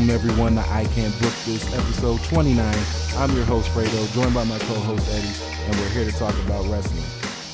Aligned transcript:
Welcome 0.00 0.30
everyone 0.30 0.54
to 0.54 0.62
I 0.62 0.86
Can't 0.94 1.12
Book 1.20 1.34
This, 1.44 1.74
episode 1.74 2.22
29. 2.22 2.58
I'm 3.18 3.36
your 3.36 3.44
host 3.44 3.68
Fredo, 3.68 4.14
joined 4.14 4.32
by 4.32 4.44
my 4.44 4.58
co-host 4.60 5.06
Eddie, 5.12 5.66
and 5.66 5.76
we're 5.76 5.90
here 5.90 6.10
to 6.10 6.18
talk 6.18 6.32
about 6.46 6.64
wrestling. 6.70 7.04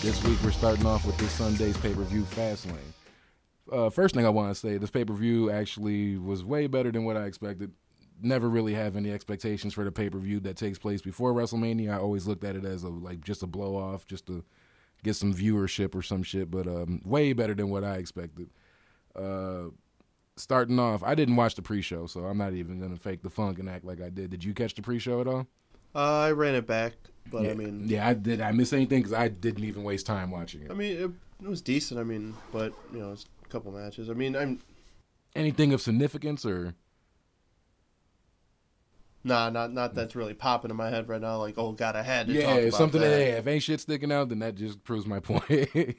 This 0.01 0.23
week 0.23 0.39
we're 0.45 0.53
starting 0.53 0.87
off 0.87 1.05
with 1.05 1.19
this 1.19 1.33
Sunday's 1.33 1.77
pay-per-view 1.77 2.23
Fastlane. 2.23 2.77
Uh, 3.73 3.91
first 3.91 4.15
thing 4.15 4.25
I 4.25 4.29
want 4.29 4.55
to 4.55 4.55
say, 4.55 4.79
this 4.79 4.93
pay-per-view 4.93 5.51
actually 5.51 6.19
was 6.19 6.45
way 6.45 6.69
better 6.69 6.93
than 6.93 7.05
what 7.05 7.17
I 7.17 7.25
expected. 7.25 7.73
Never 8.23 8.49
really 8.49 8.75
have 8.75 8.95
any 8.95 9.11
expectations 9.11 9.75
for 9.75 9.83
the 9.83 9.91
pay-per-view 9.91 10.39
that 10.41 10.57
takes 10.57 10.79
place 10.79 11.03
before 11.03 11.35
WrestleMania. 11.35 11.95
I 11.95 11.99
always 11.99 12.29
looked 12.29 12.45
at 12.45 12.55
it 12.55 12.65
as 12.65 12.85
a 12.85 12.89
like 12.89 13.25
just 13.25 13.43
a 13.43 13.49
blow 13.49 13.75
off, 13.75 14.07
just 14.07 14.25
to 14.27 14.45
get 15.03 15.17
some 15.17 15.35
viewership 15.35 15.97
or 15.97 16.03
some 16.03 16.23
shit, 16.23 16.49
but 16.49 16.69
um, 16.69 17.03
way 17.05 17.33
better 17.33 17.55
than 17.55 17.71
what 17.71 17.83
I 17.83 17.97
expected. 17.97 18.51
Uh, 19.17 19.71
starting 20.37 20.79
off, 20.79 21.03
I 21.03 21.15
didn't 21.15 21.37
watch 21.37 21.55
the 21.55 21.63
pre-show, 21.63 22.07
so 22.07 22.25
I'm 22.27 22.39
not 22.39 22.53
even 22.53 22.81
gonna 22.81 22.97
fake 22.97 23.23
the 23.23 23.31
funk 23.31 23.59
and 23.59 23.69
act 23.69 23.85
like 23.85 24.01
I 24.01 24.11
did. 24.11 24.31
Did 24.31 24.45
you 24.45 24.55
catch 24.55 24.75
the 24.75 24.83
pre-show 24.83 25.21
at 25.21 25.27
all? 25.27 25.47
Uh, 25.95 26.21
I 26.21 26.33
ran 26.33 26.55
it 26.55 26.67
back, 26.67 26.93
but 27.31 27.43
yeah. 27.43 27.51
I 27.51 27.55
mean, 27.55 27.85
yeah, 27.87 28.07
I 28.07 28.15
did. 28.15 28.41
I 28.41 28.53
miss 28.53 28.73
anything 28.73 29.01
because 29.01 29.15
I 29.15 29.29
didn't 29.29 29.65
even 29.65 29.83
waste 29.83 30.07
time 30.07 30.31
watching 30.31 30.63
it. 30.63 30.71
I 30.71 30.75
mean, 30.75 30.97
it, 30.97 31.11
it 31.43 31.49
was 31.49 31.63
decent. 31.63 31.99
I 31.99 32.05
mean, 32.05 32.35
but 32.53 32.73
you 32.93 32.99
know, 32.99 33.13
it's 33.13 33.27
a 33.45 33.49
couple 33.49 33.73
matches. 33.73 34.11
I 34.11 34.13
mean, 34.13 34.37
I'm 34.37 34.61
anything 35.35 35.73
of 35.73 35.81
significance 35.81 36.45
or 36.45 36.75
nah, 39.25 39.51
not 39.51 39.73
not 39.73 39.95
that's 39.95 40.15
really 40.15 40.35
popping 40.35 40.71
in 40.71 40.77
my 40.77 40.91
head 40.91 41.09
right 41.09 41.21
now. 41.21 41.39
Like, 41.39 41.55
oh 41.57 41.73
god, 41.73 41.97
I 41.97 42.03
had 42.03 42.27
to 42.27 42.35
talk 42.35 42.43
yeah, 42.43 42.55
about 42.57 42.79
something 42.79 43.01
that. 43.01 43.09
that 43.09 43.39
if 43.39 43.47
ain't 43.47 43.63
shit 43.63 43.81
sticking 43.81 44.13
out, 44.13 44.29
then 44.29 44.41
that 44.41 44.55
just 44.55 44.83
proves 44.85 45.07
my 45.07 45.21
point. 45.21 45.97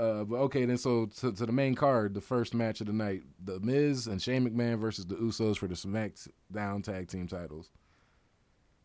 Uh, 0.00 0.24
but 0.24 0.36
okay, 0.36 0.64
then 0.64 0.78
so 0.78 1.04
to, 1.04 1.30
to 1.30 1.44
the 1.44 1.52
main 1.52 1.74
card, 1.74 2.14
the 2.14 2.22
first 2.22 2.54
match 2.54 2.80
of 2.80 2.86
the 2.86 2.92
night, 2.92 3.22
The 3.44 3.60
Miz 3.60 4.06
and 4.06 4.20
Shane 4.20 4.48
McMahon 4.48 4.78
versus 4.78 5.04
the 5.04 5.16
Usos 5.16 5.58
for 5.58 5.66
the 5.66 5.74
SmackDown 5.74 6.82
Tag 6.82 7.08
Team 7.08 7.28
titles. 7.28 7.68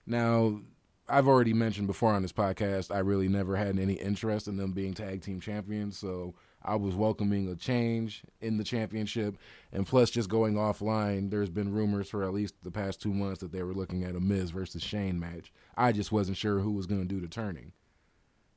Now, 0.05 0.59
I've 1.07 1.29
already 1.29 1.53
mentioned 1.53 1.87
before 1.87 2.11
on 2.11 2.21
this 2.21 2.33
podcast, 2.33 2.93
I 2.93 2.99
really 2.99 3.29
never 3.29 3.55
had 3.55 3.79
any 3.79 3.93
interest 3.93 4.49
in 4.49 4.57
them 4.57 4.73
being 4.73 4.93
tag 4.93 5.21
team 5.21 5.39
champions, 5.39 5.97
so 5.97 6.33
I 6.63 6.75
was 6.75 6.95
welcoming 6.95 7.47
a 7.47 7.55
change 7.55 8.23
in 8.41 8.57
the 8.57 8.63
championship. 8.65 9.37
And 9.71 9.87
plus, 9.87 10.09
just 10.09 10.29
going 10.29 10.55
offline, 10.55 11.29
there's 11.29 11.49
been 11.49 11.71
rumors 11.71 12.09
for 12.09 12.25
at 12.25 12.33
least 12.33 12.55
the 12.63 12.71
past 12.71 13.01
two 13.01 13.13
months 13.13 13.39
that 13.39 13.53
they 13.53 13.63
were 13.63 13.73
looking 13.73 14.03
at 14.03 14.15
a 14.15 14.19
Miz 14.19 14.49
versus 14.49 14.83
Shane 14.83 15.17
match. 15.17 15.53
I 15.77 15.93
just 15.93 16.11
wasn't 16.11 16.37
sure 16.37 16.59
who 16.59 16.71
was 16.71 16.87
going 16.87 17.01
to 17.01 17.07
do 17.07 17.21
the 17.21 17.27
turning. 17.29 17.71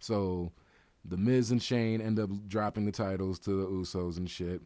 So 0.00 0.50
the 1.04 1.16
Miz 1.16 1.50
and 1.50 1.62
Shane 1.62 2.00
end 2.00 2.18
up 2.18 2.30
dropping 2.48 2.84
the 2.84 2.92
titles 2.92 3.38
to 3.40 3.50
the 3.50 3.66
Usos 3.66 4.16
and 4.18 4.28
shit. 4.28 4.62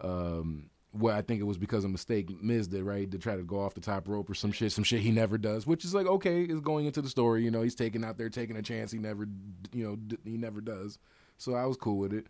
Um, 0.00 0.70
well, 0.92 1.16
I 1.16 1.22
think 1.22 1.40
it 1.40 1.44
was 1.44 1.58
because 1.58 1.84
of 1.84 1.90
a 1.90 1.92
mistake 1.92 2.30
Miz 2.42 2.68
did, 2.68 2.82
right? 2.84 3.10
To 3.10 3.18
try 3.18 3.36
to 3.36 3.42
go 3.42 3.60
off 3.60 3.74
the 3.74 3.80
top 3.80 4.06
rope 4.08 4.30
or 4.30 4.34
some 4.34 4.52
shit, 4.52 4.70
some 4.72 4.84
shit 4.84 5.00
he 5.00 5.10
never 5.10 5.36
does, 5.38 5.66
which 5.66 5.84
is 5.84 5.94
like 5.94 6.06
okay, 6.06 6.42
is 6.44 6.60
going 6.60 6.86
into 6.86 7.02
the 7.02 7.08
story. 7.08 7.42
You 7.44 7.50
know, 7.50 7.62
he's 7.62 7.74
taking 7.74 8.04
out 8.04 8.16
there, 8.16 8.28
taking 8.28 8.56
a 8.56 8.62
chance 8.62 8.92
he 8.92 8.98
never, 8.98 9.26
you 9.72 9.84
know, 9.84 9.96
d- 9.96 10.18
he 10.24 10.36
never 10.36 10.60
does. 10.60 10.98
So 11.36 11.54
I 11.54 11.66
was 11.66 11.76
cool 11.76 11.98
with 11.98 12.12
it. 12.12 12.26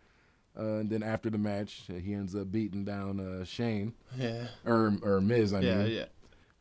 Uh, 0.57 0.77
and 0.79 0.89
then 0.89 1.03
after 1.03 1.29
the 1.29 1.37
match, 1.37 1.83
uh, 1.89 1.95
he 1.95 2.13
ends 2.13 2.33
up 2.35 2.51
beating 2.51 2.85
down 2.85 3.19
uh, 3.19 3.43
Shane 3.43 3.93
Yeah, 4.17 4.47
or 4.65 4.97
or 5.03 5.21
Miz. 5.21 5.53
I 5.53 5.59
yeah, 5.59 5.83
mean, 5.83 5.91
yeah. 5.91 6.05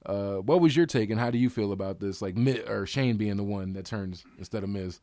Uh, 0.05 0.37
what 0.41 0.61
was 0.61 0.77
your 0.77 0.85
take 0.85 1.09
and 1.09 1.19
how 1.19 1.31
do 1.31 1.39
you 1.39 1.49
feel 1.49 1.73
about 1.73 2.01
this? 2.01 2.21
Like 2.21 2.37
Miz 2.37 2.59
or 2.69 2.85
Shane 2.87 3.17
being 3.17 3.37
the 3.37 3.45
one 3.45 3.73
that 3.75 3.87
turns 3.87 4.25
instead 4.37 4.63
of 4.63 4.69
Miz. 4.69 5.01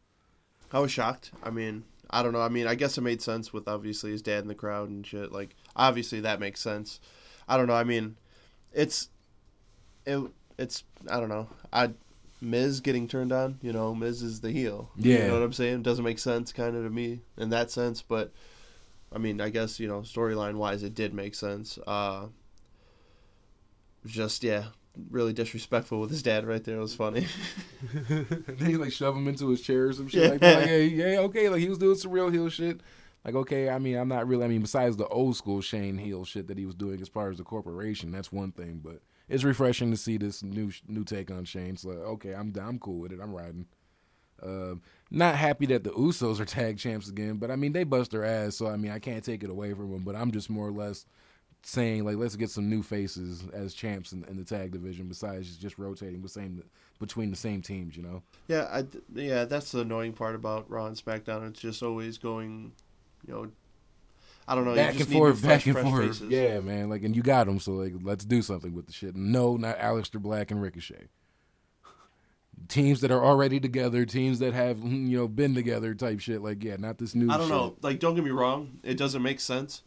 I 0.74 0.80
was 0.80 0.92
shocked. 0.92 1.32
I 1.44 1.50
mean, 1.50 1.84
I 2.10 2.24
don't 2.24 2.34
know. 2.34 2.42
I 2.42 2.50
mean, 2.50 2.68
I 2.68 2.76
guess 2.76 2.98
it 2.98 3.02
made 3.02 3.22
sense 3.22 3.54
with 3.54 3.68
obviously 3.68 4.12
his 4.12 4.22
dad 4.22 4.42
in 4.42 4.48
the 4.48 4.56
crowd 4.56 4.90
and 4.90 5.06
shit. 5.06 5.32
Like, 5.32 5.56
obviously 5.76 6.22
that 6.22 6.40
makes 6.40 6.60
sense. 6.60 7.00
I 7.48 7.58
don't 7.58 7.68
know. 7.68 7.74
I 7.74 7.84
mean, 7.84 8.18
it's 8.74 9.10
it 10.06 10.20
it's 10.58 10.84
I 11.10 11.20
don't 11.20 11.30
know. 11.30 11.48
I 11.72 11.92
Miz 12.42 12.80
getting 12.80 13.08
turned 13.08 13.32
on. 13.32 13.60
You 13.62 13.74
know, 13.74 13.94
Miz 13.94 14.22
is 14.22 14.42
the 14.42 14.52
heel. 14.52 14.90
Yeah. 14.98 15.20
you 15.20 15.28
know 15.28 15.34
what 15.34 15.44
I'm 15.44 15.54
saying. 15.54 15.84
Doesn't 15.84 16.04
make 16.04 16.20
sense, 16.20 16.52
kind 16.52 16.76
of 16.76 16.84
to 16.84 16.90
me 16.90 17.22
in 17.38 17.50
that 17.50 17.72
sense. 17.72 18.02
But 18.02 18.32
I 19.14 19.18
mean, 19.18 19.42
I 19.42 19.50
guess 19.50 19.80
you 19.80 19.88
know, 19.88 20.02
storyline 20.02 20.56
wise, 20.56 20.84
it 20.84 20.96
did 20.96 21.14
make 21.14 21.36
sense. 21.36 21.78
Uh, 21.86 22.28
just 24.06 24.44
yeah, 24.44 24.66
really 25.10 25.34
disrespectful 25.34 26.00
with 26.02 26.10
his 26.10 26.22
dad 26.24 26.46
right 26.46 26.64
there. 26.64 26.78
It 26.78 26.82
was 26.82 26.96
funny. 26.96 27.26
he 28.60 28.76
like 28.78 28.92
shove 28.92 29.16
him 29.16 29.28
into 29.28 29.50
his 29.50 29.62
chair 29.62 29.88
or 29.88 29.94
some 29.94 30.08
shit 30.08 30.24
Yeah. 30.24 30.30
like 30.30 30.40
that. 30.42 30.60
Like, 30.60 30.68
hey, 30.68 30.86
yeah, 30.86 31.20
okay. 31.22 31.50
Like 31.50 31.62
he 31.62 31.70
was 31.70 31.78
doing 31.78 31.96
some 31.98 32.12
real 32.12 32.30
heel 32.30 32.50
shit. 32.50 32.82
Like, 33.24 33.36
okay, 33.36 33.70
I 33.70 33.78
mean, 33.78 33.98
I'm 33.98 34.08
not 34.08 34.28
really. 34.28 34.46
I 34.46 34.48
mean, 34.48 34.62
besides 34.62 34.98
the 34.98 35.08
old 35.08 35.36
school 35.36 35.62
Shane 35.62 35.98
heel 35.98 36.26
shit 36.26 36.48
that 36.48 36.58
he 36.58 36.66
was 36.66 36.76
doing 36.76 37.02
as 37.02 37.08
far 37.08 37.30
as 37.30 37.38
the 37.38 37.44
corporation, 37.44 38.12
that's 38.12 38.32
one 38.32 38.52
thing. 38.52 38.82
But 38.84 39.02
it's 39.30 39.44
refreshing 39.44 39.92
to 39.92 39.98
see 39.98 40.18
this 40.18 40.42
new 40.44 40.72
new 40.88 41.04
take 41.04 41.30
on 41.32 41.46
Shane. 41.46 41.78
So, 41.78 41.90
okay, 41.90 42.34
I'm 42.34 42.54
I'm 42.60 42.80
cool 42.80 43.00
with 43.00 43.12
it. 43.12 43.20
I'm 43.22 43.34
riding. 43.34 43.68
Um, 44.44 44.82
not 45.12 45.36
happy 45.36 45.68
that 45.68 45.84
the 45.84 45.92
Usos 45.92 46.40
are 46.40 46.46
tag 46.46 46.80
champs 46.80 47.08
again, 47.10 47.36
but 47.36 47.52
I 47.52 47.56
mean 47.56 47.74
they 47.74 47.84
bust 47.84 48.10
their 48.10 48.26
ass, 48.26 48.56
so 48.56 48.68
I 48.68 48.76
mean 48.76 48.92
I 48.92 48.98
can't 48.98 49.24
take 49.24 49.44
it 49.44 49.52
away 49.52 49.74
from 49.76 49.92
them. 49.92 50.04
But 50.04 50.16
I'm 50.16 50.32
just 50.32 50.50
more 50.50 50.68
or 50.68 50.72
less 50.72 51.06
saying 51.64 52.04
like 52.06 52.18
let's 52.18 52.36
get 52.36 52.50
some 52.50 52.70
new 52.70 52.82
faces 52.82 53.44
as 53.54 53.74
champs 53.74 54.14
in, 54.14 54.24
in 54.26 54.36
the 54.36 54.44
tag 54.44 54.72
division 54.72 55.08
besides 55.08 55.56
just 55.58 55.78
rotating 55.78 56.22
with 56.22 56.32
same 56.32 56.64
between 57.02 57.32
the 57.32 57.36
same 57.36 57.62
teams, 57.62 57.98
you 57.98 58.04
know. 58.04 58.22
Yeah, 58.48 58.70
I, 58.72 58.86
yeah, 59.14 59.44
that's 59.46 59.72
the 59.72 59.82
annoying 59.82 60.14
part 60.14 60.36
about 60.36 60.70
Raw 60.70 60.86
and 60.86 60.96
SmackDown. 60.96 61.50
It's 61.50 61.60
just 61.60 61.84
always 61.84 62.18
going, 62.18 62.72
you 63.28 63.34
know, 63.34 63.52
I 64.48 64.56
don't 64.56 64.66
know. 64.66 64.76
back 64.76 64.94
you 64.94 65.00
just 65.00 65.10
and 65.10 65.14
need 65.16 65.20
forth, 65.20 65.40
fresh, 65.42 65.66
back 65.66 65.76
and 65.76 65.90
forth. 65.90 66.08
faces. 66.08 66.30
Yeah, 66.30 66.60
man. 66.62 66.90
Like, 66.90 67.04
and 67.04 67.16
you 67.16 67.24
got 67.24 67.48
them, 67.48 67.60
so 67.60 67.74
like, 67.74 67.94
let's 68.02 68.24
do 68.24 68.42
something 68.42 68.74
with 68.74 68.86
the 68.86 68.94
shit. 68.94 69.16
No, 69.16 69.58
not 69.58 69.78
Aleister 69.80 70.22
Black 70.22 70.52
and 70.52 70.62
Ricochet. 70.62 71.08
Teams 72.68 73.02
that 73.02 73.10
are 73.12 73.24
already 73.24 73.60
together, 73.60 74.06
teams 74.06 74.40
that 74.40 74.54
have 74.54 74.80
you 74.84 75.18
know 75.18 75.28
been 75.28 75.56
together, 75.56 75.94
type 75.96 76.20
shit. 76.20 76.42
Like, 76.42 76.64
yeah, 76.64 76.76
not 76.78 77.00
this 77.00 77.16
new. 77.16 77.32
I 77.32 77.38
don't 77.38 77.48
shit. 77.48 77.56
know. 77.56 77.76
Like, 77.82 78.00
don't 78.00 78.16
get 78.16 78.24
me 78.24 78.32
wrong, 78.32 78.80
it 78.84 78.98
doesn't 78.98 79.24
make 79.24 79.40
sense, 79.40 79.82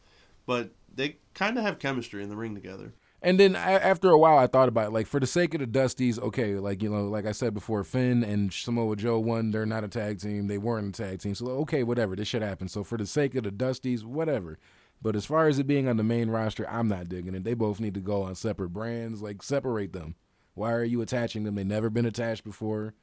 but 0.47 0.71
they 0.97 1.19
kind 1.35 1.59
of 1.59 1.65
have 1.65 1.79
chemistry 1.79 2.23
in 2.23 2.29
the 2.29 2.37
ring 2.37 2.55
together. 2.55 2.95
And 3.23 3.41
then 3.41 3.57
after 3.57 4.11
a 4.11 4.19
while, 4.19 4.37
I 4.37 4.47
thought 4.47 4.69
about 4.69 4.89
it. 4.89 4.93
Like, 4.93 5.07
for 5.07 5.19
the 5.19 5.27
sake 5.27 5.55
of 5.55 5.61
the 5.61 5.67
Dusties, 5.67 6.19
okay, 6.19 6.57
like 6.57 6.83
you 6.83 6.91
know, 6.91 7.05
like 7.05 7.25
I 7.25 7.33
said 7.33 7.55
before, 7.55 7.83
Finn 7.83 8.23
and 8.23 8.53
Samoa 8.53 8.97
Joe 8.97 9.19
won. 9.19 9.51
They're 9.51 9.65
not 9.65 9.83
a 9.83 9.89
tag 9.89 10.21
team. 10.21 10.47
They 10.47 10.59
weren't 10.59 10.99
a 10.99 11.03
tag 11.03 11.21
team. 11.21 11.35
So 11.35 11.47
okay, 11.47 11.83
whatever. 11.83 12.15
This 12.15 12.29
shit 12.29 12.43
happened. 12.43 12.71
So 12.71 12.85
for 12.85 12.99
the 12.99 13.07
sake 13.07 13.35
of 13.35 13.45
the 13.45 13.51
Dusties, 13.51 14.05
whatever. 14.05 14.59
But 15.01 15.17
as 15.17 15.25
far 15.25 15.49
as 15.49 15.59
it 15.59 15.67
being 15.67 15.89
on 15.89 15.97
the 15.97 16.03
main 16.03 16.29
roster, 16.29 16.69
I'm 16.69 16.87
not 16.87 17.09
digging 17.09 17.35
it. 17.35 17.45
They 17.45 17.55
both 17.55 17.81
need 17.81 17.95
to 17.95 18.01
go 18.01 18.23
on 18.23 18.35
separate 18.35 18.71
brands. 18.71 19.23
Like 19.23 19.43
separate 19.43 19.95
them. 19.95 20.17
Why 20.53 20.73
are 20.73 20.85
you 20.85 21.01
attaching 21.01 21.45
them? 21.45 21.55
They've 21.55 21.67
never 21.67 21.89
been 21.89 22.07
attached 22.07 22.45
before. 22.45 22.95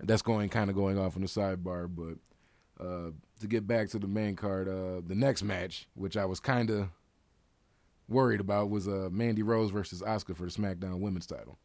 That's 0.00 0.22
going 0.22 0.48
kind 0.48 0.70
of 0.70 0.76
going 0.76 0.98
off 0.98 1.14
on 1.14 1.22
the 1.22 1.28
sidebar, 1.28 1.88
but 1.88 2.14
uh, 2.80 3.10
to 3.40 3.46
get 3.46 3.66
back 3.66 3.88
to 3.90 3.98
the 3.98 4.06
main 4.06 4.36
card, 4.36 4.68
uh, 4.68 5.00
the 5.06 5.14
next 5.14 5.42
match, 5.42 5.86
which 5.94 6.16
I 6.16 6.24
was 6.24 6.40
kind 6.40 6.70
of 6.70 6.88
worried 8.08 8.40
about, 8.40 8.70
was 8.70 8.88
uh, 8.88 9.08
Mandy 9.10 9.42
Rose 9.42 9.70
versus 9.70 10.02
Asuka 10.02 10.36
for 10.36 10.44
the 10.44 10.50
SmackDown 10.50 11.00
Women's 11.00 11.26
Title. 11.26 11.58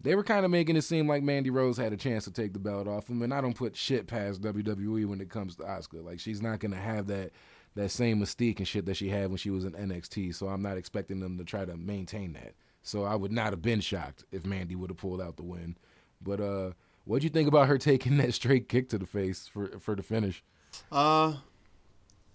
They 0.00 0.16
were 0.16 0.24
kind 0.24 0.44
of 0.44 0.50
making 0.50 0.76
it 0.76 0.82
seem 0.82 1.06
like 1.06 1.22
Mandy 1.22 1.50
Rose 1.50 1.76
had 1.76 1.92
a 1.92 1.96
chance 1.96 2.24
to 2.24 2.32
take 2.32 2.52
the 2.52 2.58
belt 2.58 2.88
off 2.88 3.08
him, 3.08 3.22
and 3.22 3.32
I 3.32 3.40
don't 3.40 3.54
put 3.54 3.76
shit 3.76 4.08
past 4.08 4.42
WWE 4.42 5.06
when 5.06 5.20
it 5.20 5.30
comes 5.30 5.54
to 5.56 5.62
Asuka. 5.62 6.04
Like 6.04 6.18
she's 6.18 6.42
not 6.42 6.58
gonna 6.58 6.76
have 6.76 7.06
that 7.06 7.30
that 7.74 7.90
same 7.90 8.20
mystique 8.20 8.58
and 8.58 8.68
shit 8.68 8.84
that 8.86 8.96
she 8.96 9.08
had 9.08 9.28
when 9.28 9.38
she 9.38 9.50
was 9.50 9.64
in 9.64 9.72
NXT. 9.72 10.34
So 10.34 10.48
I'm 10.48 10.60
not 10.60 10.76
expecting 10.76 11.20
them 11.20 11.38
to 11.38 11.44
try 11.44 11.64
to 11.64 11.76
maintain 11.76 12.32
that. 12.34 12.54
So 12.82 13.04
I 13.04 13.14
would 13.14 13.32
not 13.32 13.50
have 13.50 13.62
been 13.62 13.80
shocked 13.80 14.24
if 14.32 14.44
Mandy 14.44 14.74
would 14.74 14.90
have 14.90 14.96
pulled 14.96 15.22
out 15.22 15.36
the 15.36 15.44
win. 15.44 15.76
But 16.20 16.40
uh, 16.40 16.72
what'd 17.04 17.24
you 17.24 17.30
think 17.30 17.48
about 17.48 17.68
her 17.68 17.78
taking 17.78 18.16
that 18.18 18.34
straight 18.34 18.68
kick 18.68 18.88
to 18.90 18.98
the 18.98 19.06
face 19.06 19.48
for 19.52 19.78
for 19.78 19.94
the 19.94 20.02
finish? 20.02 20.42
Uh, 20.90 21.34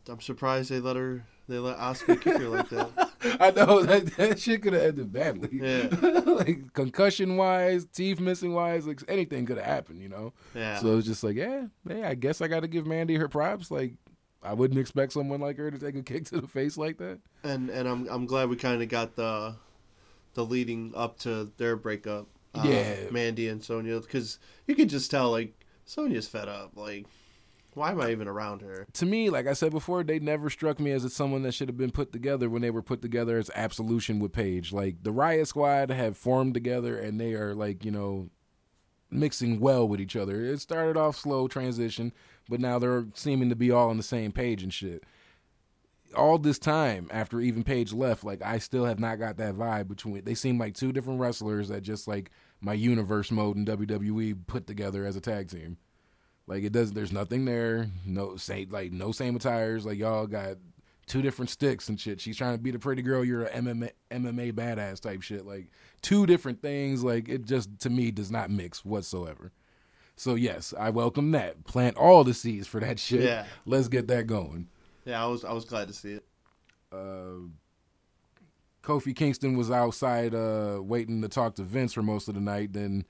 I'm 0.09 0.21
surprised 0.21 0.69
they 0.69 0.79
let 0.79 0.95
her, 0.95 1.25
they 1.47 1.57
let 1.57 1.77
Asuka 1.77 2.21
kick 2.21 2.37
her 2.37 2.49
like 2.49 2.69
that. 2.69 3.09
I 3.39 3.51
know 3.51 3.83
that, 3.83 4.05
that 4.17 4.39
shit 4.39 4.61
could 4.61 4.73
have 4.73 4.83
ended 4.83 5.11
badly. 5.11 5.49
Yeah. 5.51 5.87
like 6.25 6.73
concussion 6.73 7.35
wise, 7.35 7.85
teeth 7.85 8.19
missing 8.19 8.53
wise, 8.53 8.85
like 8.87 9.01
anything 9.07 9.45
could 9.45 9.57
have 9.57 9.65
happened, 9.65 10.01
you 10.01 10.09
know. 10.09 10.33
Yeah. 10.53 10.77
So 10.77 10.89
it 10.89 10.95
was 10.95 11.05
just 11.05 11.23
like, 11.23 11.35
yeah, 11.35 11.65
hey, 11.87 12.03
I 12.03 12.13
guess 12.13 12.41
I 12.41 12.47
got 12.47 12.61
to 12.61 12.67
give 12.67 12.85
Mandy 12.85 13.15
her 13.15 13.27
props. 13.27 13.71
Like, 13.71 13.95
I 14.43 14.53
wouldn't 14.53 14.79
expect 14.79 15.13
someone 15.13 15.41
like 15.41 15.57
her 15.57 15.71
to 15.71 15.79
take 15.79 15.95
a 15.95 16.03
kick 16.03 16.25
to 16.25 16.39
the 16.39 16.47
face 16.47 16.77
like 16.77 16.97
that. 16.99 17.19
and 17.43 17.69
and 17.69 17.87
I'm 17.87 18.07
I'm 18.07 18.25
glad 18.27 18.49
we 18.49 18.55
kind 18.55 18.81
of 18.81 18.87
got 18.87 19.15
the 19.15 19.55
the 20.35 20.45
leading 20.45 20.93
up 20.95 21.17
to 21.19 21.51
their 21.57 21.75
breakup. 21.75 22.27
Uh, 22.53 22.63
Yeah. 22.65 22.95
Mandy 23.11 23.47
and 23.47 23.63
Sonya, 23.63 23.99
because 24.01 24.39
you 24.65 24.75
could 24.75 24.89
just 24.89 25.11
tell 25.11 25.31
like 25.31 25.53
Sonya's 25.85 26.27
fed 26.27 26.47
up. 26.47 26.75
Like, 26.75 27.05
why 27.73 27.91
am 27.91 28.01
I 28.01 28.11
even 28.11 28.27
around 28.27 28.61
her? 28.61 28.87
To 28.93 29.05
me, 29.05 29.29
like 29.29 29.45
I 29.47 29.53
said 29.53 29.71
before, 29.71 30.03
they 30.03 30.19
never 30.19 30.49
struck 30.49 30.79
me 30.79 30.91
as 30.91 31.13
someone 31.13 31.43
that 31.43 31.53
should 31.53 31.69
have 31.69 31.77
been 31.77 31.91
put 31.91 32.11
together 32.11 32.49
when 32.49 32.61
they 32.61 32.71
were 32.71 32.81
put 32.81 33.01
together 33.01 33.37
as 33.37 33.51
Absolution 33.55 34.19
with 34.19 34.33
Paige. 34.33 34.73
Like 34.73 35.03
the 35.03 35.11
Riot 35.11 35.47
Squad 35.47 35.91
have 35.91 36.17
formed 36.17 36.53
together 36.53 36.97
and 36.97 37.19
they 37.19 37.33
are 37.33 37.53
like 37.53 37.85
you 37.85 37.91
know 37.91 38.29
mixing 39.09 39.59
well 39.59 39.87
with 39.87 40.01
each 40.01 40.15
other. 40.15 40.43
It 40.43 40.59
started 40.59 40.97
off 40.97 41.17
slow 41.17 41.47
transition, 41.47 42.11
but 42.49 42.59
now 42.59 42.79
they're 42.79 43.05
seeming 43.13 43.49
to 43.49 43.55
be 43.55 43.71
all 43.71 43.89
on 43.89 43.97
the 43.97 44.03
same 44.03 44.31
page 44.31 44.63
and 44.63 44.73
shit. 44.73 45.03
All 46.15 46.37
this 46.37 46.57
time 46.57 47.07
after 47.11 47.39
even 47.41 47.63
Paige 47.63 47.93
left, 47.93 48.23
like 48.23 48.41
I 48.41 48.59
still 48.59 48.85
have 48.85 48.99
not 48.99 49.19
got 49.19 49.37
that 49.37 49.55
vibe 49.55 49.87
between. 49.87 50.23
They 50.23 50.33
seem 50.35 50.57
like 50.57 50.73
two 50.73 50.91
different 50.91 51.19
wrestlers 51.19 51.69
that 51.69 51.81
just 51.81 52.07
like 52.07 52.31
my 52.61 52.73
universe 52.73 53.29
mode 53.31 53.57
in 53.57 53.65
WWE 53.65 54.47
put 54.47 54.67
together 54.67 55.05
as 55.05 55.15
a 55.15 55.21
tag 55.21 55.49
team. 55.49 55.77
Like 56.47 56.63
it 56.63 56.71
doesn't. 56.71 56.95
There's 56.95 57.11
nothing 57.11 57.45
there. 57.45 57.89
No 58.05 58.37
same. 58.37 58.69
like 58.69 58.91
no 58.91 59.11
same 59.11 59.35
attires. 59.35 59.85
Like 59.85 59.97
y'all 59.97 60.27
got 60.27 60.57
two 61.07 61.21
different 61.21 61.49
sticks 61.49 61.89
and 61.89 61.99
shit. 61.99 62.21
She's 62.21 62.37
trying 62.37 62.55
to 62.55 62.61
be 62.61 62.71
the 62.71 62.79
pretty 62.79 63.01
girl. 63.01 63.23
You're 63.23 63.45
a 63.45 63.49
MMA, 63.49 63.91
MMA 64.11 64.53
badass 64.53 65.01
type 65.01 65.21
shit. 65.21 65.45
Like 65.45 65.69
two 66.01 66.25
different 66.25 66.61
things. 66.61 67.03
Like 67.03 67.27
it 67.27 67.45
just 67.45 67.79
to 67.79 67.89
me 67.89 68.11
does 68.11 68.31
not 68.31 68.49
mix 68.49 68.85
whatsoever. 68.85 69.51
So 70.15 70.35
yes, 70.35 70.73
I 70.77 70.89
welcome 70.89 71.31
that. 71.31 71.65
Plant 71.65 71.97
all 71.97 72.23
the 72.23 72.33
seeds 72.33 72.67
for 72.67 72.79
that 72.79 72.97
shit. 72.99 73.21
Yeah. 73.21 73.45
Let's 73.65 73.87
get 73.87 74.07
that 74.07 74.27
going. 74.27 74.67
Yeah, 75.07 75.23
I 75.23 75.27
was 75.27 75.45
I 75.45 75.53
was 75.53 75.63
glad 75.63 75.87
to 75.87 75.93
see 75.93 76.15
it. 76.15 76.25
Uh, 76.91 77.47
Kofi 78.83 79.15
Kingston 79.15 79.57
was 79.57 79.71
outside 79.71 80.35
uh, 80.35 80.79
waiting 80.81 81.21
to 81.21 81.29
talk 81.29 81.55
to 81.55 81.63
Vince 81.63 81.93
for 81.93 82.01
most 82.01 82.27
of 82.27 82.35
the 82.35 82.41
night. 82.41 82.73
Then 82.73 83.05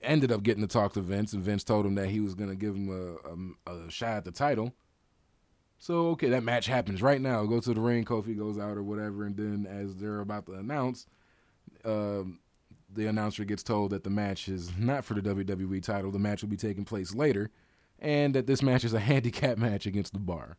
ended 0.00 0.32
up 0.32 0.42
getting 0.42 0.62
to 0.62 0.66
talk 0.66 0.94
to 0.94 1.02
Vince, 1.02 1.34
and 1.34 1.42
Vince 1.42 1.62
told 1.62 1.84
him 1.84 1.94
that 1.96 2.08
he 2.08 2.20
was 2.20 2.34
going 2.34 2.48
to 2.48 2.56
give 2.56 2.74
him 2.74 2.88
a, 2.88 3.70
a, 3.70 3.74
a 3.74 3.90
shot 3.90 4.16
at 4.16 4.24
the 4.24 4.30
title. 4.30 4.72
So 5.78 6.08
okay, 6.08 6.30
that 6.30 6.42
match 6.42 6.66
happens 6.66 7.02
right 7.02 7.20
now. 7.20 7.44
Go 7.44 7.60
to 7.60 7.74
the 7.74 7.80
ring. 7.82 8.06
Kofi 8.06 8.36
goes 8.36 8.58
out 8.58 8.78
or 8.78 8.82
whatever, 8.82 9.24
and 9.24 9.36
then 9.36 9.66
as 9.70 9.96
they're 9.96 10.20
about 10.20 10.46
to 10.46 10.54
announce, 10.54 11.06
um, 11.84 12.40
the 12.90 13.06
announcer 13.08 13.44
gets 13.44 13.62
told 13.62 13.90
that 13.90 14.04
the 14.04 14.10
match 14.10 14.48
is 14.48 14.72
not 14.78 15.04
for 15.04 15.12
the 15.12 15.20
WWE 15.20 15.82
title. 15.82 16.10
The 16.10 16.18
match 16.18 16.40
will 16.40 16.48
be 16.48 16.56
taking 16.56 16.86
place 16.86 17.14
later, 17.14 17.50
and 17.98 18.34
that 18.34 18.46
this 18.46 18.62
match 18.62 18.84
is 18.84 18.94
a 18.94 19.00
handicap 19.10 19.58
match 19.58 19.84
against 19.84 20.14
the 20.14 20.18
Bar. 20.18 20.56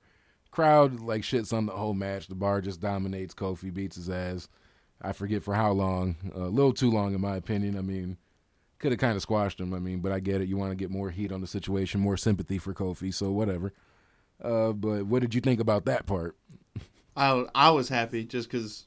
Crowd 0.51 1.00
like 1.00 1.21
shits 1.21 1.53
on 1.53 1.65
the 1.65 1.71
whole 1.71 1.94
match. 1.94 2.27
The 2.27 2.36
Bar 2.36 2.62
just 2.62 2.81
dominates. 2.81 3.33
Kofi 3.33 3.74
beats 3.74 3.95
his 3.95 4.09
ass. 4.09 4.50
I 5.01 5.13
forget 5.13 5.44
for 5.44 5.56
how 5.56 5.71
long. 5.71 6.18
a 6.36 6.39
little 6.39 6.74
too 6.74 6.92
long, 6.92 7.15
in 7.15 7.21
my 7.21 7.38
opinion. 7.38 7.77
I 7.77 7.81
mean, 7.81 8.18
could 8.77 8.92
have 8.92 9.00
kind 9.00 9.15
of 9.15 9.21
squashed 9.21 9.59
him. 9.59 9.74
I 9.74 9.80
mean, 9.80 10.00
but 10.00 10.12
I 10.12 10.19
get 10.19 10.42
it. 10.42 10.50
You 10.50 10.57
want 10.57 10.71
to 10.71 10.75
get 10.75 10.92
more 10.92 11.09
heat 11.09 11.31
on 11.31 11.42
the 11.42 11.48
situation, 11.48 12.01
more 12.01 12.18
sympathy 12.18 12.57
for 12.57 12.74
Kofi. 12.74 13.13
So 13.13 13.31
whatever. 13.31 13.74
Uh, 14.44 14.74
but 14.74 15.06
what 15.06 15.21
did 15.21 15.33
you 15.33 15.42
think 15.42 15.59
about 15.59 15.86
that 15.86 16.06
part? 16.06 16.36
I 17.15 17.45
I 17.56 17.69
was 17.71 17.89
happy 17.89 18.25
just 18.25 18.50
because. 18.50 18.86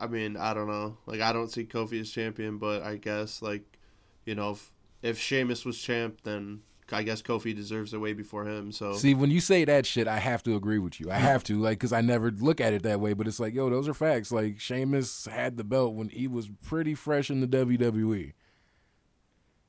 I 0.00 0.06
mean, 0.06 0.36
I 0.36 0.54
don't 0.54 0.68
know. 0.68 0.96
Like, 1.06 1.20
I 1.20 1.32
don't 1.32 1.50
see 1.50 1.64
Kofi 1.64 2.00
as 2.00 2.10
champion, 2.10 2.58
but 2.58 2.82
I 2.82 2.96
guess 2.96 3.42
like, 3.42 3.78
you 4.24 4.34
know, 4.34 4.50
if 4.50 4.72
if 5.02 5.18
Sheamus 5.18 5.64
was 5.64 5.78
champ, 5.78 6.20
then 6.22 6.60
I 6.92 7.02
guess 7.02 7.22
Kofi 7.22 7.54
deserves 7.54 7.92
a 7.92 8.00
way 8.00 8.12
before 8.12 8.44
him. 8.44 8.72
So 8.72 8.94
See, 8.94 9.14
when 9.14 9.30
you 9.30 9.40
say 9.40 9.64
that 9.64 9.86
shit, 9.86 10.08
I 10.08 10.18
have 10.18 10.42
to 10.44 10.56
agree 10.56 10.78
with 10.78 11.00
you. 11.00 11.10
I 11.10 11.16
have 11.16 11.44
to, 11.44 11.58
like, 11.60 11.78
because 11.78 11.92
I 11.92 12.00
never 12.00 12.30
look 12.30 12.60
at 12.60 12.72
it 12.72 12.82
that 12.84 13.00
way. 13.00 13.12
But 13.12 13.26
it's 13.26 13.40
like, 13.40 13.54
yo, 13.54 13.68
those 13.70 13.88
are 13.88 13.94
facts. 13.94 14.32
Like, 14.32 14.58
Sheamus 14.60 15.26
had 15.26 15.56
the 15.56 15.64
belt 15.64 15.94
when 15.94 16.08
he 16.08 16.26
was 16.26 16.48
pretty 16.64 16.94
fresh 16.94 17.30
in 17.30 17.40
the 17.40 17.46
WWE. 17.46 18.32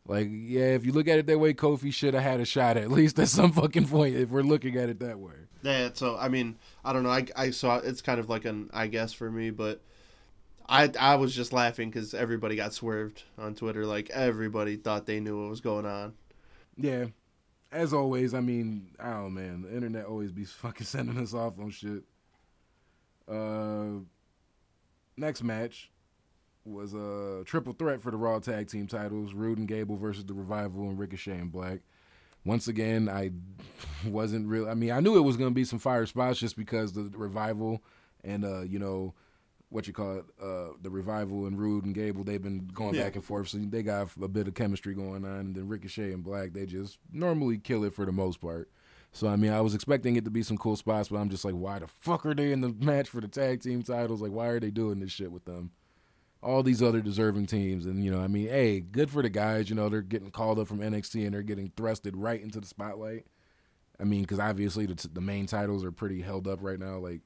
Like, 0.08 0.28
yeah, 0.32 0.74
if 0.74 0.86
you 0.86 0.92
look 0.92 1.08
at 1.08 1.20
it 1.20 1.28
that 1.28 1.38
way, 1.38 1.54
Kofi 1.54 1.94
should 1.94 2.16
have 2.16 2.24
had 2.24 2.40
a 2.40 2.46
shot 2.46 2.78
at 2.78 2.90
least 2.90 3.20
at 3.20 3.28
some 3.28 3.52
fucking 3.52 3.88
point. 3.88 4.16
If 4.16 4.30
we're 4.30 4.42
looking 4.42 4.76
at 4.76 4.90
it 4.90 5.00
that 5.02 5.20
way. 5.20 5.34
yeah. 5.62 5.90
So 5.94 6.18
I 6.18 6.30
mean, 6.30 6.58
I 6.84 6.94
don't 6.94 7.04
know. 7.04 7.12
I 7.12 7.28
I 7.36 7.52
saw 7.52 7.78
it's 7.78 8.02
kind 8.02 8.20
of 8.20 8.28
like 8.28 8.46
an 8.46 8.70
I 8.74 8.88
guess 8.88 9.14
for 9.14 9.30
me, 9.30 9.50
but. 9.52 9.82
I, 10.72 10.92
I 11.00 11.16
was 11.16 11.36
just 11.36 11.52
laughing 11.52 11.90
because 11.90 12.14
everybody 12.14 12.56
got 12.56 12.74
swerved 12.74 13.24
on 13.40 13.56
Twitter. 13.56 13.88
Like 13.88 14.12
everybody 14.12 14.76
thought 14.76 15.08
they 15.08 15.20
knew 15.20 15.42
what 15.42 15.50
was 15.50 15.62
going 15.62 15.88
on. 15.88 16.14
Yeah. 16.80 17.06
As 17.72 17.94
always, 17.94 18.34
I 18.34 18.40
mean, 18.40 18.92
oh 19.00 19.30
man. 19.30 19.64
The 19.64 19.74
internet 19.74 20.06
always 20.06 20.32
be 20.32 20.44
fucking 20.46 20.86
sending 20.86 21.18
us 21.18 21.34
off 21.34 21.60
on 21.60 21.70
shit. 21.70 22.04
Uh, 23.28 24.02
next 25.16 25.44
match 25.44 25.92
was 26.66 26.94
a 26.94 27.44
triple 27.46 27.74
threat 27.74 28.02
for 28.02 28.12
the 28.12 28.18
Raw 28.18 28.40
Tag 28.40 28.70
Team 28.70 28.88
titles: 28.88 29.34
Roode 29.34 29.60
and 29.60 29.68
Gable 29.68 29.98
versus 29.98 30.26
the 30.26 30.34
Revival 30.34 30.90
and 30.90 30.98
Ricochet 30.98 31.38
and 31.38 31.52
Black. 31.52 31.80
Once 32.46 32.68
again, 32.68 33.10
I 33.10 33.32
wasn't 34.08 34.48
real. 34.48 34.68
I 34.68 34.74
mean, 34.74 34.92
I 34.92 35.00
knew 35.02 35.18
it 35.18 35.22
was 35.22 35.38
to 35.38 35.52
be 35.52 35.66
some 35.66 35.80
fire 35.80 36.06
spots 36.06 36.40
just 36.40 36.58
because 36.58 36.94
the 36.94 37.12
Revival 37.14 37.84
and 38.24 38.44
uh, 38.44 38.62
you 38.62 38.80
know 38.80 39.14
what 39.70 39.86
you 39.88 39.94
call 39.94 40.18
it, 40.18 40.26
uh, 40.42 40.70
the 40.82 40.90
revival 40.90 41.46
and 41.46 41.60
Roode 41.60 41.86
and 41.86 41.94
Gable, 41.94 42.24
they've 42.24 42.42
been 42.42 42.68
going 42.74 42.96
Yeah. 42.96 43.04
back 43.04 43.16
and 43.16 43.24
forth, 43.24 43.50
so 43.50 43.58
they 43.60 43.84
got 43.84 44.10
a 44.22 44.28
bit 44.28 44.48
of 44.48 44.56
chemistry 44.56 44.96
going 44.96 45.24
on. 45.26 45.40
And 45.40 45.56
then 45.56 45.68
Ricochet 45.68 46.12
and 46.12 46.24
Black, 46.24 46.54
they 46.54 46.66
just 46.66 46.98
normally 47.12 47.58
kill 47.60 47.84
it 47.84 47.94
for 47.94 48.06
the 48.06 48.12
most 48.12 48.42
part. 48.42 48.70
So 49.12 49.28
I 49.28 49.36
mean, 49.36 49.52
I 49.52 49.62
was 49.62 49.74
expecting 49.76 50.16
it 50.16 50.26
to 50.26 50.32
be 50.32 50.44
some 50.44 50.58
cool 50.58 50.76
spots, 50.76 51.10
but 51.10 51.18
I'm 51.18 51.30
just 51.30 51.44
like, 51.46 51.54
why 51.56 51.80
the 51.80 51.88
fuck 51.88 52.26
are 52.26 52.34
they 52.36 52.52
in 52.52 52.62
the 52.62 52.70
match 52.70 53.10
for 53.10 53.22
the 53.22 53.28
tag 53.28 53.62
team 53.62 53.82
titles? 53.84 54.22
Like, 54.22 54.32
why 54.32 54.48
are 54.48 54.60
they 54.60 54.72
doing 54.72 55.00
this 55.00 55.12
shit 55.12 55.32
with 55.32 55.46
them? 55.46 55.72
All 56.42 56.64
these 56.64 56.82
other 56.82 57.02
deserving 57.02 57.48
teams, 57.48 57.86
and 57.86 58.04
you 58.04 58.10
know, 58.12 58.22
I 58.22 58.28
mean, 58.28 58.48
hey, 58.48 58.80
good 58.80 59.10
for 59.12 59.22
the 59.22 59.30
guys. 59.30 59.70
You 59.70 59.76
know, 59.76 59.90
they're 59.90 60.02
getting 60.02 60.32
called 60.32 60.58
up 60.58 60.68
from 60.68 60.80
NXT 60.80 61.26
and 61.26 61.34
they're 61.34 61.42
getting 61.44 61.70
thrusted 61.72 62.12
right 62.16 62.42
into 62.42 62.60
the 62.62 62.68
spotlight. 62.68 63.26
I 64.00 64.06
mean, 64.06 64.22
because 64.22 64.40
obviously 64.40 64.86
the, 64.86 65.08
the 65.12 65.20
main 65.22 65.48
titles 65.48 65.84
are 65.84 65.92
pretty 65.92 66.22
held 66.22 66.48
up 66.48 66.60
right 66.62 66.80
now. 66.80 66.98
Like, 67.00 67.20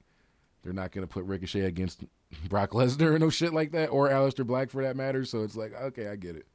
they're 0.64 0.74
not 0.74 0.92
going 0.92 1.06
to 1.06 1.14
put 1.14 1.26
Ricochet 1.26 1.62
against 1.66 2.04
Brock 2.50 2.72
Lesnar 2.72 3.14
or 3.14 3.20
no 3.20 3.30
shit 3.30 3.54
like 3.54 3.72
that, 3.72 3.88
or 3.88 4.10
Aleister 4.10 4.46
Black 4.46 4.70
for 4.70 4.84
that 4.84 4.96
matter. 4.96 5.26
So 5.26 5.44
it's 5.44 5.56
like, 5.56 5.74
okay, 5.74 6.08
I 6.08 6.16
get 6.16 6.36
it. 6.36 6.48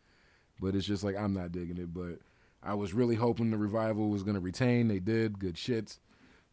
But 0.61 0.75
it's 0.75 0.87
just 0.87 1.05
like, 1.05 1.17
I'm 1.17 1.35
not 1.35 1.53
digging 1.53 1.79
it. 1.79 1.93
But 1.95 2.19
I 2.63 2.75
was 2.75 2.93
really 2.93 3.15
hoping 3.15 3.51
the 3.51 3.59
revival 3.59 4.09
was 4.09 4.23
going 4.23 4.35
to 4.35 4.41
retain. 4.41 4.89
They 4.89 4.99
did. 4.99 5.39
Good 5.39 5.57
shit. 5.57 5.99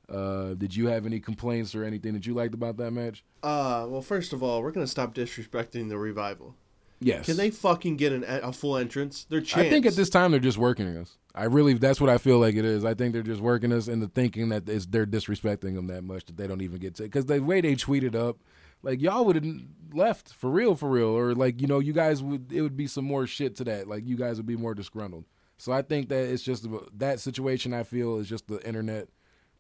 Uh, 0.08 0.54
did 0.54 0.76
you 0.76 0.88
have 0.88 1.06
any 1.06 1.20
complaints 1.20 1.74
or 1.74 1.84
anything 1.84 2.14
that 2.14 2.28
you 2.28 2.34
liked 2.36 2.54
about 2.54 2.78
that 2.78 2.92
match? 2.92 3.24
Uh, 3.42 3.88
well, 3.90 4.02
first 4.02 4.34
of 4.34 4.44
all, 4.44 4.62
we're 4.62 4.70
gonna 4.70 4.86
stop 4.86 5.16
disrespecting 5.16 5.90
the 5.90 5.98
revival. 5.98 6.56
Yes. 7.00 7.26
Can 7.26 7.38
they 7.38 7.50
fucking 7.50 7.98
get 7.98 8.14
an, 8.14 8.24
a 8.24 8.54
full 8.54 8.78
entrance? 8.78 9.26
They're 9.28 9.42
champs. 9.42 9.68
I 9.68 9.70
think 9.70 9.86
at 9.86 9.96
this 9.96 10.10
time 10.10 10.30
they're 10.30 10.40
just 10.40 10.58
working 10.58 10.96
us. 10.98 11.18
I 11.34 11.46
really, 11.46 11.74
that's 11.74 12.00
what 12.00 12.10
I 12.10 12.18
feel 12.18 12.40
like 12.40 12.56
it 12.56 12.66
is. 12.66 12.86
I 12.86 12.94
think 12.94 13.14
they're 13.14 13.24
just 13.24 13.42
working 13.42 13.74
us 13.74 13.88
into 13.88 14.08
thinking 14.08 14.50
that 14.50 14.70
it's, 14.70 14.86
they're 14.86 15.06
disrespecting 15.06 15.76
them 15.76 15.88
that 15.88 16.04
much 16.04 16.26
that 16.26 16.38
they 16.38 16.48
don't 16.48 16.62
even 16.62 16.78
get 16.80 16.96
to. 16.96 17.04
Because 17.04 17.26
the 17.26 17.40
way 17.40 17.60
they 17.60 17.76
tweeted 17.76 18.16
up, 18.16 18.38
like 18.86 19.02
y'all 19.02 19.26
would 19.26 19.36
have 19.36 19.46
left 19.94 20.34
for 20.34 20.50
real, 20.50 20.76
for 20.76 20.90
real, 20.90 21.08
or 21.08 21.34
like 21.34 21.60
you 21.60 21.68
know, 21.68 21.80
you 21.80 21.92
guys 21.92 22.22
would 22.22 22.52
it 22.54 22.62
would 22.62 22.78
be 22.78 22.88
some 22.88 23.04
more 23.04 23.28
shit 23.28 23.56
to 23.58 23.64
that. 23.66 23.88
Like 23.88 24.06
you 24.06 24.16
guys 24.16 24.38
would 24.38 24.46
be 24.46 24.56
more 24.56 24.76
disgruntled. 24.76 25.26
So 25.58 25.72
I 25.72 25.82
think 25.82 26.10
that 26.10 26.30
it's 26.30 26.44
just 26.44 26.68
that 26.94 27.20
situation. 27.20 27.74
I 27.74 27.84
feel 27.84 28.18
is 28.18 28.30
just 28.30 28.48
the 28.48 28.66
internet 28.66 29.10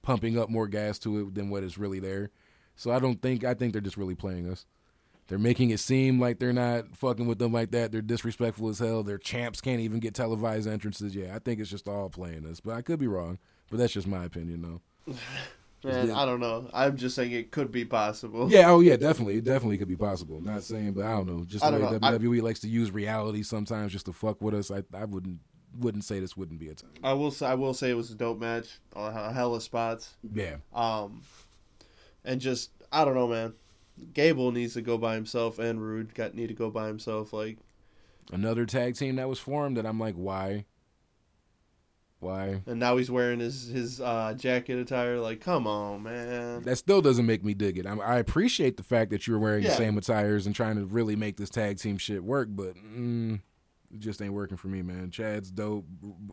pumping 0.03 0.37
up 0.37 0.49
more 0.49 0.67
gas 0.67 0.99
to 0.99 1.19
it 1.19 1.35
than 1.35 1.49
what 1.49 1.63
is 1.63 1.77
really 1.77 1.99
there. 1.99 2.29
So 2.75 2.91
I 2.91 2.99
don't 2.99 3.21
think 3.21 3.43
I 3.43 3.55
think 3.55 3.73
they're 3.73 3.81
just 3.81 3.97
really 3.97 4.15
playing 4.15 4.49
us. 4.49 4.65
They're 5.27 5.39
making 5.39 5.71
it 5.71 5.79
seem 5.79 6.19
like 6.19 6.37
they're 6.37 6.53
not 6.53 6.95
fucking 6.95 7.25
with 7.25 7.39
them 7.39 7.51
like 7.51 7.71
that. 7.71 7.91
They're 7.91 8.03
disrespectful 8.03 8.69
as 8.69 8.77
hell. 8.77 9.01
Their 9.01 9.17
champs 9.17 9.59
can't 9.59 9.79
even 9.79 9.99
get 9.99 10.13
televised 10.13 10.67
entrances. 10.67 11.15
Yeah, 11.15 11.35
I 11.35 11.39
think 11.39 11.59
it's 11.59 11.71
just 11.71 11.87
all 11.87 12.09
playing 12.09 12.45
us. 12.45 12.59
But 12.59 12.75
I 12.75 12.83
could 12.83 12.99
be 12.99 13.07
wrong. 13.07 13.39
But 13.71 13.79
that's 13.79 13.93
just 13.93 14.05
my 14.05 14.23
opinion, 14.23 14.61
though. 14.61 15.13
Man, 15.85 16.11
I 16.11 16.25
don't 16.25 16.39
know. 16.39 16.69
I'm 16.73 16.97
just 16.97 17.15
saying 17.15 17.31
it 17.31 17.51
could 17.51 17.71
be 17.71 17.85
possible. 17.85 18.51
Yeah, 18.51 18.69
oh 18.71 18.79
yeah, 18.79 18.97
definitely. 18.97 19.37
It 19.37 19.43
definitely 19.43 19.77
could 19.77 19.87
be 19.87 19.95
possible. 19.95 20.41
Not 20.41 20.63
saying, 20.63 20.93
but 20.93 21.05
I 21.05 21.11
don't 21.11 21.27
know. 21.27 21.43
Just 21.45 21.63
I 21.63 21.71
the 21.71 21.77
way 21.77 21.91
know. 21.91 21.99
I- 22.01 22.11
WWE 22.13 22.41
likes 22.41 22.59
to 22.61 22.67
use 22.67 22.91
reality 22.91 23.43
sometimes 23.43 23.91
just 23.91 24.05
to 24.07 24.13
fuck 24.13 24.41
with 24.41 24.53
us. 24.55 24.71
I 24.71 24.83
I 24.93 25.05
wouldn't 25.05 25.39
wouldn't 25.77 26.03
say 26.05 26.19
this 26.19 26.37
wouldn't 26.37 26.59
be 26.59 26.69
a 26.69 26.73
time. 26.73 26.91
I 27.03 27.13
will. 27.13 27.31
Say, 27.31 27.45
I 27.47 27.53
will 27.55 27.73
say 27.73 27.89
it 27.89 27.95
was 27.95 28.11
a 28.11 28.15
dope 28.15 28.39
match. 28.39 28.79
A 28.95 29.31
hell 29.33 29.55
of 29.55 29.63
spots. 29.63 30.15
Yeah. 30.33 30.55
Um, 30.73 31.21
and 32.23 32.39
just 32.41 32.71
I 32.91 33.05
don't 33.05 33.15
know, 33.15 33.27
man. 33.27 33.53
Gable 34.13 34.51
needs 34.51 34.73
to 34.73 34.81
go 34.81 34.97
by 34.97 35.15
himself, 35.15 35.57
and 35.59 35.81
Roode 35.81 36.13
got 36.13 36.33
need 36.35 36.47
to 36.47 36.53
go 36.53 36.69
by 36.69 36.87
himself. 36.87 37.31
Like 37.33 37.57
Another 38.31 38.65
tag 38.65 38.95
team 38.95 39.17
that 39.17 39.29
was 39.29 39.39
formed 39.39 39.77
that 39.77 39.85
I'm 39.85 39.99
like, 39.99 40.15
why? 40.15 40.65
Why? 42.25 42.61
and 42.65 42.79
now 42.79 42.97
he's 42.97 43.11
wearing 43.11 43.39
his 43.39 43.67
his 43.67 44.01
uh, 44.01 44.33
jacket 44.37 44.79
attire. 44.79 45.19
Like, 45.19 45.41
come 45.41 45.67
on, 45.67 46.03
man. 46.03 46.63
That 46.63 46.77
still 46.77 47.01
doesn't 47.01 47.25
make 47.25 47.43
me 47.43 47.53
dig 47.53 47.77
it. 47.77 47.85
I, 47.85 47.93
I 47.95 48.17
appreciate 48.17 48.77
the 48.77 48.83
fact 48.83 49.11
that 49.11 49.27
you're 49.27 49.39
wearing 49.39 49.63
the 49.63 49.71
same 49.71 49.97
attires 49.97 50.45
and 50.45 50.55
trying 50.55 50.75
to 50.77 50.85
really 50.85 51.15
make 51.15 51.37
this 51.37 51.49
tag 51.49 51.77
team 51.77 51.97
shit 51.97 52.23
work, 52.23 52.47
but 52.51 52.75
mm, 52.75 53.35
it 53.93 53.99
just 53.99 54.21
ain't 54.21 54.33
working 54.33 54.57
for 54.57 54.67
me, 54.67 54.81
man. 54.81 55.11
Chad's 55.11 55.51
dope. 55.51 55.85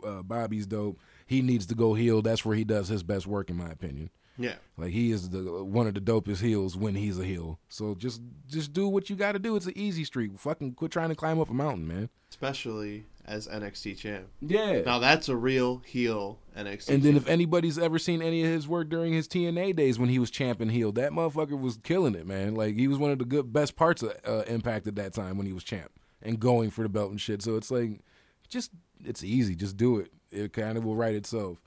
Uh, 0.05 0.23
Bobby's 0.23 0.67
dope. 0.67 0.99
He 1.27 1.43
needs 1.43 1.67
to 1.67 1.75
go 1.75 1.95
heel. 1.95 2.23
That's 2.23 2.45
where 2.45 2.57
he 2.57 2.65
does 2.65 2.89
his 2.89 3.03
best 3.03 3.27
work, 3.27 3.51
in 3.51 3.57
my 3.57 3.69
opinion. 3.71 4.11
Yeah, 4.39 4.55
Like 4.79 4.93
he 4.93 5.13
is 5.13 5.29
the 5.29 5.63
one 5.63 5.87
of 5.87 5.93
the 5.93 6.01
dopest 6.01 6.41
heels 6.41 6.75
when 6.75 6.95
he's 6.95 7.19
a 7.19 7.25
heel. 7.25 7.59
So 7.69 7.95
just 7.95 8.23
just 8.47 8.73
do 8.73 8.89
what 8.89 9.11
you 9.11 9.15
got 9.15 9.33
to 9.33 9.39
do. 9.39 9.55
It's 9.57 9.67
an 9.67 9.77
easy 9.77 10.05
street. 10.05 10.33
Fucking 10.41 10.73
quit 10.73 10.91
trying 10.91 11.11
to 11.11 11.15
climb 11.15 11.39
up 11.39 11.51
a 11.51 11.55
mountain, 11.55 11.87
man. 11.87 12.09
especially 12.31 13.05
as 13.25 13.47
NXT 13.47 13.99
champ. 13.99 14.29
Yeah. 14.41 14.83
Now 14.83 14.99
that's 14.99 15.29
a 15.29 15.37
real 15.37 15.79
heel 15.85 16.39
NXT. 16.57 16.89
And 16.89 17.03
then 17.03 17.15
champ. 17.15 17.25
if 17.25 17.29
anybody's 17.29 17.79
ever 17.79 17.99
seen 17.99 18.23
any 18.23 18.43
of 18.43 18.49
his 18.49 18.67
work 18.67 18.89
during 18.89 19.13
his 19.13 19.29
TNA 19.29 19.77
days 19.77 19.99
when 19.99 20.09
he 20.09 20.19
was 20.19 20.31
champ 20.31 20.61
and 20.61 20.71
heel, 20.71 20.93
that 20.93 21.13
motherfucker 21.13 21.59
was 21.59 21.79
killing 21.83 22.15
it, 22.15 22.27
man. 22.27 22.55
Like 22.55 22.77
he 22.77 22.89
was 22.89 22.99
one 22.99 23.11
of 23.11 23.19
the 23.19 23.25
good 23.25 23.53
best 23.53 23.77
parts 23.77 24.03
of 24.03 24.13
uh, 24.27 24.43
Impact 24.47 24.87
at 24.87 24.97
that 24.97 25.13
time 25.13 25.37
when 25.37 25.47
he 25.47 25.53
was 25.53 25.65
champ 25.65 25.91
and 26.21 26.39
going 26.39 26.71
for 26.71 26.83
the 26.83 26.89
belt 26.89 27.11
and 27.11 27.21
shit. 27.21 27.43
So 27.43 27.57
it's 27.57 27.71
like, 27.71 28.01
just 28.49 28.71
it's 29.05 29.25
easy, 29.25 29.55
just 29.55 29.77
do 29.77 29.99
it. 29.99 30.13
It 30.31 30.53
kind 30.53 30.77
of 30.77 30.85
will 30.85 30.97
write 30.97 31.15
itself. 31.15 31.63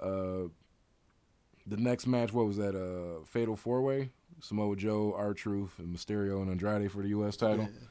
Uh, 0.00 0.48
the 1.66 1.76
next 1.76 2.06
match, 2.06 2.32
what 2.32 2.46
was 2.46 2.56
that? 2.56 2.74
Uh, 2.74 3.24
Fatal 3.24 3.56
Four 3.56 3.82
Way. 3.82 4.10
Samoa 4.40 4.76
Joe, 4.76 5.14
R 5.16 5.32
Truth, 5.32 5.78
and 5.78 5.94
Mysterio 5.94 6.42
and 6.42 6.50
Andrade 6.50 6.90
for 6.90 7.02
the 7.02 7.08
U.S. 7.08 7.36
title. 7.36 7.68
Yeah. 7.72 7.86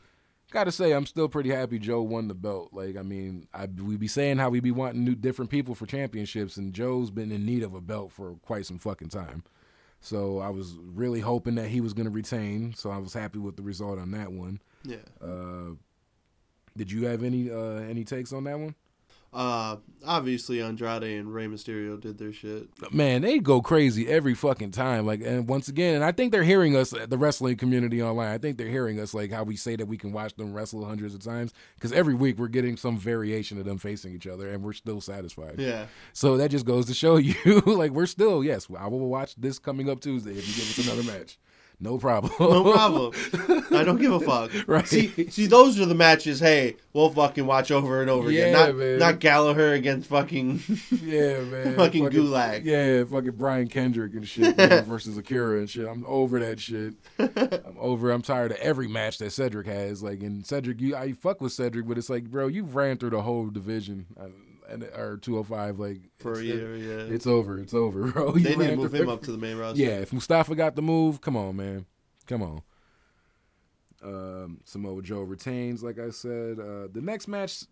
Gotta 0.54 0.72
say, 0.72 0.92
I'm 0.92 1.08
still 1.08 1.28
pretty 1.28 1.50
happy 1.50 1.80
Joe 1.80 2.04
won 2.04 2.28
the 2.28 2.36
belt. 2.36 2.70
Like, 2.74 2.96
I 2.96 3.02
mean, 3.02 3.48
I 3.56 3.66
we 3.66 3.98
be 3.98 4.08
saying 4.08 4.38
how 4.38 4.52
we 4.52 4.60
be 4.60 4.70
wanting 4.70 5.04
new 5.04 5.16
different 5.16 5.50
people 5.50 5.74
for 5.74 5.88
championships, 5.88 6.58
and 6.58 6.74
Joe's 6.74 7.10
been 7.10 7.32
in 7.32 7.44
need 7.44 7.64
of 7.64 7.74
a 7.74 7.82
belt 7.82 8.12
for 8.12 8.36
quite 8.44 8.68
some 8.68 8.78
fucking 8.78 9.10
time. 9.10 9.44
So 10.00 10.38
I 10.38 10.50
was 10.50 10.78
really 10.80 11.22
hoping 11.22 11.56
that 11.56 11.70
he 11.70 11.82
was 11.82 11.94
gonna 11.94 12.12
retain. 12.12 12.76
So 12.76 12.92
I 12.92 13.00
was 13.00 13.14
happy 13.14 13.40
with 13.40 13.58
the 13.58 13.64
result 13.64 13.98
on 13.98 14.12
that 14.12 14.32
one. 14.32 14.62
Yeah. 14.84 14.98
Uh, 15.20 15.74
did 16.78 16.92
you 16.92 17.08
have 17.08 17.24
any 17.24 17.50
uh, 17.50 17.82
any 17.90 18.04
takes 18.04 18.32
on 18.32 18.44
that 18.44 18.60
one? 18.60 18.76
Uh, 19.34 19.78
obviously 20.06 20.62
Andrade 20.62 21.04
and 21.04 21.34
Rey 21.34 21.48
Mysterio 21.48 22.00
did 22.00 22.18
their 22.18 22.34
shit. 22.34 22.68
Man, 22.94 23.22
they 23.22 23.40
go 23.40 23.62
crazy 23.62 24.08
every 24.08 24.34
fucking 24.34 24.72
time. 24.72 25.06
Like, 25.06 25.22
and 25.22 25.48
once 25.48 25.68
again, 25.68 25.96
and 25.96 26.04
I 26.04 26.12
think 26.12 26.32
they're 26.32 26.44
hearing 26.44 26.76
us, 26.76 26.92
the 26.92 27.18
wrestling 27.18 27.58
community 27.58 28.02
online. 28.02 28.30
I 28.30 28.38
think 28.38 28.58
they're 28.58 28.68
hearing 28.68 29.00
us, 29.00 29.14
like 29.14 29.32
how 29.32 29.44
we 29.44 29.56
say 29.56 29.76
that 29.76 29.86
we 29.86 29.98
can 29.98 30.12
watch 30.12 30.36
them 30.36 30.54
wrestle 30.54 30.86
hundreds 30.86 31.16
of 31.16 31.22
times, 31.22 31.54
because 31.76 31.92
every 31.92 32.14
week 32.14 32.38
we're 32.38 32.48
getting 32.48 32.78
some 32.78 32.98
variation 32.98 33.58
of 33.58 33.66
them 33.66 33.78
facing 33.78 34.14
each 34.14 34.28
other, 34.28 34.50
and 34.50 34.64
we're 34.64 34.74
still 34.74 35.02
satisfied. 35.02 35.56
Yeah. 35.58 35.88
So 36.14 36.38
that 36.38 36.52
just 36.52 36.66
goes 36.66 36.86
to 36.88 36.94
show 36.94 37.18
you, 37.18 37.62
like, 37.66 37.92
we're 37.92 38.06
still 38.06 38.44
yes, 38.44 38.68
I 38.78 38.88
will 38.88 39.08
watch 39.10 39.36
this 39.36 39.60
coming 39.60 39.90
up 39.90 40.02
Tuesday 40.02 40.32
if 40.32 40.48
you 40.48 40.54
give 40.54 40.80
us 40.80 40.88
another 40.88 41.04
match. 41.04 41.38
No 41.80 41.98
problem. 41.98 42.32
No 42.40 42.64
problem. 42.74 43.14
I 43.72 43.84
don't 43.84 44.00
give 44.00 44.14
a 44.14 44.20
fuck. 44.20 44.52
Right. 44.68 44.88
See, 44.88 45.30
see, 45.30 45.48
those 45.48 45.80
are 45.80 45.86
the 45.86 45.96
matches. 45.96 46.40
Hey, 46.40 46.78
we'll 46.94 47.10
fucking 47.10 47.46
watch 47.46 47.70
over 47.72 48.02
and 48.02 48.10
over 48.10 48.30
again. 48.30 48.54
Yeah, 48.54 48.66
Not, 48.68 48.76
man. 48.76 49.00
not 49.00 49.20
Gallagher 49.20 49.74
against 49.74 50.10
fucking. 50.10 50.62
yeah, 51.04 51.42
man. 51.42 51.76
Fucking 51.76 52.06
Gulak. 52.10 52.64
Yeah, 52.64 53.04
fucking 53.04 53.32
Brian 53.32 53.68
Kendrick 53.68 54.14
and 54.14 54.28
shit 54.28 54.56
man, 54.58 54.86
versus 54.86 55.18
Akira 55.18 55.60
and 55.60 55.70
shit. 55.70 55.88
I'm 55.88 56.06
over 56.08 56.40
that 56.40 56.60
shit. 56.60 56.94
I'm 57.20 57.76
over. 57.78 58.12
I'm 58.12 58.22
tired 58.22 58.52
of 58.52 58.58
every 58.58 58.88
match 58.88 59.18
that 59.18 59.32
Cedric 59.32 59.68
has. 59.68 60.02
Like, 60.02 60.22
and 60.22 60.46
Cedric, 60.46 60.80
you 60.80 60.96
I 60.96 61.14
fuck 61.14 61.42
with 61.42 61.52
Cedric, 61.52 61.86
but 61.88 61.98
it's 61.98 62.10
like, 62.10 62.26
bro, 62.26 62.48
you 62.48 62.64
ran 62.64 62.98
through 62.98 63.12
the 63.12 63.22
whole 63.22 63.48
division, 63.50 64.06
uh, 64.20 64.28
and 64.70 64.84
or 64.84 65.18
205. 65.18 65.80
Like 65.80 66.02
for 66.20 66.40
a 66.40 66.44
year. 66.44 66.76
Yeah. 66.76 67.14
It's 67.14 67.28
over. 67.28 67.60
It's 67.60 67.74
over, 67.74 68.08
bro. 68.12 68.36
You 68.36 68.44
they 68.44 68.56
need 68.56 68.68
to 68.72 68.76
move 68.76 68.92
through 68.92 69.02
him 69.02 69.10
up 69.10 69.22
to 69.24 69.32
the 69.32 69.38
main 69.38 69.58
roster. 69.58 69.82
Yeah, 69.82 70.00
if 70.00 70.14
Mustafa 70.14 70.56
got 70.56 70.76
the 70.76 70.82
move, 70.82 71.22
come 71.22 71.38
on, 71.38 71.56
man. 71.56 71.86
Come 72.28 72.42
on. 72.42 72.62
Um, 74.04 74.60
Samoa 74.66 75.02
Joe 75.02 75.22
retains, 75.22 75.84
like 75.84 75.98
I 75.98 76.10
said. 76.10 76.60
Uh, 76.60 76.88
the 76.92 77.02
next 77.02 77.28
match, 77.28 77.64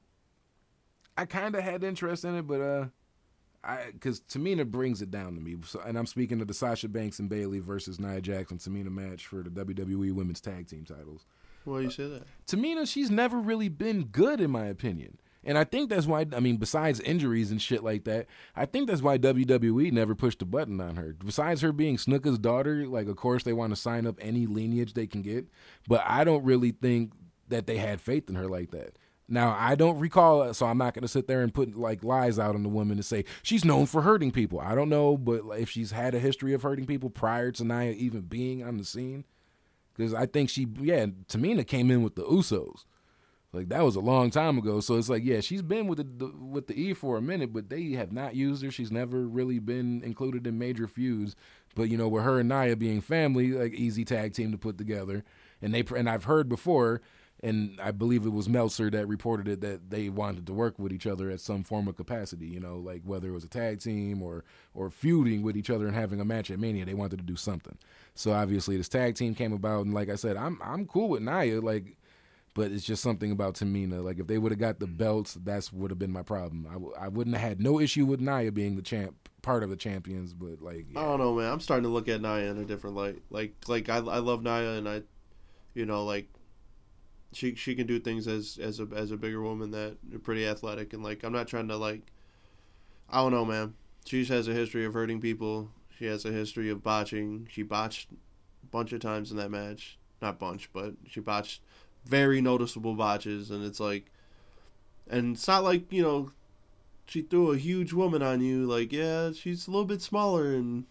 I 1.18 1.26
kind 1.26 1.56
of 1.56 1.64
had 1.64 1.84
interest 1.84 2.24
in 2.24 2.36
it, 2.36 2.44
but 2.48 2.62
uh, 2.62 2.86
I 3.64 3.92
because 3.92 4.22
Tamina 4.22 4.66
brings 4.66 5.02
it 5.02 5.12
down 5.12 5.36
to 5.36 5.42
me. 5.42 5.58
So, 5.66 5.82
and 5.82 5.98
I'm 5.98 6.06
speaking 6.06 6.42
of 6.42 6.48
the 6.48 6.54
Sasha 6.54 6.88
Banks 6.88 7.20
and 7.20 7.30
Bayley 7.30 7.60
versus 7.60 8.00
Nia 8.00 8.22
Jax 8.22 8.52
and 8.52 8.60
Tamina 8.60 8.90
match 8.90 9.28
for 9.28 9.44
the 9.44 9.50
WWE 9.50 10.14
Women's 10.14 10.42
Tag 10.42 10.68
Team 10.68 10.86
titles. 10.86 11.26
Why 11.64 11.80
do 11.80 11.84
you 11.84 11.92
say 11.92 12.08
that? 12.08 12.24
Tamina, 12.48 12.88
she's 12.88 13.12
never 13.12 13.40
really 13.40 13.70
been 13.70 14.06
good 14.06 14.42
in 14.42 14.50
my 14.52 14.66
opinion. 14.66 15.18
And 15.44 15.58
I 15.58 15.64
think 15.64 15.90
that's 15.90 16.06
why 16.06 16.26
I 16.36 16.40
mean, 16.40 16.58
besides 16.58 17.00
injuries 17.00 17.52
and 17.52 17.62
shit 17.62 17.84
like 17.84 18.04
that, 18.04 18.28
I 18.56 18.66
think 18.66 18.88
that's 18.88 19.02
why 19.02 19.18
WWE 19.18 19.92
never 19.92 20.14
pushed 20.14 20.40
the 20.40 20.46
button 20.46 20.80
on 20.80 20.98
her. 20.98 21.16
Besides 21.18 21.62
her 21.62 21.72
being 21.72 21.98
Snuka's 21.98 22.38
daughter, 22.38 22.86
like 22.86 23.08
of 23.08 23.16
course 23.16 23.44
they 23.44 23.54
want 23.54 23.72
to 23.72 23.76
sign 23.76 24.06
up 24.06 24.18
any 24.22 24.46
lineage 24.46 24.94
they 24.94 25.08
can 25.08 25.22
get, 25.22 25.48
but 25.88 26.04
I 26.06 26.24
don't 26.24 26.44
really 26.44 26.72
think 26.72 27.14
that 27.48 27.68
they 27.68 27.78
had 27.78 28.02
faith 28.02 28.30
in 28.30 28.36
her 28.36 28.48
like 28.48 28.72
that. 28.72 28.98
Now 29.28 29.56
I 29.58 29.76
don't 29.76 29.98
recall, 29.98 30.54
so 30.54 30.66
I'm 30.66 30.78
not 30.78 30.94
going 30.94 31.04
to 31.04 31.08
sit 31.08 31.28
there 31.28 31.42
and 31.42 31.54
put 31.54 31.76
like 31.76 32.04
lies 32.04 32.38
out 32.38 32.54
on 32.54 32.64
the 32.64 32.70
woman 32.70 32.98
and 32.98 33.06
say 33.06 33.26
she's 33.42 33.66
known 33.66 33.86
for 33.86 34.02
hurting 34.02 34.32
people. 34.32 34.60
I 34.60 34.76
don't 34.76 34.90
know, 34.90 35.18
but 35.18 35.46
like, 35.46 35.62
if 35.62 35.70
she's 35.70 35.92
had 35.92 36.14
a 36.14 36.20
history 36.20 36.54
of 36.54 36.64
hurting 36.64 36.86
people 36.86 37.10
prior 37.10 37.52
to 37.54 37.64
Nia 37.64 37.94
even 37.94 38.22
being 38.22 38.64
on 38.64 38.78
the 38.78 38.84
scene, 38.84 39.26
because 39.96 40.14
I 40.14 40.26
think 40.26 40.50
she, 40.50 40.68
yeah, 40.80 41.08
Tamina 41.28 41.66
came 41.66 41.90
in 41.90 42.04
with 42.04 42.16
the 42.16 42.24
Usos. 42.24 42.84
Like 43.54 43.68
that 43.70 43.84
was 43.84 43.98
a 43.98 44.02
long 44.02 44.30
time 44.30 44.58
ago. 44.58 44.80
So 44.80 44.98
it's 44.98 45.10
like, 45.10 45.24
yeah, 45.26 45.42
she's 45.42 45.62
been 45.62 45.88
with 45.88 45.98
the, 45.98 46.26
the 46.26 46.34
with 46.38 46.68
the 46.68 46.80
E 46.80 46.94
for 46.94 47.18
a 47.18 47.22
minute, 47.22 47.52
but 47.52 47.70
they 47.70 47.92
have 47.92 48.12
not 48.12 48.36
used 48.36 48.64
her. 48.64 48.72
She's 48.72 48.92
never 48.92 49.28
really 49.28 49.60
been 49.60 50.02
included 50.04 50.48
in 50.48 50.58
major 50.58 50.88
feuds. 50.88 51.36
But 51.76 51.90
you 51.90 51.98
know, 51.98 52.08
with 52.08 52.24
her 52.24 52.40
and 52.40 52.50
Nia 52.50 52.76
being 52.78 53.02
family, 53.02 53.52
like 53.52 53.74
easy 53.74 54.06
tag 54.06 54.34
team 54.34 54.52
to 54.52 54.58
put 54.58 54.78
together. 54.78 55.24
And 55.62 55.74
they 55.74 55.84
and 55.96 56.10
I've 56.10 56.24
heard 56.24 56.48
before, 56.48 57.02
and 57.44 57.78
I 57.82 57.92
believe 57.92 58.26
it 58.26 58.32
was 58.32 58.48
Meltzer 58.48 58.90
that 58.90 59.08
reported 59.08 59.50
it 59.50 59.62
that 59.62 59.90
they 59.90 60.08
wanted 60.08 60.48
to 60.48 60.54
work 60.54 60.80
with 60.80 60.94
each 60.94 61.06
other 61.06 61.30
at 61.30 61.42
some 61.42 61.64
form 61.64 61.90
of 61.90 61.98
capacity. 61.98 62.48
You 62.48 62.62
know, 62.62 62.78
like 62.78 63.02
whether 63.04 63.28
it 63.28 63.34
was 63.34 63.44
a 63.44 63.50
tag 63.50 63.82
team 63.82 64.22
or 64.24 64.46
or 64.74 64.90
feuding 64.90 65.42
with 65.44 65.58
each 65.58 65.70
other 65.70 65.88
and 65.88 65.96
having 65.96 66.22
a 66.22 66.26
match 66.26 66.50
at 66.52 66.60
Mania, 66.60 66.86
they 66.86 66.94
wanted 66.94 67.18
to 67.20 67.26
do 67.26 67.36
something. 67.36 67.78
So 68.16 68.32
obviously 68.32 68.78
this 68.78 68.90
tag 68.90 69.16
team 69.16 69.36
came 69.36 69.52
about, 69.52 69.86
and 69.86 69.94
like 69.94 70.10
I 70.10 70.16
said, 70.16 70.38
I'm 70.38 70.58
I'm 70.64 70.86
cool 70.86 71.10
with 71.10 71.22
Nia. 71.22 71.60
Like 71.60 71.98
but 72.54 72.72
it's 72.72 72.84
just 72.84 73.02
something 73.02 73.32
about 73.32 73.56
Tamina. 73.56 74.04
Like 74.04 74.20
if 74.20 74.28
they 74.28 74.38
would 74.38 74.52
have 74.52 74.60
got 74.60 74.80
the 74.80 74.88
belts, 74.88 75.38
that's 75.44 75.72
would 75.72 75.92
have 75.92 76.00
been 76.00 76.12
my 76.12 76.24
problem. 76.24 76.68
I, 76.70 76.74
w- 76.74 76.94
I 77.00 77.08
wouldn't 77.08 77.36
have 77.36 77.48
had 77.48 77.62
no 77.62 77.80
issue 77.80 78.06
with 78.06 78.20
Nia 78.20 78.52
being 78.52 78.76
the 78.76 78.82
champ, 78.82 79.30
part 79.42 79.64
of 79.64 79.70
the 79.70 79.76
champions. 79.76 80.34
But 80.34 80.62
like, 80.62 80.88
I 80.96 81.02
don't 81.02 81.20
know, 81.20 81.36
man. 81.36 81.52
I'm 81.52 81.60
starting 81.60 81.84
to 81.84 81.90
look 81.90 82.08
at 82.08 82.22
Nia 82.22 82.52
in 82.52 82.58
a 82.58 82.66
different 82.66 82.96
light. 82.96 83.22
Like, 83.30 83.54
like 83.68 83.90
I, 83.90 83.98
I 83.98 84.20
love 84.20 84.44
Nia, 84.44 84.74
and 84.74 84.88
I, 84.88 85.02
you 85.74 85.86
know, 85.86 86.04
like, 86.04 86.28
she 87.34 87.56
she 87.56 87.76
can 87.76 87.88
do 87.88 88.00
things 88.00 88.28
as 88.28 88.60
as 88.62 88.80
a 88.80 88.88
as 88.94 89.12
a 89.12 89.18
bigger 89.18 89.42
woman 89.42 89.72
that 89.72 89.96
are 90.14 90.20
pretty 90.20 90.46
athletic, 90.46 90.94
and 90.94 91.04
like 91.04 91.24
I'm 91.24 91.34
not 91.34 91.48
trying 91.48 91.70
to 91.70 91.78
like, 91.78 92.02
I 93.10 93.18
don't 93.18 93.32
know, 93.32 93.46
man. 93.46 93.76
She 94.06 94.26
has 94.26 94.48
a 94.48 94.54
history 94.54 94.84
of 94.86 94.94
hurting 94.94 95.22
people. 95.22 95.70
She 95.98 96.06
has 96.06 96.26
a 96.26 96.32
history 96.32 96.70
of 96.70 96.84
botching. 96.84 97.48
She 97.50 97.64
botched 97.64 98.12
a 98.12 98.66
bunch 98.68 98.92
of 98.92 99.00
times 99.00 99.32
in 99.32 99.38
that 99.38 99.52
match. 99.52 99.98
Not 100.22 100.40
bunch, 100.40 100.70
but 100.74 100.94
she 101.08 101.20
botched 101.20 101.62
very 102.06 102.42
noticeable 102.42 102.96
botches, 102.96 103.52
and 103.52 103.66
it's 103.66 103.80
like, 103.80 104.12
and 105.10 105.36
it's 105.36 105.48
not 105.48 105.64
like 105.64 105.92
you 105.92 106.04
know 106.04 106.32
she 107.12 107.22
threw 107.22 107.52
a 107.52 107.58
huge 107.58 107.92
woman 107.92 108.22
on 108.22 108.40
you, 108.40 108.66
like, 108.66 108.94
yeah, 108.94 109.32
she's 109.34 109.68
a 109.68 109.72
little 109.72 109.86
bit 109.86 110.02
smaller 110.02 110.56
and 110.56 110.86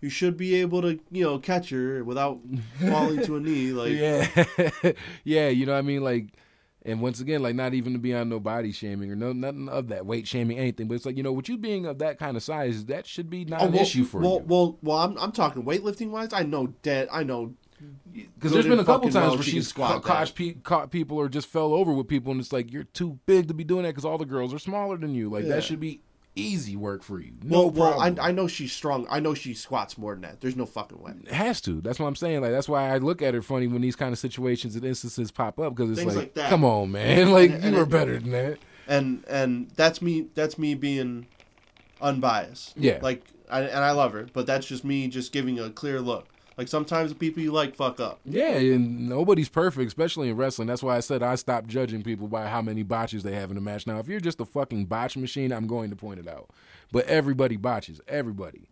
you 0.00 0.08
should 0.08 0.36
be 0.36 0.54
able 0.54 0.80
to, 0.80 0.98
you 1.10 1.24
know, 1.24 1.38
catch 1.38 1.68
her 1.68 2.02
without 2.04 2.40
falling 2.80 3.22
to 3.22 3.36
a 3.36 3.40
knee. 3.40 3.72
Like, 3.76 3.92
yeah, 3.92 4.92
yeah. 5.24 5.48
You 5.48 5.66
know 5.66 5.72
what 5.72 5.78
I 5.78 5.82
mean? 5.82 6.02
Like, 6.02 6.28
and 6.84 7.02
once 7.02 7.20
again, 7.20 7.42
like 7.42 7.54
not 7.54 7.74
even 7.74 7.92
to 7.92 7.98
be 7.98 8.14
on 8.14 8.30
no 8.30 8.40
body 8.40 8.72
shaming 8.72 9.10
or 9.10 9.16
no 9.16 9.32
nothing 9.32 9.68
of 9.68 9.88
that 9.88 10.06
weight 10.06 10.26
shaming 10.26 10.58
anything. 10.58 10.88
But 10.88 10.94
it's 10.94 11.04
like 11.04 11.18
you 11.18 11.22
know, 11.22 11.32
with 11.32 11.48
you 11.48 11.58
being 11.58 11.84
of 11.84 11.98
that 11.98 12.18
kind 12.18 12.36
of 12.36 12.42
size, 12.42 12.86
that 12.86 13.06
should 13.06 13.28
be 13.28 13.44
not 13.44 13.60
oh, 13.60 13.66
an 13.66 13.72
well, 13.72 13.82
issue 13.82 14.04
for 14.04 14.20
well, 14.20 14.34
you. 14.34 14.44
Well, 14.46 14.78
well, 14.82 14.98
I'm, 14.98 15.18
I'm 15.18 15.32
talking 15.32 15.64
weightlifting 15.64 16.10
wise. 16.10 16.32
I 16.32 16.44
know 16.44 16.68
dead. 16.82 17.08
I 17.12 17.24
know 17.24 17.54
Because 18.12 18.52
there's 18.52 18.66
been 18.66 18.78
a 18.80 18.84
couple 18.84 19.10
times 19.10 19.34
where 19.34 19.42
she 19.42 19.52
she's 19.52 19.72
ca- 19.72 20.00
caught, 20.00 20.34
pe- 20.34 20.54
caught 20.54 20.90
people 20.90 21.18
or 21.18 21.28
just 21.28 21.48
fell 21.48 21.74
over 21.74 21.92
with 21.92 22.08
people, 22.08 22.32
and 22.32 22.40
it's 22.40 22.52
like 22.52 22.72
you're 22.72 22.84
too 22.84 23.18
big 23.26 23.48
to 23.48 23.54
be 23.54 23.64
doing 23.64 23.82
that 23.82 23.90
because 23.90 24.04
all 24.04 24.18
the 24.18 24.24
girls 24.24 24.54
are 24.54 24.58
smaller 24.58 24.96
than 24.96 25.14
you. 25.14 25.28
Like 25.30 25.44
Yeah. 25.44 25.56
that 25.56 25.64
should 25.64 25.80
be 25.80 26.00
easy 26.38 26.76
work 26.76 27.02
for 27.02 27.18
you. 27.18 27.32
No 27.42 27.60
well, 27.62 27.70
well, 27.70 27.92
problem. 27.98 28.18
I, 28.20 28.28
I 28.28 28.32
know 28.32 28.46
she's 28.46 28.72
strong. 28.72 29.06
I 29.10 29.20
know 29.20 29.32
she 29.34 29.54
squats 29.54 29.96
more 29.96 30.12
than 30.12 30.22
that. 30.22 30.40
There's 30.40 30.56
no 30.56 30.66
fucking 30.66 31.00
way. 31.02 31.12
It 31.24 31.32
has 31.32 31.60
to. 31.62 31.80
That's 31.80 31.98
what 31.98 32.06
I'm 32.06 32.16
saying. 32.16 32.42
Like 32.42 32.50
that's 32.52 32.68
why 32.68 32.90
I 32.92 32.98
look 32.98 33.22
at 33.22 33.32
her 33.34 33.40
funny 33.42 33.66
when 33.66 33.80
these 33.82 33.96
kind 33.96 34.12
of 34.12 34.18
situations 34.18 34.76
and 34.76 34.84
instances 34.84 35.30
pop 35.30 35.58
up 35.58 35.74
because 35.74 35.90
it's 35.90 36.00
Things 36.00 36.14
like, 36.16 36.34
come 36.34 36.64
on, 36.64 36.92
man, 36.92 37.30
like 37.32 37.50
And- 37.50 37.62
you 37.62 37.68
and 37.68 37.76
were 37.76 37.82
it- 37.84 37.90
better 37.90 38.18
than 38.18 38.32
that. 38.32 38.58
And 38.88 39.24
and 39.28 39.70
that's 39.76 40.00
me. 40.00 40.28
That's 40.34 40.58
me 40.58 40.74
being 40.74 41.26
unbiased. 42.00 42.74
Yeah. 42.76 42.98
Like, 43.02 43.24
I, 43.50 43.62
and 43.62 43.84
I 43.84 43.92
love 43.92 44.12
her, 44.12 44.26
but 44.32 44.46
that's 44.46 44.66
just 44.66 44.84
me 44.84 45.08
just 45.08 45.32
giving 45.32 45.58
a 45.58 45.70
clear 45.70 46.00
look. 46.00 46.28
Like 46.56 46.68
sometimes 46.68 47.10
the 47.10 47.16
people 47.16 47.42
you 47.42 47.52
like 47.52 47.76
fuck 47.76 48.00
up. 48.00 48.20
Yeah, 48.24 48.52
and 48.52 49.08
nobody's 49.08 49.50
perfect, 49.50 49.88
especially 49.88 50.30
in 50.30 50.36
wrestling. 50.36 50.68
That's 50.68 50.82
why 50.82 50.96
I 50.96 51.00
said 51.00 51.22
I 51.22 51.34
stopped 51.34 51.68
judging 51.68 52.02
people 52.02 52.28
by 52.28 52.46
how 52.46 52.62
many 52.62 52.82
botches 52.82 53.22
they 53.22 53.34
have 53.34 53.50
in 53.50 53.58
a 53.58 53.60
match. 53.60 53.86
Now, 53.86 53.98
if 53.98 54.08
you're 54.08 54.20
just 54.20 54.40
a 54.40 54.46
fucking 54.46 54.86
botch 54.86 55.16
machine, 55.16 55.52
I'm 55.52 55.66
going 55.66 55.90
to 55.90 55.96
point 55.96 56.18
it 56.18 56.26
out. 56.26 56.50
But 56.92 57.06
everybody 57.06 57.56
botches. 57.56 58.00
Everybody. 58.08 58.68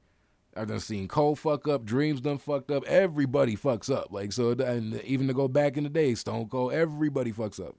I've 0.57 0.69
done 0.69 0.81
seen 0.81 1.09
Cole 1.09 1.35
fuck 1.35 1.67
up, 1.67 1.85
Dreams 1.85 2.21
done 2.21 2.39
fucked 2.39 2.71
up. 2.71 2.85
Everybody 2.87 3.57
fucks 3.57 3.95
up. 3.95 4.13
Like 4.13 4.33
so, 4.33 4.53
and 4.53 5.01
even 5.03 5.27
to 5.27 5.35
go 5.35 5.49
back 5.49 5.77
in 5.77 5.85
the 5.85 5.91
day, 5.91 6.15
Stone 6.15 6.49
Cold, 6.49 6.73
everybody 6.73 7.33
fucks 7.33 7.61
up. 7.61 7.75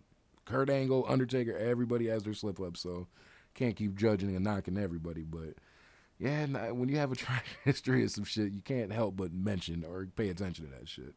Kurt 0.45 0.69
Angle, 0.69 1.05
Undertaker, 1.07 1.55
everybody 1.57 2.07
has 2.07 2.23
their 2.23 2.33
slip 2.33 2.59
ups. 2.59 2.81
So 2.81 3.07
can't 3.53 3.75
keep 3.75 3.95
judging 3.95 4.35
and 4.35 4.43
knocking 4.43 4.77
everybody. 4.77 5.23
But 5.23 5.55
yeah, 6.19 6.45
nah, 6.45 6.73
when 6.73 6.89
you 6.89 6.97
have 6.97 7.11
a 7.11 7.15
track 7.15 7.45
history 7.63 8.03
of 8.03 8.11
some 8.11 8.23
shit, 8.23 8.51
you 8.51 8.61
can't 8.61 8.91
help 8.91 9.17
but 9.17 9.33
mention 9.33 9.83
or 9.83 10.07
pay 10.15 10.29
attention 10.29 10.65
to 10.65 10.71
that 10.71 10.87
shit. 10.87 11.15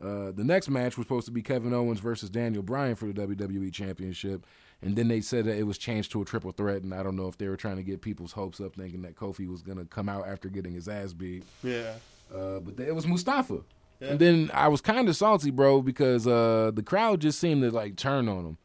Uh, 0.00 0.30
the 0.30 0.44
next 0.44 0.68
match 0.68 0.96
was 0.96 1.06
supposed 1.06 1.26
to 1.26 1.32
be 1.32 1.42
Kevin 1.42 1.74
Owens 1.74 1.98
versus 1.98 2.30
Daniel 2.30 2.62
Bryan 2.62 2.94
for 2.94 3.06
the 3.06 3.26
WWE 3.26 3.72
Championship, 3.72 4.46
and 4.80 4.94
then 4.94 5.08
they 5.08 5.20
said 5.20 5.44
that 5.46 5.58
it 5.58 5.64
was 5.64 5.76
changed 5.76 6.12
to 6.12 6.22
a 6.22 6.24
triple 6.24 6.52
threat. 6.52 6.82
And 6.82 6.94
I 6.94 7.02
don't 7.02 7.16
know 7.16 7.26
if 7.26 7.36
they 7.36 7.48
were 7.48 7.56
trying 7.56 7.76
to 7.76 7.82
get 7.82 8.00
people's 8.00 8.30
hopes 8.30 8.60
up, 8.60 8.76
thinking 8.76 9.02
that 9.02 9.16
Kofi 9.16 9.48
was 9.48 9.60
gonna 9.60 9.84
come 9.84 10.08
out 10.08 10.28
after 10.28 10.48
getting 10.48 10.72
his 10.72 10.86
ass 10.86 11.12
beat. 11.12 11.42
Yeah. 11.64 11.94
Uh, 12.32 12.60
but 12.60 12.78
it 12.78 12.94
was 12.94 13.06
Mustafa. 13.08 13.62
Yeah. 14.00 14.10
And 14.10 14.20
then 14.20 14.50
I 14.54 14.68
was 14.68 14.80
kind 14.80 15.08
of 15.08 15.16
salty, 15.16 15.50
bro, 15.50 15.82
because 15.82 16.28
uh, 16.28 16.70
the 16.72 16.82
crowd 16.82 17.20
just 17.20 17.40
seemed 17.40 17.62
to 17.62 17.70
like 17.72 17.96
turn 17.96 18.28
on 18.28 18.44
him. 18.44 18.58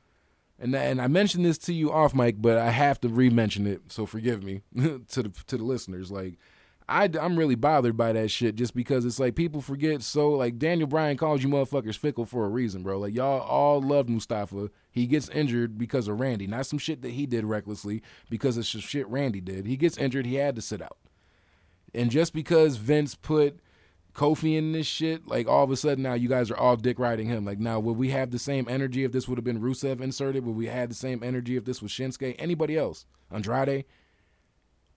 And 0.60 0.76
and 0.76 1.02
I 1.02 1.08
mentioned 1.08 1.46
this 1.46 1.58
to 1.60 1.74
you 1.74 1.92
off 1.92 2.14
mic, 2.14 2.42
but 2.42 2.58
I 2.58 2.70
have 2.70 3.02
to 3.02 3.10
re-mention 3.10 3.68
it, 3.68 3.92
so 3.92 4.06
forgive 4.06 4.44
me 4.44 4.62
to 4.76 5.24
the 5.24 5.32
to 5.48 5.58
the 5.58 5.64
listeners. 5.64 6.12
Like 6.12 6.38
I, 6.88 7.10
I'm 7.20 7.38
really 7.38 7.56
bothered 7.56 7.96
by 7.96 8.14
that 8.14 8.30
shit 8.30 8.56
just 8.56 8.76
because 8.76 9.06
it's 9.06 9.20
like 9.20 9.36
people 9.36 9.62
forget 9.62 10.02
so 10.02 10.32
like 10.32 10.60
Daniel 10.60 10.88
Bryan 10.88 11.18
calls 11.18 11.44
you 11.44 11.50
motherfuckers 11.50 11.98
fickle 11.98 12.26
for 12.26 12.46
a 12.46 12.50
reason, 12.50 12.84
bro. 12.84 13.00
Like 13.00 13.16
y'all 13.16 13.42
all 13.42 13.82
love 13.82 14.10
Mustafa. 14.10 14.70
He 14.92 15.08
gets 15.08 15.30
injured 15.30 15.78
because 15.78 16.08
of 16.08 16.20
Randy, 16.20 16.46
not 16.46 16.66
some 16.66 16.80
shit 16.80 17.02
that 17.02 17.12
he 17.12 17.26
did 17.26 17.46
recklessly 17.46 18.02
because 18.30 18.58
of 18.58 18.66
some 18.66 18.82
shit 18.82 19.08
Randy 19.08 19.42
did. 19.42 19.66
He 19.66 19.78
gets 19.78 19.98
injured, 19.98 20.26
he 20.26 20.36
had 20.36 20.56
to 20.56 20.62
sit 20.62 20.82
out. 20.82 20.98
And 21.94 22.12
just 22.12 22.34
because 22.34 22.78
Vince 22.78 23.16
put 23.16 23.60
Kofi 24.14 24.58
in 24.58 24.74
this 24.74 24.86
shit, 24.86 25.28
like 25.28 25.48
all 25.48 25.64
of 25.64 25.72
a 25.72 25.76
sudden 25.76 26.04
now 26.04 26.14
you 26.14 26.30
guys 26.30 26.52
are 26.52 26.58
all 26.58 26.76
dick 26.76 27.00
riding 27.00 27.28
him. 27.28 27.46
Like 27.46 27.60
now, 27.60 27.80
would 27.80 27.98
we 27.98 28.10
have 28.10 28.30
the 28.32 28.40
same 28.40 28.68
energy 28.70 29.04
if 29.04 29.12
this 29.12 29.28
would 29.28 29.38
have 29.38 29.46
been 29.46 29.60
Rusev 29.62 30.02
inserted? 30.02 30.46
Would 30.46 30.56
we 30.56 30.68
have 30.68 30.90
the 30.90 30.96
same 30.96 31.24
energy 31.24 31.56
if 31.58 31.66
this 31.66 31.82
was 31.82 31.92
Shinsuke? 31.92 32.36
Anybody 32.38 32.78
else? 32.78 33.06
Andrade? 33.32 33.86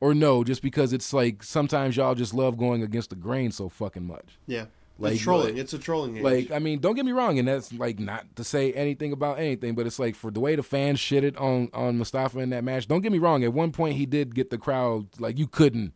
Or 0.01 0.15
no, 0.15 0.45
just 0.45 0.61
because 0.63 0.93
it's 0.93 1.13
like 1.15 1.43
sometimes 1.43 1.97
y'all 1.97 2.15
just 2.15 2.35
love 2.35 2.59
going 2.59 2.83
against 2.83 3.11
the 3.11 3.17
grain 3.17 3.51
so 3.51 3.71
fucking 3.71 4.07
much. 4.07 4.39
Yeah. 4.47 4.67
Like- 4.99 5.15
it's 5.15 5.23
trolling. 5.23 5.55
like- 5.55 5.57
it's 5.57 5.73
a 5.73 5.79
trolling 5.79 6.19
age. 6.19 6.23
Like, 6.23 6.51
I 6.51 6.59
mean, 6.59 6.81
don't 6.81 6.95
get 6.95 7.07
me 7.07 7.13
wrong, 7.13 7.39
and 7.39 7.49
that's 7.49 7.73
like 7.73 7.99
not 7.99 8.37
to 8.37 8.45
say 8.45 8.73
anything 8.75 9.13
about 9.13 9.39
anything, 9.39 9.75
but 9.75 9.87
it's 9.87 9.99
like 9.99 10.15
for 10.15 10.31
the 10.31 10.41
way 10.41 10.57
the 10.57 10.63
fans 10.63 10.99
shitted 10.99 11.41
on 11.41 11.71
on 11.73 11.97
Mustafa 11.97 12.39
in 12.41 12.51
that 12.51 12.65
match. 12.65 12.87
Don't 12.89 13.01
get 13.01 13.13
me 13.13 13.19
wrong. 13.19 13.43
At 13.45 13.55
one 13.55 13.73
point, 13.73 13.97
he 13.97 14.05
did 14.05 14.35
get 14.35 14.51
the 14.51 14.59
crowd 14.59 15.07
like 15.19 15.39
you 15.39 15.47
couldn't 15.47 15.95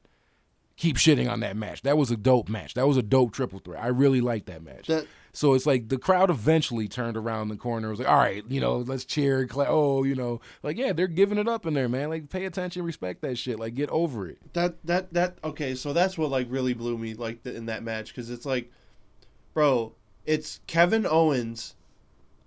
keep 0.80 0.96
shitting 0.96 1.30
on 1.30 1.40
that 1.40 1.56
match. 1.56 1.82
That 1.82 1.96
was 1.98 2.10
a 2.10 2.16
dope 2.16 2.48
match. 2.48 2.74
That 2.74 2.88
was 2.88 2.96
a 2.96 3.02
dope 3.02 3.32
triple 3.32 3.58
threat. 3.60 3.82
I 3.82 3.88
really 3.88 4.20
liked 4.20 4.46
that 4.46 4.62
match. 4.62 4.86
That- 4.88 5.06
so 5.32 5.54
it's 5.54 5.64
like 5.64 5.88
the 5.88 5.96
crowd 5.98 6.28
eventually 6.28 6.88
turned 6.88 7.16
around 7.16 7.50
the 7.50 7.56
corner. 7.56 7.86
It 7.86 7.90
was 7.92 8.00
like, 8.00 8.08
all 8.08 8.16
right, 8.16 8.42
you 8.48 8.60
know, 8.60 8.78
let's 8.78 9.04
cheer. 9.04 9.46
Cla- 9.46 9.66
oh, 9.68 10.02
you 10.02 10.16
know, 10.16 10.40
like 10.64 10.76
yeah, 10.76 10.92
they're 10.92 11.06
giving 11.06 11.38
it 11.38 11.46
up 11.48 11.66
in 11.66 11.74
there, 11.74 11.88
man. 11.88 12.08
Like 12.08 12.30
pay 12.30 12.46
attention, 12.46 12.82
respect 12.82 13.22
that 13.22 13.38
shit. 13.38 13.60
Like 13.60 13.76
get 13.76 13.90
over 13.90 14.26
it. 14.28 14.38
that 14.54 14.84
that 14.86 15.12
that 15.14 15.38
okay 15.44 15.76
so 15.76 15.92
that's 15.92 16.18
what 16.18 16.30
like 16.30 16.48
really 16.50 16.74
blew 16.74 16.98
me 16.98 17.14
like 17.14 17.46
in 17.46 17.66
that 17.66 17.84
match 17.84 18.08
because 18.08 18.28
it's 18.28 18.44
like 18.44 18.72
bro 19.54 19.92
it's 20.26 20.60
kevin 20.66 21.06
owens 21.06 21.74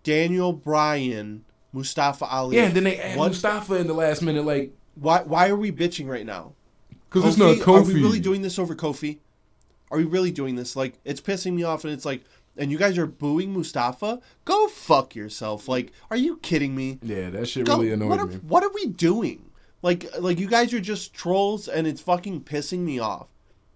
daniel 0.03 0.51
bryan 0.53 1.43
mustafa 1.71 2.25
ali 2.25 2.57
Yeah, 2.57 2.65
and 2.65 2.75
then 2.75 2.83
they 2.83 2.97
add 2.99 3.17
What- 3.17 3.29
Mustafa 3.29 3.75
in 3.75 3.87
the 3.87 3.93
last 3.93 4.21
minute, 4.21 4.45
like 4.45 4.73
why 4.95 5.21
why 5.23 5.47
are 5.49 5.55
we 5.55 5.71
bitching 5.71 6.07
right 6.09 6.25
now 6.25 6.53
because 7.13 7.29
it's 7.29 7.37
not 7.37 7.67
are 7.67 7.83
we 7.83 8.01
really 8.01 8.19
doing 8.19 8.41
this 8.41 8.57
over 8.57 8.75
kofi 8.75 9.19
are 9.91 9.97
we 9.97 10.03
really 10.03 10.31
doing 10.31 10.55
this 10.55 10.75
like 10.75 10.95
it's 11.05 11.21
pissing 11.21 11.53
me 11.53 11.63
off 11.63 11.83
and 11.83 11.93
it's 11.93 12.05
like 12.05 12.23
and 12.57 12.71
you 12.71 12.77
guys 12.77 12.97
are 12.97 13.05
booing 13.05 13.53
mustafa 13.53 14.19
go 14.45 14.67
fuck 14.67 15.15
yourself 15.15 15.67
like 15.67 15.91
are 16.09 16.17
you 16.17 16.37
kidding 16.37 16.75
me 16.75 16.99
Yeah, 17.03 17.29
that 17.29 17.47
shit 17.47 17.65
Go- 17.65 17.77
really 17.77 17.91
annoyed 17.91 18.09
what 18.09 18.19
are, 18.19 18.25
me. 18.25 18.35
What 18.37 18.63
are 18.63 18.71
we 18.73 18.87
doing? 18.87 19.49
Like, 19.83 20.05
like 20.17 20.39
you 20.39 20.47
guys 20.47 20.73
are 20.73 20.79
just 20.79 21.13
trolls, 21.13 21.67
and 21.67 21.85
it's 21.85 22.01
fucking 22.01 22.45
pissing 22.45 22.79
me 22.79 22.99
off. 22.99 23.27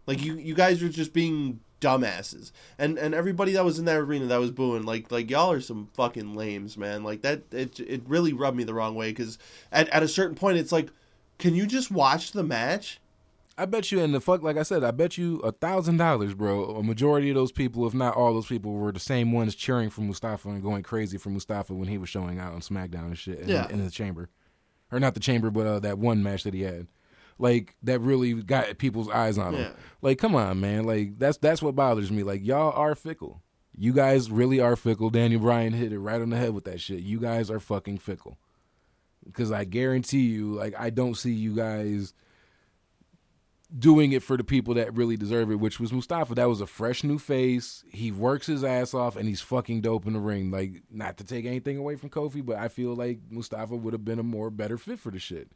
Like 0.07 0.23
you, 0.23 0.35
you 0.35 0.55
guys 0.55 0.81
are 0.81 0.89
just 0.89 1.11
being 1.11 1.59
dumbasses, 1.81 2.53
and 2.79 2.97
and 2.97 3.13
everybody 3.13 3.51
that 3.51 3.65
was 3.65 3.77
in 3.77 3.83
that 3.85 3.97
arena 3.97 4.25
that 4.27 4.39
was 4.39 4.51
booing, 4.51 4.83
like, 4.83 5.11
like 5.11 5.29
y'all 5.29 5.51
are 5.51 5.59
some 5.59 5.89
fucking 5.95 6.33
lames, 6.33 6.77
man. 6.77 7.03
Like 7.03 7.23
that, 7.23 7.41
it 7.51 7.81
it 7.81 8.03
really 8.07 8.31
rubbed 8.31 8.55
me 8.55 8.63
the 8.63 8.73
wrong 8.73 8.95
way 8.95 9.09
because 9.11 9.37
at 9.69 9.89
at 9.89 10.01
a 10.01 10.07
certain 10.07 10.35
point, 10.35 10.57
it's 10.57 10.71
like, 10.71 10.89
can 11.39 11.53
you 11.55 11.67
just 11.67 11.91
watch 11.91 12.31
the 12.31 12.43
match? 12.43 13.01
I 13.57 13.65
bet 13.65 13.91
you, 13.91 13.99
and 14.01 14.13
the 14.13 14.21
fuck, 14.21 14.43
like 14.43 14.57
I 14.57 14.63
said, 14.63 14.83
I 14.83 14.91
bet 14.91 15.17
you 15.17 15.37
a 15.39 15.51
thousand 15.51 15.97
dollars, 15.97 16.33
bro. 16.35 16.75
A 16.75 16.83
majority 16.83 17.29
of 17.29 17.35
those 17.35 17.51
people, 17.51 17.87
if 17.87 17.93
not 17.93 18.15
all 18.15 18.33
those 18.33 18.45
people, 18.47 18.73
were 18.73 18.91
the 18.91 18.99
same 18.99 19.31
ones 19.31 19.55
cheering 19.55 19.89
for 19.89 20.01
Mustafa 20.01 20.49
and 20.49 20.61
going 20.61 20.83
crazy 20.83 21.17
for 21.17 21.29
Mustafa 21.29 21.73
when 21.73 21.87
he 21.87 21.97
was 21.97 22.09
showing 22.09 22.37
out 22.39 22.53
on 22.53 22.59
SmackDown 22.61 23.05
and 23.07 23.17
shit 23.17 23.39
in, 23.39 23.49
Yeah. 23.49 23.67
in 23.69 23.83
the 23.83 23.89
chamber, 23.89 24.29
or 24.91 24.99
not 24.99 25.15
the 25.15 25.19
chamber, 25.19 25.49
but 25.49 25.65
uh, 25.65 25.79
that 25.79 25.97
one 25.97 26.21
match 26.21 26.43
that 26.43 26.53
he 26.53 26.61
had. 26.61 26.87
Like 27.39 27.75
that 27.83 27.99
really 27.99 28.33
got 28.33 28.77
people's 28.79 29.09
eyes 29.09 29.37
on 29.37 29.53
him. 29.53 29.61
Yeah. 29.61 29.71
Like, 30.01 30.17
come 30.17 30.35
on, 30.35 30.59
man. 30.59 30.85
Like 30.85 31.19
that's 31.19 31.37
that's 31.37 31.61
what 31.61 31.75
bothers 31.75 32.11
me. 32.11 32.23
Like 32.23 32.43
y'all 32.45 32.71
are 32.73 32.95
fickle. 32.95 33.41
You 33.75 33.93
guys 33.93 34.31
really 34.31 34.59
are 34.59 34.75
fickle. 34.75 35.11
Daniel 35.11 35.41
Bryan 35.41 35.73
hit 35.73 35.93
it 35.93 35.99
right 35.99 36.19
on 36.19 36.31
the 36.31 36.37
head 36.37 36.53
with 36.55 36.63
that 36.65 36.81
shit. 36.81 36.99
You 37.01 37.19
guys 37.19 37.51
are 37.51 37.59
fucking 37.59 37.99
fickle. 37.99 38.39
Because 39.23 39.51
I 39.51 39.65
guarantee 39.65 40.21
you, 40.29 40.53
like, 40.53 40.73
I 40.79 40.89
don't 40.89 41.15
see 41.15 41.33
you 41.33 41.53
guys 41.55 42.13
doing 43.75 44.13
it 44.13 44.23
for 44.23 44.37
the 44.37 44.43
people 44.43 44.73
that 44.75 44.95
really 44.95 45.17
deserve 45.17 45.51
it, 45.51 45.59
which 45.59 45.79
was 45.79 45.91
Mustafa. 45.91 46.35
That 46.35 46.47
was 46.47 46.61
a 46.61 46.67
fresh 46.67 47.03
new 47.03 47.19
face. 47.19 47.83
He 47.91 48.11
works 48.11 48.47
his 48.47 48.63
ass 48.63 48.93
off 48.93 49.15
and 49.15 49.27
he's 49.27 49.41
fucking 49.41 49.81
dope 49.81 50.05
in 50.07 50.13
the 50.13 50.19
ring. 50.19 50.51
Like, 50.51 50.83
not 50.89 51.17
to 51.17 51.23
take 51.23 51.45
anything 51.45 51.77
away 51.77 51.95
from 51.95 52.09
Kofi, 52.09 52.45
but 52.45 52.57
I 52.57 52.69
feel 52.69 52.95
like 52.95 53.19
Mustafa 53.29 53.75
would 53.75 53.93
have 53.93 54.05
been 54.05 54.19
a 54.19 54.23
more 54.23 54.49
better 54.49 54.77
fit 54.77 54.99
for 54.99 55.11
the 55.11 55.19
shit. 55.19 55.51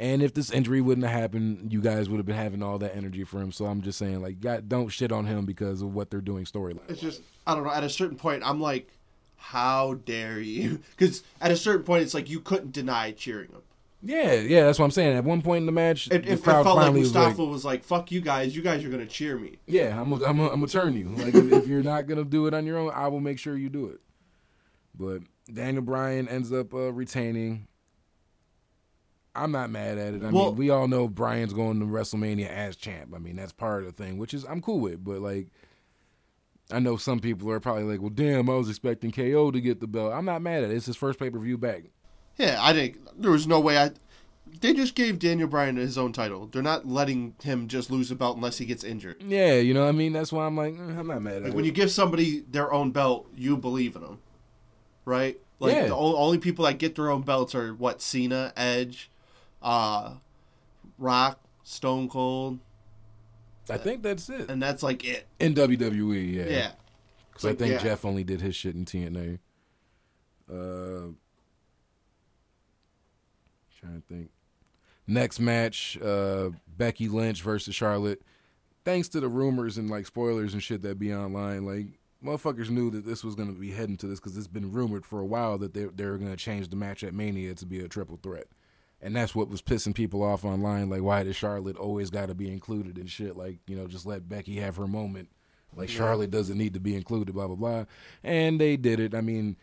And 0.00 0.20
if 0.20 0.34
this 0.34 0.50
injury 0.50 0.80
wouldn't 0.80 1.06
have 1.06 1.20
happened, 1.20 1.72
you 1.72 1.80
guys 1.80 2.08
would 2.08 2.16
have 2.16 2.26
been 2.26 2.34
having 2.34 2.62
all 2.62 2.78
that 2.78 2.96
energy 2.96 3.22
for 3.22 3.40
him. 3.40 3.52
So 3.52 3.66
I'm 3.66 3.82
just 3.82 3.98
saying, 3.98 4.20
like, 4.20 4.40
God, 4.40 4.68
don't 4.68 4.88
shit 4.88 5.12
on 5.12 5.26
him 5.26 5.44
because 5.44 5.80
of 5.80 5.94
what 5.94 6.10
they're 6.10 6.20
doing 6.20 6.44
storyline. 6.44 6.88
It's 6.88 7.00
just 7.00 7.22
I 7.46 7.54
don't 7.54 7.62
know. 7.62 7.70
At 7.70 7.84
a 7.84 7.90
certain 7.90 8.16
point, 8.16 8.42
I'm 8.44 8.60
like, 8.60 8.88
how 9.36 9.94
dare 9.94 10.40
you? 10.40 10.80
Because 10.96 11.22
at 11.40 11.52
a 11.52 11.56
certain 11.56 11.84
point, 11.84 12.02
it's 12.02 12.14
like 12.14 12.28
you 12.28 12.40
couldn't 12.40 12.72
deny 12.72 13.12
cheering 13.12 13.50
him. 13.50 13.62
Yeah, 14.04 14.32
yeah, 14.34 14.64
that's 14.64 14.80
what 14.80 14.86
I'm 14.86 14.90
saying. 14.90 15.16
At 15.16 15.22
one 15.24 15.42
point 15.42 15.62
in 15.62 15.66
the 15.66 15.72
match, 15.72 16.08
It, 16.10 16.24
the 16.24 16.32
it, 16.32 16.40
felt 16.40 16.66
like 16.66 16.74
finally 16.76 17.00
was 17.02 17.14
Mustafa 17.14 17.42
like, 17.42 17.52
was 17.52 17.64
like, 17.64 17.84
"Fuck 17.84 18.10
you 18.10 18.20
guys! 18.20 18.54
You 18.56 18.60
guys 18.60 18.84
are 18.84 18.88
gonna 18.88 19.06
cheer 19.06 19.38
me." 19.38 19.58
Yeah, 19.66 20.00
I'm 20.00 20.10
gonna 20.10 20.24
I'm 20.24 20.40
a, 20.40 20.48
I'm 20.48 20.66
turn 20.66 20.94
you. 20.94 21.08
Like 21.08 21.34
if, 21.34 21.52
if 21.52 21.66
you're 21.68 21.84
not 21.84 22.08
gonna 22.08 22.24
do 22.24 22.46
it 22.48 22.54
on 22.54 22.66
your 22.66 22.78
own, 22.78 22.90
I 22.92 23.06
will 23.08 23.20
make 23.20 23.38
sure 23.38 23.56
you 23.56 23.68
do 23.68 23.86
it. 23.86 24.00
But 24.94 25.22
Daniel 25.52 25.82
Bryan 25.82 26.28
ends 26.28 26.52
up 26.52 26.74
uh, 26.74 26.92
retaining. 26.92 27.68
I'm 29.34 29.52
not 29.52 29.70
mad 29.70 29.98
at 29.98 30.14
it. 30.14 30.22
I 30.24 30.30
Well- 30.30 30.46
mean, 30.46 30.56
we 30.56 30.70
all 30.70 30.88
know 30.88 31.08
Bryan's 31.08 31.52
going 31.54 31.78
to 31.80 31.86
WrestleMania 31.86 32.48
as 32.48 32.76
champ. 32.76 33.12
I 33.14 33.18
mean, 33.18 33.36
that's 33.36 33.52
part 33.52 33.84
of 33.84 33.86
the 33.96 34.04
thing, 34.04 34.18
which 34.18 34.34
is 34.34 34.44
I'm 34.44 34.60
cool 34.60 34.80
with. 34.80 35.02
But 35.02 35.20
like, 35.20 35.46
I 36.70 36.80
know 36.80 36.96
some 36.96 37.20
people 37.20 37.50
are 37.50 37.60
probably 37.60 37.84
like, 37.84 38.00
"Well, 38.00 38.10
damn, 38.10 38.50
I 38.50 38.54
was 38.54 38.68
expecting 38.68 39.12
KO 39.12 39.52
to 39.52 39.60
get 39.60 39.78
the 39.80 39.86
belt." 39.86 40.12
I'm 40.12 40.24
not 40.24 40.42
mad 40.42 40.64
at 40.64 40.70
it. 40.70 40.76
It's 40.76 40.86
his 40.86 40.96
first 40.96 41.18
pay 41.20 41.30
per 41.30 41.38
view 41.38 41.56
back. 41.56 41.84
Yeah, 42.38 42.58
I 42.60 42.72
think 42.72 42.98
there 43.18 43.30
was 43.30 43.46
no 43.46 43.60
way. 43.60 43.78
I 43.78 43.90
they 44.60 44.72
just 44.74 44.94
gave 44.94 45.18
Daniel 45.18 45.48
Bryan 45.48 45.76
his 45.76 45.98
own 45.98 46.12
title. 46.12 46.46
They're 46.46 46.62
not 46.62 46.86
letting 46.86 47.34
him 47.42 47.66
just 47.68 47.90
lose 47.90 48.10
a 48.10 48.14
belt 48.14 48.36
unless 48.36 48.58
he 48.58 48.64
gets 48.66 48.84
injured. 48.84 49.22
Yeah, 49.22 49.54
you 49.54 49.74
know 49.74 49.82
what 49.82 49.88
I 49.88 49.92
mean. 49.92 50.12
That's 50.12 50.32
why 50.32 50.46
I'm 50.46 50.56
like, 50.56 50.74
eh, 50.74 50.98
I'm 50.98 51.06
not 51.08 51.20
mad 51.22 51.36
at 51.36 51.42
Like 51.42 51.52
it. 51.52 51.54
when 51.56 51.64
you 51.64 51.72
give 51.72 51.90
somebody 51.90 52.40
their 52.48 52.72
own 52.72 52.90
belt, 52.92 53.28
you 53.36 53.56
believe 53.56 53.96
in 53.96 54.02
them, 54.02 54.18
right? 55.04 55.38
Like 55.58 55.74
Yeah. 55.74 55.86
the 55.88 55.96
o- 55.96 56.16
only 56.16 56.38
people 56.38 56.64
that 56.64 56.78
get 56.78 56.94
their 56.94 57.10
own 57.10 57.22
belts 57.22 57.54
are 57.54 57.74
what 57.74 58.00
Cena, 58.02 58.52
Edge, 58.56 59.10
uh, 59.62 60.14
Rock, 60.98 61.40
Stone 61.64 62.08
Cold, 62.08 62.58
I 63.70 63.78
think 63.78 64.02
that's 64.02 64.28
it 64.28 64.48
and 64.50 64.60
that's 64.62 64.82
like 64.82 65.04
it. 65.04 65.26
in 65.40 65.54
WWE. 65.54 66.34
Yeah, 66.36 66.44
Yeah, 66.46 66.72
Because 67.30 67.46
I 67.46 67.54
think 67.54 67.72
yeah. 67.74 67.78
Jeff 67.78 68.04
only 68.04 68.22
did 68.24 68.40
his 68.40 68.54
shit 68.54 68.74
in 68.74 68.84
TNA. 68.84 69.38
Uh, 70.52 71.12
trying 73.82 74.00
to 74.00 74.14
think. 74.14 74.30
Next 75.06 75.40
match, 75.40 75.98
uh, 76.00 76.50
Becky 76.76 77.08
Lynch 77.08 77.42
versus 77.42 77.74
Charlotte. 77.74 78.22
Thanks 78.84 79.08
to 79.10 79.20
the 79.20 79.28
rumors 79.28 79.78
and 79.78 79.90
like 79.90 80.06
spoilers 80.06 80.54
and 80.54 80.62
shit 80.62 80.82
that 80.82 80.98
be 80.98 81.12
online, 81.14 81.66
like 81.66 81.86
motherfuckers 82.24 82.70
knew 82.70 82.90
that 82.90 83.04
this 83.04 83.24
was 83.24 83.34
gonna 83.34 83.52
be 83.52 83.72
heading 83.72 83.96
to 83.98 84.06
this 84.06 84.20
because 84.20 84.36
it's 84.36 84.46
been 84.46 84.72
rumored 84.72 85.04
for 85.04 85.20
a 85.20 85.26
while 85.26 85.58
that 85.58 85.74
they 85.74 85.84
they 85.84 86.06
were 86.06 86.18
gonna 86.18 86.36
change 86.36 86.68
the 86.68 86.76
match 86.76 87.02
at 87.04 87.14
Mania 87.14 87.54
to 87.54 87.66
be 87.66 87.80
a 87.80 87.88
triple 87.88 88.18
threat, 88.22 88.46
and 89.00 89.14
that's 89.14 89.34
what 89.34 89.48
was 89.48 89.62
pissing 89.62 89.94
people 89.94 90.22
off 90.22 90.44
online. 90.44 90.88
Like, 90.88 91.02
why 91.02 91.22
does 91.22 91.36
Charlotte 91.36 91.76
always 91.76 92.10
got 92.10 92.26
to 92.26 92.34
be 92.34 92.50
included 92.50 92.98
in 92.98 93.06
shit? 93.06 93.36
Like, 93.36 93.58
you 93.66 93.76
know, 93.76 93.86
just 93.86 94.06
let 94.06 94.28
Becky 94.28 94.56
have 94.56 94.76
her 94.76 94.86
moment. 94.86 95.28
Like 95.74 95.88
Charlotte 95.88 96.30
doesn't 96.30 96.58
need 96.58 96.74
to 96.74 96.80
be 96.80 96.94
included, 96.94 97.34
blah 97.34 97.46
blah 97.46 97.56
blah. 97.56 97.84
And 98.22 98.60
they 98.60 98.76
did 98.76 99.00
it. 99.00 99.14
I 99.14 99.20
mean, 99.20 99.56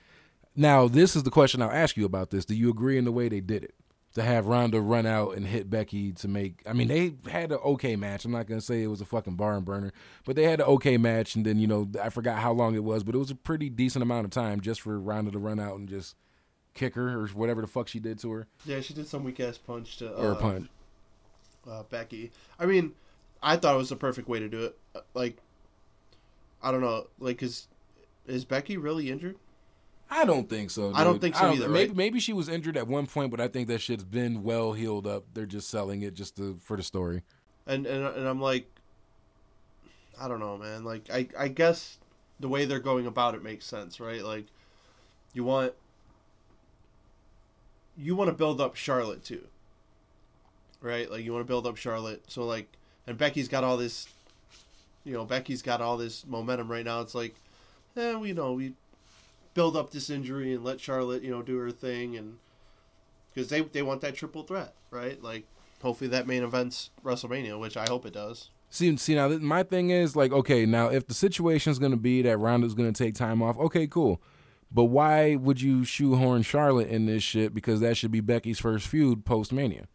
now 0.55 0.87
this 0.87 1.15
is 1.15 1.23
the 1.23 1.31
question 1.31 1.61
I'll 1.61 1.71
ask 1.71 1.95
you 1.97 2.05
about 2.05 2.31
this. 2.31 2.45
Do 2.45 2.55
you 2.55 2.69
agree 2.69 2.97
in 2.97 3.05
the 3.05 3.11
way 3.11 3.29
they 3.29 3.41
did 3.41 3.63
it? 3.63 3.75
To 4.15 4.23
have 4.23 4.47
Ronda 4.47 4.81
run 4.81 5.05
out 5.05 5.37
and 5.37 5.45
hit 5.45 5.69
Becky 5.69 6.11
to 6.13 6.27
make 6.27 6.63
I 6.67 6.73
mean, 6.73 6.87
they 6.87 7.13
had 7.31 7.51
an 7.51 7.59
okay 7.63 7.95
match. 7.95 8.25
I'm 8.25 8.31
not 8.31 8.47
gonna 8.47 8.59
say 8.59 8.81
it 8.81 8.87
was 8.87 9.01
a 9.01 9.05
fucking 9.05 9.35
barn 9.35 9.63
burner, 9.63 9.93
but 10.25 10.35
they 10.35 10.43
had 10.43 10.59
an 10.59 10.65
okay 10.65 10.97
match 10.97 11.35
and 11.35 11.45
then, 11.45 11.59
you 11.59 11.67
know, 11.67 11.87
I 12.01 12.09
forgot 12.09 12.39
how 12.39 12.51
long 12.51 12.73
it 12.75 12.83
was, 12.83 13.03
but 13.03 13.13
it 13.13 13.19
was 13.19 13.29
a 13.29 13.35
pretty 13.35 13.69
decent 13.69 14.01
amount 14.01 14.25
of 14.25 14.31
time 14.31 14.61
just 14.61 14.81
for 14.81 14.99
Ronda 14.99 15.29
to 15.31 15.37
run 15.39 15.59
out 15.59 15.77
and 15.77 15.87
just 15.87 16.15
kick 16.73 16.95
her 16.95 17.19
or 17.19 17.27
whatever 17.27 17.61
the 17.61 17.67
fuck 17.67 17.87
she 17.87 17.99
did 17.99 18.17
to 18.19 18.31
her. 18.31 18.47
yeah. 18.65 18.81
She 18.81 18.93
did 18.95 19.07
some 19.07 19.23
weak 19.23 19.39
ass 19.39 19.57
punch 19.59 19.97
to 19.97 20.11
uh, 20.11 20.21
Or 20.21 20.31
a 20.31 20.35
punch. 20.35 20.69
uh, 21.69 21.83
Becky. 21.83 22.31
I 22.59 22.65
mean, 22.65 22.93
I 23.43 23.57
thought 23.57 23.75
it 23.75 23.77
was 23.77 23.89
the 23.89 23.95
perfect 23.95 24.27
way 24.27 24.39
to 24.39 24.49
do 24.49 24.63
it. 24.65 24.77
Uh, 24.95 25.01
Like, 25.13 25.37
I 26.63 26.71
don't 26.71 26.81
know, 26.81 27.07
like 27.19 27.41
is 27.43 27.67
is 28.25 28.43
Becky 28.43 28.75
really 28.75 29.09
injured? 29.11 29.37
I 30.09 30.25
don't 30.25 30.49
think 30.49 30.71
so. 30.71 30.91
I 30.95 31.03
don't 31.03 31.19
think 31.21 31.35
so 31.35 31.51
either, 31.51 31.69
Maybe 31.69 31.89
right? 31.89 31.95
maybe 31.95 32.19
she 32.19 32.33
was 32.33 32.49
injured 32.49 32.75
at 32.77 32.87
one 32.87 33.05
point, 33.05 33.31
but 33.31 33.39
I 33.39 33.47
think 33.47 33.67
that 33.67 33.79
shit's 33.79 34.03
been 34.03 34.43
well 34.43 34.73
healed 34.73 35.05
up. 35.07 35.25
They're 35.33 35.45
just 35.45 35.69
selling 35.69 36.01
it 36.01 36.13
just 36.15 36.35
to, 36.37 36.57
for 36.63 36.75
the 36.77 36.83
story. 36.83 37.23
And 37.67 37.85
and 37.85 38.03
and 38.05 38.27
I'm 38.27 38.41
like, 38.41 38.67
I 40.19 40.27
don't 40.27 40.39
know, 40.39 40.57
man. 40.57 40.83
Like, 40.83 41.09
I 41.11 41.27
I 41.37 41.47
guess 41.47 41.99
the 42.39 42.47
way 42.49 42.65
they're 42.65 42.79
going 42.79 43.05
about 43.05 43.35
it 43.35 43.43
makes 43.43 43.65
sense, 43.65 43.99
right? 43.99 44.23
Like, 44.23 44.47
you 45.33 45.43
want 45.43 45.73
you 47.97 48.15
want 48.15 48.29
to 48.29 48.35
build 48.35 48.59
up 48.61 48.75
Charlotte 48.75 49.23
too, 49.23 49.45
right? 50.81 51.09
Like, 51.11 51.23
you 51.23 51.33
want 51.33 51.45
to 51.45 51.47
build 51.47 51.67
up 51.67 51.77
Charlotte, 51.77 52.23
so 52.27 52.45
like. 52.45 52.67
and 53.07 53.17
Becky's 53.17 53.47
got 53.47 53.63
all 53.63 53.77
this, 53.77 54.07
you 55.03 55.13
know, 55.13 55.25
Becky's 55.25 55.61
got 55.61 55.81
all 55.81 55.97
this 55.97 56.25
momentum 56.27 56.69
right 56.71 56.85
now. 56.85 57.01
It's 57.01 57.15
like, 57.15 57.35
eh, 57.97 58.15
we 58.15 58.33
know 58.33 58.53
we 58.53 58.73
build 59.53 59.75
up 59.75 59.91
this 59.91 60.09
injury 60.09 60.53
and 60.53 60.63
let 60.63 60.79
Charlotte, 60.79 61.23
you 61.23 61.31
know, 61.31 61.41
do 61.41 61.57
her 61.57 61.71
thing, 61.71 62.15
and 62.15 62.37
because 63.33 63.49
they 63.49 63.61
they 63.61 63.81
want 63.81 64.01
that 64.01 64.15
triple 64.15 64.43
threat, 64.43 64.73
right? 64.91 65.21
Like, 65.21 65.45
hopefully 65.81 66.09
that 66.09 66.27
main 66.27 66.43
event's 66.43 66.89
WrestleMania, 67.03 67.59
which 67.59 67.77
I 67.77 67.85
hope 67.87 68.05
it 68.05 68.13
does. 68.13 68.49
See, 68.69 68.95
see 68.97 69.15
now, 69.15 69.29
my 69.29 69.63
thing 69.63 69.89
is 69.89 70.15
like, 70.15 70.31
okay, 70.31 70.65
now 70.65 70.89
if 70.89 71.07
the 71.07 71.13
situation 71.13 71.71
is 71.71 71.79
going 71.79 71.91
to 71.91 71.97
be 71.97 72.21
that 72.21 72.37
Ronda's 72.37 72.75
going 72.75 72.91
to 72.91 73.03
take 73.03 73.15
time 73.15 73.41
off, 73.41 73.57
okay, 73.57 73.87
cool. 73.87 74.21
But 74.71 74.85
why 74.85 75.35
would 75.35 75.59
you 75.61 75.83
shoehorn 75.83 76.43
Charlotte 76.43 76.89
in 76.89 77.07
this 77.07 77.23
shit? 77.23 77.55
Because 77.55 77.79
that 77.79 77.97
should 77.97 78.11
be 78.11 78.19
Becky's 78.19 78.59
first 78.59 78.87
feud 78.87 79.25
post 79.25 79.51
Mania. 79.51 79.87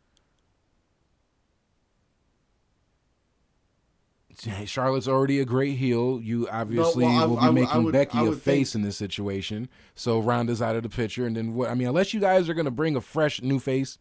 Charlotte's 4.67 5.09
already 5.09 5.41
a 5.41 5.45
great 5.45 5.77
heel. 5.77 6.21
You 6.23 6.49
obviously 6.51 7.05
no, 7.05 7.11
well, 7.11 7.23
I, 7.23 7.27
will 7.27 7.37
be 7.37 7.43
I, 7.43 7.51
making 7.51 7.71
I 7.71 7.79
would, 7.79 7.93
Becky 7.93 8.19
a 8.19 8.33
face 8.33 8.73
think... 8.73 8.83
in 8.83 8.87
this 8.87 8.97
situation. 8.97 9.69
So 9.95 10.19
Ronda's 10.19 10.63
out 10.63 10.77
of 10.77 10.83
the 10.83 10.89
picture, 10.89 11.27
and 11.27 11.37
then 11.37 11.55
what? 11.55 11.71
I 11.71 11.75
mean, 11.75 11.89
unless 11.89 12.15
you 12.15 12.21
guys 12.21 12.49
are 12.49 12.55
going 12.55 12.65
to 12.65 12.71
bring 12.71 12.97
a 12.97 13.01
fresh 13.01 13.43
new 13.43 13.59
face 13.59 13.99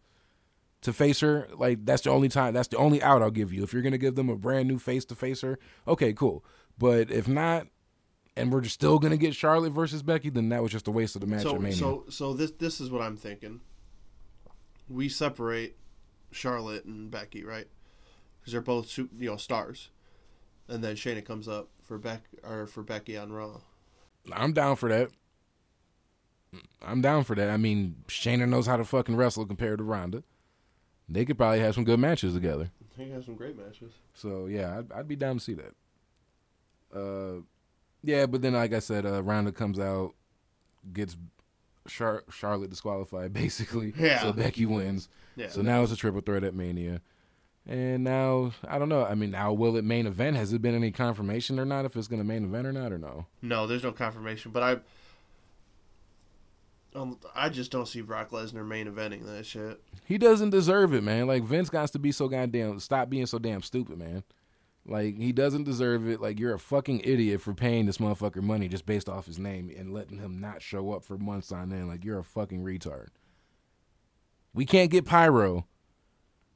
to 0.82 0.94
face 0.94 1.20
her, 1.22 1.48
like 1.56 1.86
that's 1.86 2.04
the 2.04 2.10
only 2.10 2.30
time. 2.30 2.54
That's 2.54 2.68
the 2.68 2.78
only 2.78 3.02
out 3.02 3.22
I'll 3.22 3.32
give 3.32 3.54
you. 3.54 3.64
If 3.64 3.74
you're 3.74 3.82
going 3.82 3.94
to 3.94 3.98
give 3.98 4.16
them 4.16 4.30
a 4.30 4.36
brand 4.36 4.68
new 4.68 4.80
face 4.80 5.06
to 5.06 5.16
face 5.16 5.42
her, 5.42 5.60
okay, 5.88 6.14
cool. 6.14 6.44
But 6.78 7.12
if 7.12 7.28
not, 7.28 7.68
and 8.36 8.52
we're 8.52 8.62
just 8.62 8.76
still 8.76 9.00
going 9.00 9.12
to 9.12 9.18
get 9.18 9.36
Charlotte 9.36 9.72
versus 9.72 10.02
Becky, 10.02 10.30
then 10.30 10.50
that 10.50 10.64
was 10.64 10.72
just 10.72 10.88
a 10.88 10.92
waste 10.92 11.16
of 11.16 11.22
the 11.22 11.28
match. 11.28 11.44
So, 11.44 11.60
so, 11.72 12.06
so 12.10 12.34
this 12.34 12.52
this 12.52 12.82
is 12.82 12.90
what 12.90 13.02
I'm 13.02 13.18
thinking. 13.18 13.62
We 14.90 15.10
separate 15.10 15.78
Charlotte 16.32 16.86
and 16.86 17.10
Becky, 17.12 17.44
right? 17.44 17.68
Because 18.40 18.54
they're 18.54 18.62
both 18.62 18.98
you 18.98 19.10
know 19.14 19.38
stars 19.38 19.90
and 20.68 20.84
then 20.84 20.96
Shayna 20.96 21.24
comes 21.24 21.48
up 21.48 21.70
for 21.82 21.98
Beck 21.98 22.22
or 22.44 22.68
for 22.68 22.84
Becky 22.84 23.18
on 23.18 23.32
Raw. 23.32 23.62
I'm 24.32 24.54
down 24.54 24.76
for 24.76 24.90
that. 24.90 25.10
I'm 26.82 27.02
down 27.02 27.24
for 27.24 27.36
that. 27.36 27.50
I 27.50 27.58
mean, 27.58 27.96
Shayna 28.08 28.48
knows 28.48 28.68
how 28.68 28.78
to 28.78 28.86
fucking 28.86 29.16
wrestle 29.16 29.46
compared 29.46 29.80
to 29.80 29.84
Ronda. 29.84 30.24
They 31.10 31.26
could 31.26 31.38
probably 31.38 31.60
have 31.60 31.76
some 31.76 31.84
good 31.84 32.00
matches 32.00 32.34
together. 32.34 32.72
They 32.98 33.10
have 33.10 33.26
some 33.26 33.36
great 33.36 33.58
matches. 33.58 33.92
So 34.14 34.46
yeah, 34.46 34.78
I'd, 34.80 34.92
I'd 34.92 35.08
be 35.08 35.16
down 35.16 35.38
to 35.38 35.44
see 35.44 35.56
that. 35.56 35.74
Uh, 36.96 37.42
yeah, 38.04 38.26
but 38.26 38.42
then 38.42 38.54
like 38.54 38.74
I 38.74 38.80
said, 38.80 39.06
uh, 39.06 39.24
Ronda 39.24 39.52
comes 39.52 39.80
out, 39.80 40.14
gets 40.94 41.18
Char- 41.88 42.24
Charlotte 42.30 42.70
disqualified 42.70 43.34
basically. 43.34 43.94
Yeah. 43.98 44.22
So 44.22 44.34
Becky 44.34 44.66
wins. 44.66 45.10
Yeah. 45.36 45.50
So 45.50 45.62
now 45.62 45.82
it's 45.84 45.92
a 45.92 45.96
triple 45.98 46.22
threat 46.22 46.44
at 46.44 46.54
Mania. 46.54 47.02
And 47.66 48.04
now 48.04 48.52
I 48.68 48.78
don't 48.78 48.90
know. 48.90 49.06
I 49.06 49.16
mean, 49.16 49.32
now 49.32 49.54
will 49.54 49.78
it 49.78 49.86
main 49.86 50.06
event? 50.06 50.36
Has 50.36 50.52
it 50.52 50.62
been 50.62 50.76
any 50.76 50.92
confirmation 50.92 51.60
or 51.60 51.66
not 51.66 51.86
if 51.86 51.96
it's 51.96 52.08
going 52.08 52.22
to 52.22 52.28
main 52.28 52.44
event 52.44 52.68
or 52.68 52.74
not 52.74 52.92
or 52.92 52.98
no? 52.98 53.28
No, 53.42 53.68
there's 53.68 53.84
no 53.84 53.94
confirmation. 53.94 54.52
But 54.52 54.64
I, 54.64 57.00
um, 57.00 57.20
I 57.34 57.50
just 57.50 57.72
don't 57.72 57.88
see 57.88 58.02
Brock 58.02 58.32
Lesnar 58.32 58.68
main 58.68 58.88
eventing 58.88 59.26
that 59.26 59.46
shit. 59.46 59.82
He 60.06 60.18
doesn't 60.18 60.50
deserve 60.50 60.94
it, 60.94 61.04
man. 61.04 61.28
Like 61.28 61.44
Vince 61.44 61.70
got 61.70 61.90
to 61.94 62.00
be 62.00 62.12
so 62.12 62.28
goddamn 62.28 62.80
stop 62.80 63.10
being 63.10 63.26
so 63.26 63.40
damn 63.40 63.62
stupid, 63.62 63.98
man. 63.98 64.24
Like 64.86 65.18
he 65.18 65.32
doesn't 65.32 65.64
deserve 65.64 66.10
it. 66.10 66.20
Like 66.20 66.40
you're 66.40 66.54
a 66.54 66.60
fucking 66.60 67.02
idiot 67.06 67.40
for 67.40 67.54
paying 67.54 67.86
this 67.86 68.00
motherfucker 68.00 68.42
money 68.42 68.68
just 68.68 68.86
based 68.86 69.08
off 69.08 69.26
his 69.26 69.40
name 69.40 69.72
and 69.76 69.94
letting 69.94 70.20
him 70.20 70.42
not 70.42 70.62
show 70.62 70.92
up 70.92 71.06
for 71.06 71.18
months 71.18 71.54
on 71.54 71.72
end. 71.72 71.88
Like 71.88 72.04
you're 72.04 72.20
a 72.20 72.26
fucking 72.26 72.62
retard. 72.62 73.08
We 74.54 74.66
can't 74.66 74.92
get 74.92 75.06
pyro 75.06 75.66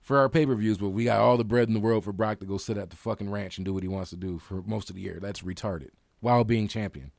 for 0.07 0.17
our 0.17 0.29
pay 0.29 0.45
per 0.45 0.55
views, 0.55 0.77
but 0.77 0.91
we 0.91 1.03
got 1.03 1.19
all 1.19 1.35
the 1.35 1.43
bread 1.43 1.67
in 1.67 1.73
the 1.73 1.81
world 1.81 2.05
for 2.05 2.13
Brock 2.13 2.39
to 2.39 2.45
go 2.45 2.57
sit 2.57 2.77
at 2.77 2.91
the 2.91 2.95
fucking 2.95 3.29
ranch 3.29 3.57
and 3.57 3.65
do 3.65 3.73
what 3.73 3.83
he 3.83 3.89
wants 3.89 4.09
to 4.11 4.15
do 4.15 4.39
for 4.39 4.61
most 4.65 4.89
of 4.89 4.95
the 4.95 5.01
year. 5.01 5.19
That's 5.21 5.41
retarded 5.41 5.89
while 6.21 6.45
being 6.45 6.69
champion. 6.69 7.11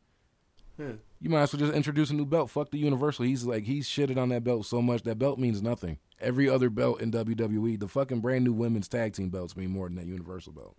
Yeah. 0.78 0.92
You 1.20 1.28
might 1.28 1.42
as 1.42 1.52
well 1.52 1.60
just 1.60 1.74
introduce 1.74 2.08
a 2.08 2.14
new 2.14 2.24
belt. 2.24 2.48
Fuck 2.48 2.70
the 2.70 2.78
Universal. 2.78 3.26
He's 3.26 3.44
like 3.44 3.64
he's 3.64 3.86
shitted 3.86 4.16
on 4.16 4.30
that 4.30 4.42
belt 4.42 4.64
so 4.64 4.80
much 4.80 5.02
that 5.02 5.18
belt 5.18 5.38
means 5.38 5.60
nothing. 5.60 5.98
Every 6.18 6.48
other 6.48 6.70
belt 6.70 7.02
in 7.02 7.12
WWE, 7.12 7.78
the 7.78 7.88
fucking 7.88 8.20
brand 8.20 8.44
new 8.44 8.54
women's 8.54 8.88
tag 8.88 9.12
team 9.12 9.28
belts 9.28 9.54
mean 9.54 9.70
more 9.70 9.86
than 9.88 9.96
that 9.96 10.06
Universal 10.06 10.54
belt. 10.54 10.74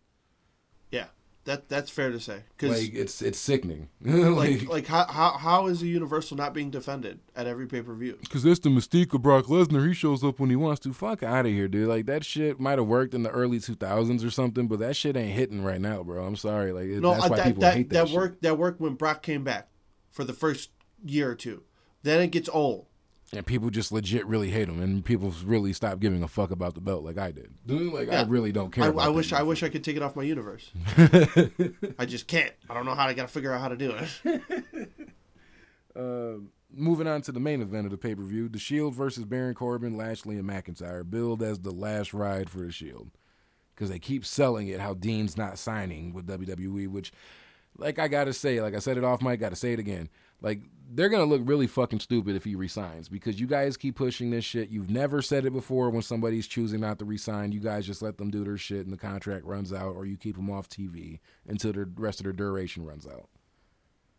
Yeah, 0.90 1.06
that 1.46 1.70
that's 1.70 1.90
fair 1.90 2.12
to 2.12 2.20
say. 2.20 2.44
Cause 2.58 2.82
like 2.82 2.94
it's 2.94 3.22
it's 3.22 3.40
sickening. 3.40 3.90
like 4.02 4.68
like 4.68 4.88
how, 4.88 5.06
how 5.06 5.32
how 5.32 5.68
is 5.68 5.80
the 5.80 5.88
Universal 5.88 6.38
not 6.38 6.54
being 6.54 6.70
defended 6.70 7.20
at 7.36 7.48
every 7.48 7.66
pay 7.66 7.82
per 7.82 7.94
view? 7.96 8.18
Because 8.22 8.46
it's 8.46 8.60
the 8.60 8.70
mystique 8.70 9.14
of 9.14 9.22
Brock 9.22 9.46
Lesnar. 9.46 9.88
He 9.88 9.94
shows 9.94 10.24
up 10.24 10.40
when 10.40 10.50
he 10.50 10.56
wants 10.56 10.82
to. 10.82 10.94
Fuck 10.94 11.24
out 11.24 11.46
of 11.46 11.52
here, 11.52 11.68
dude. 11.68 11.88
Like 11.88 12.06
that 12.08 12.26
shit 12.26 12.60
might 12.60 12.78
have 12.78 12.88
worked 12.88 13.14
in 13.14 13.24
the 13.24 13.30
early 13.30 13.60
two 13.60 13.76
thousands 13.76 14.24
or 14.24 14.30
something, 14.30 14.68
but 14.68 14.80
that 14.80 14.96
shit 14.96 15.16
ain't 15.16 15.34
hitting 15.34 15.64
right 15.64 15.82
now, 15.82 16.04
bro. 16.04 16.26
I'm 16.26 16.36
sorry. 16.36 16.72
Like 16.72 16.86
no, 16.86 17.14
that's 17.14 17.26
uh, 17.26 17.30
why 17.30 17.38
that, 17.38 17.46
people 17.46 17.62
that, 17.62 17.74
hate 17.74 17.90
that. 17.90 18.08
That 18.08 18.14
worked. 18.14 18.42
That 18.42 18.58
worked 18.58 18.82
when 18.82 18.96
Brock 18.96 19.22
came 19.22 19.44
back 19.44 19.70
for 20.12 20.24
the 20.24 20.34
first 20.34 20.72
year 21.04 21.32
or 21.32 21.36
two. 21.36 21.64
Then 22.04 22.22
it 22.22 22.32
gets 22.32 22.50
old. 22.50 22.86
And 23.32 23.46
people 23.46 23.70
just 23.70 23.92
legit 23.92 24.26
really 24.26 24.50
hate 24.50 24.68
him, 24.68 24.82
and 24.82 25.06
people 25.06 25.34
really 25.46 25.72
stop 25.72 26.00
giving 26.00 26.24
a 26.24 26.28
fuck 26.28 26.50
about 26.50 26.74
the 26.74 26.82
belt 26.82 27.04
like 27.04 27.20
I 27.20 27.32
did. 27.32 27.54
Like 27.68 28.08
yeah. 28.08 28.22
I 28.22 28.26
really 28.26 28.52
don't 28.52 28.72
care. 28.72 28.86
I, 28.86 29.06
I 29.06 29.10
wish 29.10 29.34
I 29.34 29.44
wish 29.44 29.62
I 29.62 29.70
could 29.70 29.84
take 29.84 29.96
it 29.96 30.02
off 30.02 30.16
my 30.16 30.24
universe. 30.24 30.72
I 32.00 32.06
just 32.08 32.28
can't. 32.28 32.52
I 32.70 32.74
don't 32.74 32.86
know 32.86 32.96
how. 32.96 33.06
I 33.06 33.14
got 33.14 33.28
to 33.28 33.34
figure 33.34 33.54
out 33.54 33.62
how 33.62 33.68
to 33.68 33.78
do 33.78 33.92
it. 33.92 34.90
uh, 35.96 36.40
moving 36.74 37.08
on 37.08 37.22
to 37.22 37.32
the 37.32 37.40
main 37.40 37.62
event 37.62 37.86
of 37.86 37.92
the 37.92 37.98
pay 37.98 38.16
per 38.16 38.24
view: 38.24 38.50
The 38.50 38.58
Shield 38.58 38.96
versus 38.96 39.26
Baron 39.26 39.54
Corbin, 39.54 39.96
Lashley, 39.96 40.38
and 40.38 40.50
McIntyre, 40.50 41.08
billed 41.08 41.44
as 41.44 41.60
the 41.60 41.72
last 41.72 42.16
ride 42.16 42.50
for 42.50 42.60
the 42.60 42.72
Shield 42.72 43.12
because 43.76 43.92
they 43.92 44.00
keep 44.00 44.26
selling 44.26 44.68
it 44.70 44.80
how 44.80 44.96
Dean's 44.96 45.38
not 45.38 45.60
signing 45.60 46.14
with 46.14 46.28
WWE, 46.28 46.88
which, 46.90 47.14
like 47.78 48.00
I 48.00 48.08
gotta 48.08 48.34
say, 48.34 48.60
like 48.60 48.76
I 48.76 48.80
said 48.80 48.98
it 48.98 49.04
off 49.04 49.22
mic, 49.22 49.40
gotta 49.40 49.56
say 49.56 49.74
it 49.74 49.80
again 49.80 50.10
like 50.42 50.62
they're 50.92 51.10
gonna 51.10 51.26
look 51.26 51.42
really 51.44 51.68
fucking 51.68 52.00
stupid 52.00 52.36
if 52.36 52.44
he 52.44 52.56
resigns 52.56 53.10
because 53.10 53.40
you 53.40 53.46
guys 53.46 53.78
keep 53.78 53.96
pushing 53.96 54.32
this 54.32 54.46
shit. 54.46 54.70
You've 54.70 54.90
never 54.90 55.22
said 55.22 55.46
it 55.46 55.52
before 55.52 55.90
when 55.90 56.02
somebody's 56.02 56.48
choosing 56.48 56.80
not 56.80 56.98
to 57.00 57.06
resign. 57.06 57.52
You 57.52 57.60
guys 57.60 57.86
just 57.86 58.02
let 58.02 58.18
them 58.18 58.32
do 58.32 58.44
their 58.44 58.58
shit 58.58 58.86
and 58.86 58.94
the 58.94 58.98
contract 58.98 59.46
runs 59.46 59.72
out, 59.72 59.96
or 59.96 60.06
you 60.06 60.18
keep 60.18 60.36
them 60.36 60.50
off 60.50 60.68
TV 60.68 61.20
until 61.48 61.74
the 61.74 61.86
rest 61.86 62.20
of 62.20 62.24
their 62.24 62.34
duration 62.34 62.86
runs 62.86 63.06
out. 63.06 63.30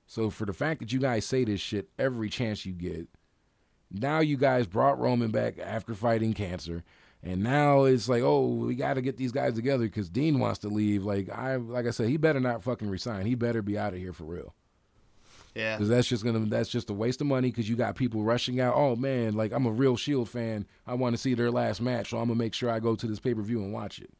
So 0.07 0.31
for 0.31 0.45
the 0.45 0.53
fact 0.53 0.81
that 0.81 0.93
you 0.93 0.99
guys 0.99 1.25
say 1.25 1.45
this 1.45 1.61
shit 1.61 1.89
every 1.99 2.29
chance 2.29 2.65
you 2.67 2.73
get, 2.73 3.09
now 3.91 4.21
you 4.21 4.37
guys 4.37 4.67
brought 4.67 4.99
Roman 4.99 5.31
back 5.31 5.59
after 5.59 5.95
fighting 5.95 6.33
cancer, 6.33 6.85
and 7.23 7.43
now 7.43 7.85
it's 7.85 8.09
like, 8.09 8.23
oh, 8.23 8.47
we 8.47 8.75
got 8.77 8.95
to 8.95 9.03
get 9.03 9.17
these 9.17 9.33
guys 9.33 9.55
together 9.55 9.85
because 9.85 10.09
Dean 10.09 10.39
wants 10.39 10.61
to 10.61 10.69
leave. 10.69 11.05
Like 11.05 11.29
I, 11.31 11.57
like 11.57 11.87
I 11.87 11.91
said, 11.91 12.09
he 12.09 12.17
better 12.17 12.41
not 12.41 12.63
fucking 12.63 12.89
resign. 12.89 13.27
He 13.27 13.35
better 13.35 13.63
be 13.63 13.77
out 13.77 13.93
of 13.93 13.99
here 13.99 14.13
for 14.13 14.25
real. 14.25 14.55
Yeah, 15.55 15.77
because 15.77 15.89
that's 15.89 16.07
just 16.07 16.25
gonna 16.25 16.41
that's 16.47 16.69
just 16.69 16.91
a 16.91 16.93
waste 16.93 17.21
of 17.21 17.27
money 17.27 17.51
because 17.51 17.69
you 17.69 17.77
got 17.77 17.97
people 17.97 18.23
rushing 18.23 18.61
out. 18.61 18.75
Oh 18.77 18.97
man, 18.97 19.35
like 19.35 19.53
I'm 19.53 19.67
a 19.67 19.73
real 19.73 19.97
Shield 19.97 20.29
fan. 20.29 20.67
I 20.87 20.95
want 20.95 21.15
to 21.15 21.21
see 21.21 21.35
their 21.35 21.51
last 21.51 21.81
match, 21.81 22.11
so 22.11 22.19
I'm 22.19 22.29
gonna 22.29 22.37
make 22.37 22.55
sure 22.55 22.71
I 22.71 22.79
go 22.79 22.95
to 22.95 23.07
this 23.07 23.21
pay 23.21 23.35
per 23.35 23.43
view 23.43 23.63
and 23.63 23.73
watch 23.73 23.99
it. 23.99 24.11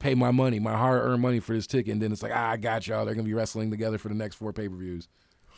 Pay 0.00 0.14
my 0.14 0.32
money, 0.32 0.58
my 0.58 0.76
hard 0.76 1.02
earned 1.02 1.22
money 1.22 1.40
for 1.40 1.54
this 1.54 1.66
ticket, 1.66 1.92
and 1.92 2.02
then 2.02 2.12
it's 2.12 2.22
like, 2.22 2.32
ah, 2.34 2.50
I 2.50 2.56
got 2.56 2.86
y'all. 2.86 3.04
They're 3.04 3.14
gonna 3.14 3.24
be 3.24 3.34
wrestling 3.34 3.70
together 3.70 3.96
for 3.96 4.08
the 4.08 4.14
next 4.14 4.36
four 4.36 4.52
pay 4.52 4.68
per 4.68 4.76
views. 4.76 5.08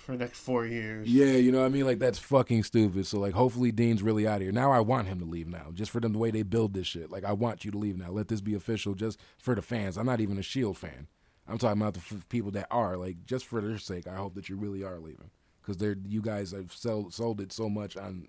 For 0.07 0.13
the 0.13 0.19
next 0.19 0.39
four 0.39 0.65
years. 0.67 1.09
Yeah, 1.09 1.33
you 1.33 1.51
know 1.51 1.61
what 1.61 1.67
I 1.67 1.71
mean? 1.71 1.85
Like 1.85 1.99
that's 1.99 2.19
fucking 2.21 2.63
stupid. 2.63 3.07
So 3.07 3.19
like 3.19 3.33
hopefully 3.33 3.73
Dean's 3.73 4.05
really 4.05 4.25
out 4.25 4.37
of 4.37 4.43
here. 4.43 4.53
Now 4.53 4.71
I 4.71 4.79
want 4.79 5.09
him 5.09 5.19
to 5.19 5.25
leave 5.25 5.49
now. 5.49 5.71
Just 5.75 5.91
for 5.91 5.99
them 5.99 6.13
the 6.13 6.19
way 6.19 6.31
they 6.31 6.43
build 6.43 6.75
this 6.75 6.87
shit. 6.87 7.11
Like 7.11 7.25
I 7.25 7.33
want 7.33 7.65
you 7.65 7.73
to 7.73 7.79
leave 7.79 7.97
now. 7.97 8.11
Let 8.11 8.29
this 8.29 8.41
be 8.41 8.55
official 8.55 8.95
just 8.95 9.19
for 9.39 9.57
the 9.57 9.63
fans. 9.63 9.97
I'm 9.97 10.07
not 10.07 10.21
even 10.21 10.39
a 10.39 10.43
Shield 10.43 10.79
fan. 10.79 11.09
I'm 11.49 11.59
talking 11.59 11.81
about 11.81 11.95
the 11.95 12.01
f- 12.01 12.29
people 12.29 12.51
that 12.53 12.67
are 12.71 12.97
like 12.97 13.25
just 13.25 13.47
for 13.47 13.61
their 13.61 13.79
sake. 13.79 14.07
I 14.07 14.17
hope 14.17 14.35
that 14.35 14.49
you 14.49 14.57
really 14.57 14.83
are 14.83 14.99
leaving 14.99 15.31
because 15.63 15.77
they're 15.77 15.97
you 16.07 16.21
guys 16.21 16.53
have 16.53 16.73
sold 16.73 17.15
sold 17.15 17.41
it 17.41 17.53
so 17.53 17.69
much 17.69 17.97
on. 17.97 18.27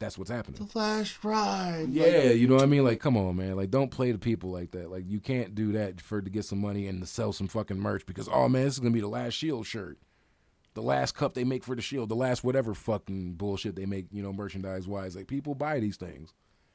That's 0.00 0.16
what's 0.16 0.30
happening. 0.30 0.68
The 0.72 0.78
last 0.78 1.24
ride. 1.24 1.88
Yeah, 1.90 2.04
like, 2.28 2.36
you 2.36 2.46
know 2.46 2.54
what 2.54 2.62
I 2.62 2.66
mean. 2.66 2.84
Like, 2.84 3.00
come 3.00 3.16
on, 3.16 3.34
man. 3.34 3.56
Like, 3.56 3.70
don't 3.70 3.90
play 3.90 4.12
the 4.12 4.18
people 4.18 4.52
like 4.52 4.70
that. 4.70 4.92
Like, 4.92 5.02
you 5.08 5.18
can't 5.18 5.56
do 5.56 5.72
that 5.72 6.00
for 6.00 6.22
to 6.22 6.30
get 6.30 6.44
some 6.44 6.60
money 6.60 6.86
and 6.86 7.00
to 7.00 7.06
sell 7.06 7.32
some 7.32 7.48
fucking 7.48 7.80
merch 7.80 8.06
because 8.06 8.28
oh 8.32 8.48
man, 8.48 8.64
this 8.64 8.74
is 8.74 8.80
gonna 8.80 8.92
be 8.92 9.00
the 9.00 9.08
last 9.08 9.34
Shield 9.34 9.66
shirt, 9.66 9.98
the 10.74 10.82
last 10.82 11.16
cup 11.16 11.34
they 11.34 11.44
make 11.44 11.64
for 11.64 11.74
the 11.74 11.82
Shield, 11.82 12.10
the 12.10 12.14
last 12.14 12.44
whatever 12.44 12.74
fucking 12.74 13.34
bullshit 13.34 13.74
they 13.74 13.86
make. 13.86 14.06
You 14.12 14.22
know, 14.22 14.32
merchandise 14.32 14.86
wise. 14.86 15.16
Like, 15.16 15.26
people 15.26 15.54
buy 15.54 15.80
these 15.80 15.96
things, 15.96 16.32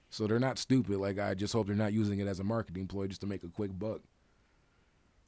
so 0.10 0.28
they're 0.28 0.40
not 0.40 0.58
stupid. 0.60 0.98
Like, 0.98 1.18
I 1.18 1.34
just 1.34 1.54
hope 1.54 1.68
they're 1.68 1.76
not 1.76 1.94
using 1.94 2.20
it 2.20 2.28
as 2.28 2.40
a 2.40 2.44
marketing 2.44 2.88
ploy 2.88 3.08
just 3.08 3.22
to 3.22 3.28
make 3.28 3.44
a 3.44 3.50
quick 3.50 3.72
buck. 3.78 4.02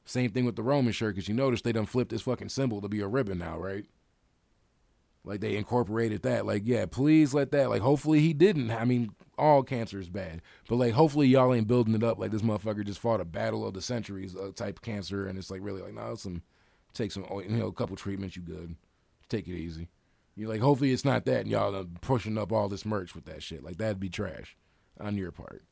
Same 0.05 0.29
thing 0.31 0.45
with 0.45 0.55
the 0.55 0.63
Roman 0.63 0.93
shirt, 0.93 1.15
because 1.15 1.27
you 1.27 1.33
notice 1.33 1.61
they 1.61 1.71
done 1.71 1.87
flipped 1.87 2.11
this 2.11 2.21
fucking 2.21 2.49
symbol 2.49 2.79
to 2.81 2.87
be 2.87 3.01
a 3.01 3.07
ribbon 3.07 3.39
now, 3.39 3.57
right? 3.57 3.85
Like 5.23 5.41
they 5.41 5.55
incorporated 5.57 6.21
that. 6.21 6.45
Like, 6.45 6.61
yeah, 6.65 6.85
please 6.85 7.33
let 7.33 7.51
that. 7.51 7.71
Like, 7.71 7.81
hopefully 7.81 8.19
he 8.19 8.31
didn't. 8.31 8.69
I 8.69 8.85
mean, 8.85 9.15
all 9.37 9.63
cancer 9.63 9.99
is 9.99 10.07
bad, 10.07 10.43
but 10.69 10.75
like, 10.75 10.93
hopefully 10.93 11.27
y'all 11.27 11.53
ain't 11.53 11.67
building 11.67 11.95
it 11.95 12.03
up 12.03 12.19
like 12.19 12.29
this 12.29 12.43
motherfucker 12.43 12.85
just 12.85 12.99
fought 12.99 13.19
a 13.19 13.25
battle 13.25 13.65
of 13.65 13.73
the 13.73 13.81
centuries 13.81 14.35
uh, 14.35 14.51
type 14.55 14.81
cancer, 14.81 15.25
and 15.25 15.39
it's 15.39 15.49
like 15.49 15.61
really 15.63 15.81
like, 15.81 15.95
no, 15.95 16.13
some 16.13 16.43
take 16.93 17.11
some, 17.11 17.25
you 17.43 17.57
know, 17.57 17.67
a 17.67 17.73
couple 17.73 17.95
treatments, 17.95 18.35
you 18.35 18.43
good. 18.43 18.75
Take 19.27 19.47
it 19.47 19.57
easy. 19.57 19.89
You're 20.35 20.49
like, 20.49 20.61
hopefully 20.61 20.91
it's 20.91 21.05
not 21.05 21.25
that, 21.25 21.41
and 21.41 21.49
y'all 21.49 21.75
are 21.75 21.85
pushing 22.01 22.37
up 22.37 22.51
all 22.51 22.69
this 22.69 22.85
merch 22.85 23.15
with 23.15 23.25
that 23.25 23.41
shit. 23.41 23.63
Like 23.63 23.77
that'd 23.77 23.99
be 23.99 24.09
trash 24.09 24.55
on 24.99 25.17
your 25.17 25.31
part. 25.31 25.63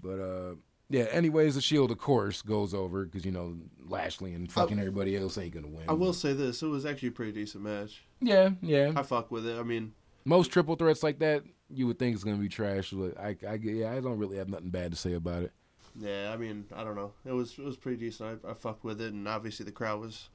But 0.00 0.18
uh 0.18 0.54
Yeah. 0.90 1.04
Anyways, 1.10 1.54
the 1.54 1.60
Shield, 1.60 1.90
of 1.90 1.98
course, 1.98 2.42
goes 2.42 2.72
over 2.74 3.04
because 3.04 3.24
you 3.24 3.32
know 3.32 3.56
Lashley 3.86 4.34
and 4.34 4.50
fucking 4.50 4.78
everybody 4.78 5.16
else 5.16 5.36
ain't 5.38 5.54
gonna 5.54 5.68
win. 5.68 5.84
I 5.88 5.92
will 5.92 6.12
say 6.12 6.32
this: 6.32 6.62
it 6.62 6.66
was 6.66 6.86
actually 6.86 7.08
a 7.08 7.12
pretty 7.12 7.32
decent 7.32 7.64
match. 7.64 8.02
Yeah, 8.20 8.50
yeah. 8.62 8.92
I 8.96 9.02
fuck 9.02 9.30
with 9.30 9.46
it. 9.46 9.58
I 9.58 9.62
mean, 9.62 9.92
Most 10.24 10.50
triple 10.50 10.76
threats 10.76 11.02
like 11.02 11.18
that, 11.20 11.42
you 11.70 11.86
would 11.86 11.98
think 11.98 12.14
it's 12.14 12.24
gonna 12.24 12.36
be 12.38 12.48
trash. 12.48 12.90
But 12.90 13.18
I, 13.18 13.36
I, 13.46 13.54
yeah, 13.54 13.92
I 13.92 14.00
don't 14.00 14.18
really 14.18 14.38
have 14.38 14.48
nothing 14.48 14.70
bad 14.70 14.90
to 14.92 14.96
say 14.96 15.12
about 15.14 15.42
it. 15.42 15.52
yeah, 15.98 16.30
I 16.32 16.36
mean, 16.36 16.64
I 16.74 16.84
don't 16.84 16.96
know. 16.96 17.12
It 17.26 17.32
was 17.32 17.58
it 17.58 17.64
was 17.64 17.76
pretty 17.76 17.98
decent. 17.98 18.40
I, 18.44 18.50
I 18.50 18.54
fucked 18.54 18.84
with 18.84 19.00
it, 19.00 19.12
and 19.12 19.28
obviously 19.28 19.64
the 19.66 19.72
crowd 19.72 20.00
was, 20.00 20.28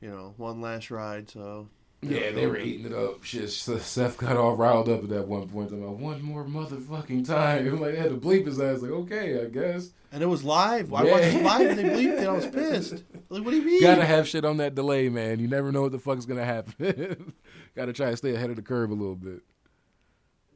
you 0.00 0.10
know, 0.10 0.34
one 0.36 0.60
last 0.60 0.90
ride. 0.90 1.30
So 1.30 1.68
Yeah, 2.00 2.30
they 2.30 2.46
were 2.46 2.58
eating 2.58 2.86
it 2.86 2.92
up. 2.92 3.24
Shit, 3.24 3.50
Seth 3.50 4.16
got 4.18 4.36
all 4.36 4.54
riled 4.54 4.88
up 4.88 5.02
at 5.02 5.08
that 5.08 5.26
one 5.26 5.48
point. 5.48 5.72
I'm 5.72 5.82
like, 5.84 6.00
one 6.00 6.22
more 6.22 6.44
motherfucking 6.44 7.26
time. 7.26 7.80
Like, 7.80 7.94
they 7.94 7.98
had 8.00 8.10
to 8.10 8.16
bleep 8.16 8.46
his 8.46 8.60
ass. 8.60 8.80
Like, 8.82 8.92
okay, 8.92 9.40
I 9.42 9.46
guess. 9.46 9.90
And 10.12 10.22
it 10.22 10.26
was 10.26 10.44
live. 10.44 10.92
I 10.94 11.04
Yeah. 11.04 11.10
watched 11.12 11.24
it 11.34 11.42
live 11.42 11.70
and 11.70 11.78
they 11.78 11.84
bleeped 11.84 12.22
it. 12.22 12.28
I 12.28 12.32
was 12.32 12.46
pissed. 12.92 13.02
Like, 13.28 13.44
what 13.44 13.50
do 13.50 13.56
you 13.56 13.62
mean? 13.64 13.80
Gotta 13.82 14.04
have 14.06 14.28
shit 14.28 14.44
on 14.44 14.58
that 14.58 14.74
delay, 14.76 15.08
man. 15.08 15.40
You 15.40 15.48
never 15.48 15.72
know 15.72 15.82
what 15.82 15.92
the 15.92 15.98
fuck's 15.98 16.24
gonna 16.24 16.44
happen. 16.44 17.34
Gotta 17.74 17.92
try 17.92 18.10
to 18.10 18.16
stay 18.16 18.34
ahead 18.34 18.50
of 18.50 18.56
the 18.56 18.62
curve 18.62 18.90
a 18.90 18.94
little 18.94 19.16
bit. 19.16 19.40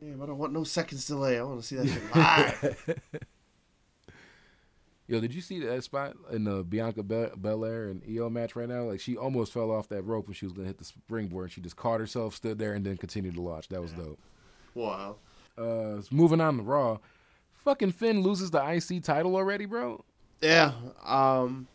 Damn, 0.01 0.23
I 0.23 0.27
don't 0.27 0.39
want 0.39 0.53
no 0.53 0.65
seconds 0.65 1.07
delay. 1.07 1.39
I 1.39 1.43
want 1.43 1.61
to 1.61 1.67
see 1.67 1.77
that 1.77 1.87
shit 1.89 2.15
live. 2.17 3.01
Yo, 5.13 5.21
did 5.21 5.35
you 5.35 5.43
see 5.43 5.61
that 5.61 5.85
spot 5.85 6.17
in 6.31 6.45
the 6.45 6.65
Bianca 6.65 7.03
Be- 7.03 7.29
Belair 7.37 7.89
and 7.91 8.01
Io 8.09 8.31
match 8.31 8.57
right 8.57 8.67
now? 8.67 8.85
Like, 8.85 8.99
she 8.99 9.15
almost 9.15 9.53
fell 9.53 9.71
off 9.71 9.87
that 9.91 10.01
rope 10.07 10.27
when 10.27 10.33
she 10.33 10.47
was 10.47 10.55
gonna 10.55 10.67
hit 10.67 10.79
the 10.79 10.87
springboard. 10.87 11.53
She 11.53 11.61
just 11.61 11.77
caught 11.77 12.01
herself, 12.01 12.35
stood 12.35 12.59
there, 12.59 12.73
and 12.73 12.83
then 12.83 12.97
continued 12.97 13.35
to 13.35 13.43
launch. 13.43 13.69
That 13.69 13.83
was 13.83 13.93
dope. 13.93 14.19
wow. 14.75 15.17
Uh, 15.59 16.01
moving 16.11 16.41
on 16.41 16.57
to 16.57 16.63
Raw. 16.63 16.97
Fucking 17.53 17.93
Finn 17.93 18.23
loses 18.23 18.53
the 18.53 18.65
IC 18.67 19.03
title 19.05 19.37
already, 19.37 19.67
bro. 19.67 20.03
Yeah. 20.41 20.73
Um. 21.05 21.69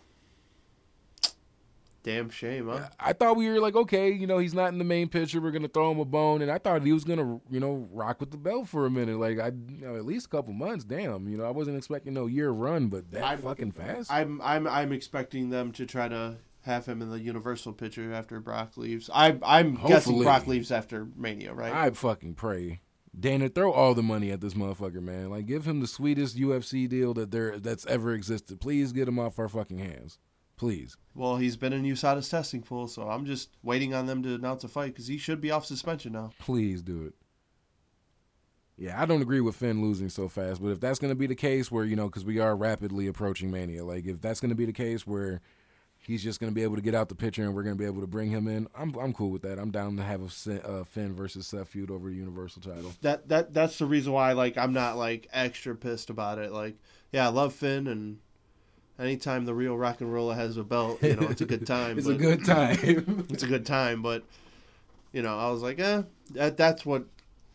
Damn 2.08 2.30
shame, 2.30 2.70
huh? 2.70 2.88
I 2.98 3.12
thought 3.12 3.36
we 3.36 3.50
were 3.50 3.60
like, 3.60 3.76
okay, 3.76 4.10
you 4.10 4.28
know, 4.28 4.38
he's 4.38 4.54
not 4.54 4.72
in 4.72 4.78
the 4.78 4.86
main 4.86 5.10
picture. 5.10 5.41
We're 5.41 5.52
gonna 5.52 5.67
throw 5.67 5.91
him 5.91 6.00
a 6.00 6.06
bone, 6.06 6.41
and 6.41 6.50
I 6.50 6.58
thought 6.58 6.82
he 6.84 6.93
was 6.93 7.04
gonna, 7.04 7.41
you 7.50 7.60
know, 7.60 7.86
rock 7.91 8.22
with 8.22 8.32
the 8.32 8.38
belt 8.38 8.70
for 8.70 8.86
a 8.86 8.89
minute, 8.89 9.20
like 9.20 9.39
I, 9.39 9.48
you 9.48 9.86
know, 9.86 9.98
at 9.98 10.06
least 10.06 10.28
a 10.28 10.30
couple 10.30 10.54
months. 10.54 10.86
Damn, 10.86 11.28
you 11.28 11.38
know, 11.38 11.43
I 11.43 11.50
wasn't 11.50 11.76
expecting 11.76 12.13
no 12.13 12.26
year 12.28 12.52
run, 12.52 12.88
but 12.88 13.12
that 13.12 13.26
I'm- 13.26 13.39
fucking 13.39 13.72
fast. 13.74 14.10
I'm 14.10 14.39
I'm 14.41 14.67
I'm 14.67 14.93
expecting 14.93 15.50
them 15.50 15.74
to 15.74 15.86
try 15.86 16.08
to 16.08 16.38
have 16.62 16.86
him 16.86 17.02
in 17.02 17.10
the 17.10 17.20
Universal 17.20 17.74
picture 17.74 18.13
after 18.13 18.39
Brock 18.39 18.78
leaves. 18.78 19.10
I 19.13 19.38
I'm 19.43 19.76
guessing 19.76 20.24
Brock 20.24 20.48
leaves 20.48 20.72
after 20.72 21.10
Mania, 21.17 21.54
right? 21.54 21.74
I 21.74 21.89
fucking 21.89 22.36
pray. 22.36 22.80
Dana, 23.20 23.50
throw 23.50 23.74
all 23.74 23.93
the 23.96 24.04
money 24.04 24.32
at 24.32 24.39
this 24.39 24.54
motherfucker, 24.54 25.02
man. 25.02 25.30
Like, 25.32 25.46
give 25.48 25.65
him 25.67 25.82
the 25.82 25.88
sweetest 25.88 26.38
UFC 26.38 26.88
deal 26.88 27.13
that 27.15 27.32
there 27.32 27.60
that's 27.60 27.86
ever 27.88 28.13
existed. 28.13 28.62
Please 28.62 28.93
get 28.93 29.08
him 29.10 29.17
off 29.20 29.39
our 29.39 29.50
fucking 29.50 29.80
hands, 29.80 30.20
please. 30.58 30.98
well, 31.15 31.38
he's 31.38 31.56
been 31.56 31.74
in 31.74 31.84
USADA's 31.84 32.30
testing 32.30 32.62
pool, 32.62 32.88
so 32.88 33.04
I'm 33.04 33.26
just 33.26 33.50
waiting 33.63 33.93
on 33.93 34.06
them 34.06 34.24
to 34.24 34.36
announce 34.36 34.63
a 34.63 34.67
fight 34.67 34.93
because 34.93 35.08
he 35.08 35.17
should 35.17 35.39
be 35.39 35.52
off 35.52 35.65
suspension 35.65 36.13
now. 36.13 36.32
Please 36.39 36.82
do 36.82 37.06
it. 37.06 37.13
Yeah, 38.78 39.02
I 39.02 39.06
don't 39.06 39.24
agree 39.24 39.41
with 39.41 39.56
Finn 39.56 39.82
losing 39.82 40.10
so 40.10 40.28
fast, 40.28 40.62
but 40.62 40.70
if 40.70 40.80
that's 40.80 41.00
going 41.00 41.10
to 41.10 41.15
be 41.15 41.26
the 41.26 41.36
case 41.36 41.72
where, 41.72 41.84
you 41.84 41.96
know, 41.96 42.06
because 42.06 42.24
we 42.24 42.39
are 42.39 42.56
rapidly 42.56 43.08
approaching 43.08 43.50
Mania, 43.50 43.84
like 43.84 44.06
if 44.06 44.22
that's 44.22 44.39
going 44.39 44.50
to 44.50 44.56
be 44.56 44.65
the 44.65 44.74
case 44.74 45.08
where 45.08 45.41
he's 45.98 46.24
just 46.24 46.39
going 46.39 46.52
to 46.52 46.56
be 46.56 46.62
able 46.62 46.76
to 46.76 46.82
get 46.82 46.93
out 46.93 47.10
the 47.10 47.15
picture 47.15 47.43
and 47.43 47.56
we're 47.56 47.63
going 47.63 47.76
to 47.76 47.80
be 47.80 47.88
able 47.88 48.02
to 48.02 48.08
bring 48.08 48.30
him 48.30 48.48
in, 48.48 48.67
I'm 48.76 48.93
I'm 48.96 49.13
cool 49.13 49.32
with 49.32 49.41
that. 49.41 49.58
I'm 49.58 49.72
down 49.72 49.98
to 49.98 50.04
have 50.04 50.22
a 50.22 50.70
uh, 50.70 50.84
Finn 50.84 51.15
versus 51.15 51.48
Seth 51.48 51.70
feud 51.70 51.89
over 51.89 52.08
the 52.10 52.15
Universal 52.15 52.62
title. 52.62 52.93
That 53.02 53.28
that 53.30 53.52
that's 53.52 53.80
the 53.80 53.88
reason 53.88 54.13
why 54.13 54.34
like 54.34 54.58
I'm 54.60 54.74
not 54.74 54.96
like 54.96 55.28
extra 55.34 55.76
pissed 55.76 56.12
about 56.12 56.38
it. 56.38 56.52
Like, 56.52 56.78
yeah, 57.12 57.26
I 57.26 57.30
love 57.30 57.54
Finn 57.54 57.88
and. 57.88 58.20
Anytime 59.00 59.46
the 59.46 59.54
real 59.54 59.78
rock 59.78 60.02
and 60.02 60.12
roller 60.12 60.34
has 60.34 60.58
a 60.58 60.64
belt, 60.64 61.02
you 61.04 61.16
know, 61.16 61.28
it's 61.28 61.42
a 61.42 61.46
good 61.46 61.68
time. 61.68 61.98
it's 61.98 62.08
a 62.08 62.16
good 62.16 62.44
time. 62.46 63.26
it's 63.30 63.44
a 63.44 63.48
good 63.48 63.66
time, 63.66 64.02
but 64.02 64.24
you 65.14 65.22
know, 65.22 65.38
I 65.38 65.50
was 65.50 65.62
like, 65.62 65.80
eh, 65.80 66.04
that 66.32 66.58
that's 66.58 66.86
what 66.86 67.06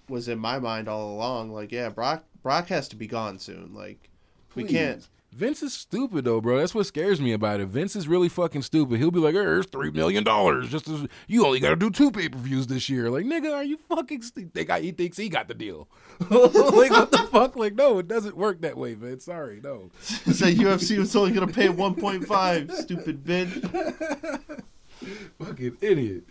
was 0.08 0.28
in 0.28 0.38
my 0.38 0.58
mind 0.58 0.88
all 0.88 1.14
along. 1.14 1.52
Like, 1.52 1.72
yeah, 1.72 1.88
Brock 1.88 2.24
Brock 2.42 2.68
has 2.68 2.88
to 2.88 2.96
be 2.96 3.06
gone 3.06 3.38
soon. 3.38 3.74
Like, 3.74 4.08
we 4.54 4.64
can't. 4.64 5.06
Vince 5.34 5.62
is 5.62 5.72
stupid 5.72 6.26
though, 6.26 6.42
bro. 6.42 6.58
That's 6.58 6.74
what 6.74 6.84
scares 6.84 7.18
me 7.18 7.32
about 7.32 7.60
it. 7.60 7.68
Vince 7.68 7.96
is 7.96 8.06
really 8.06 8.28
fucking 8.28 8.60
stupid. 8.60 8.98
He'll 8.98 9.10
be 9.10 9.18
like, 9.18 9.34
"Here's 9.34 9.64
three 9.64 9.90
million 9.90 10.24
dollars. 10.24 10.68
Just 10.68 10.88
as 10.88 11.06
you 11.26 11.46
only 11.46 11.58
got 11.58 11.70
to 11.70 11.76
do 11.76 11.90
two 11.90 12.10
pay 12.10 12.28
per 12.28 12.36
views 12.38 12.66
this 12.66 12.90
year." 12.90 13.08
Like, 13.08 13.24
nigga, 13.24 13.54
are 13.54 13.64
you 13.64 13.78
fucking? 13.78 14.20
St- 14.20 14.52
think 14.52 14.68
I, 14.68 14.80
he 14.80 14.92
thinks 14.92 15.16
he 15.16 15.30
got 15.30 15.48
the 15.48 15.54
deal? 15.54 15.88
like, 16.20 16.90
what 16.90 17.10
the 17.10 17.26
fuck? 17.32 17.56
Like, 17.56 17.74
no, 17.74 17.98
it 17.98 18.08
doesn't 18.08 18.36
work 18.36 18.60
that 18.60 18.76
way, 18.76 18.92
Vince. 18.92 19.24
Sorry, 19.24 19.58
no. 19.64 19.90
Say 20.02 20.54
UFC 20.54 20.98
was 20.98 21.16
only 21.16 21.32
gonna 21.32 21.46
pay 21.46 21.70
one 21.70 21.94
point 21.94 22.26
five. 22.26 22.70
Stupid 22.70 23.24
bitch. 23.24 24.62
Fucking 25.38 25.78
idiot. 25.80 26.24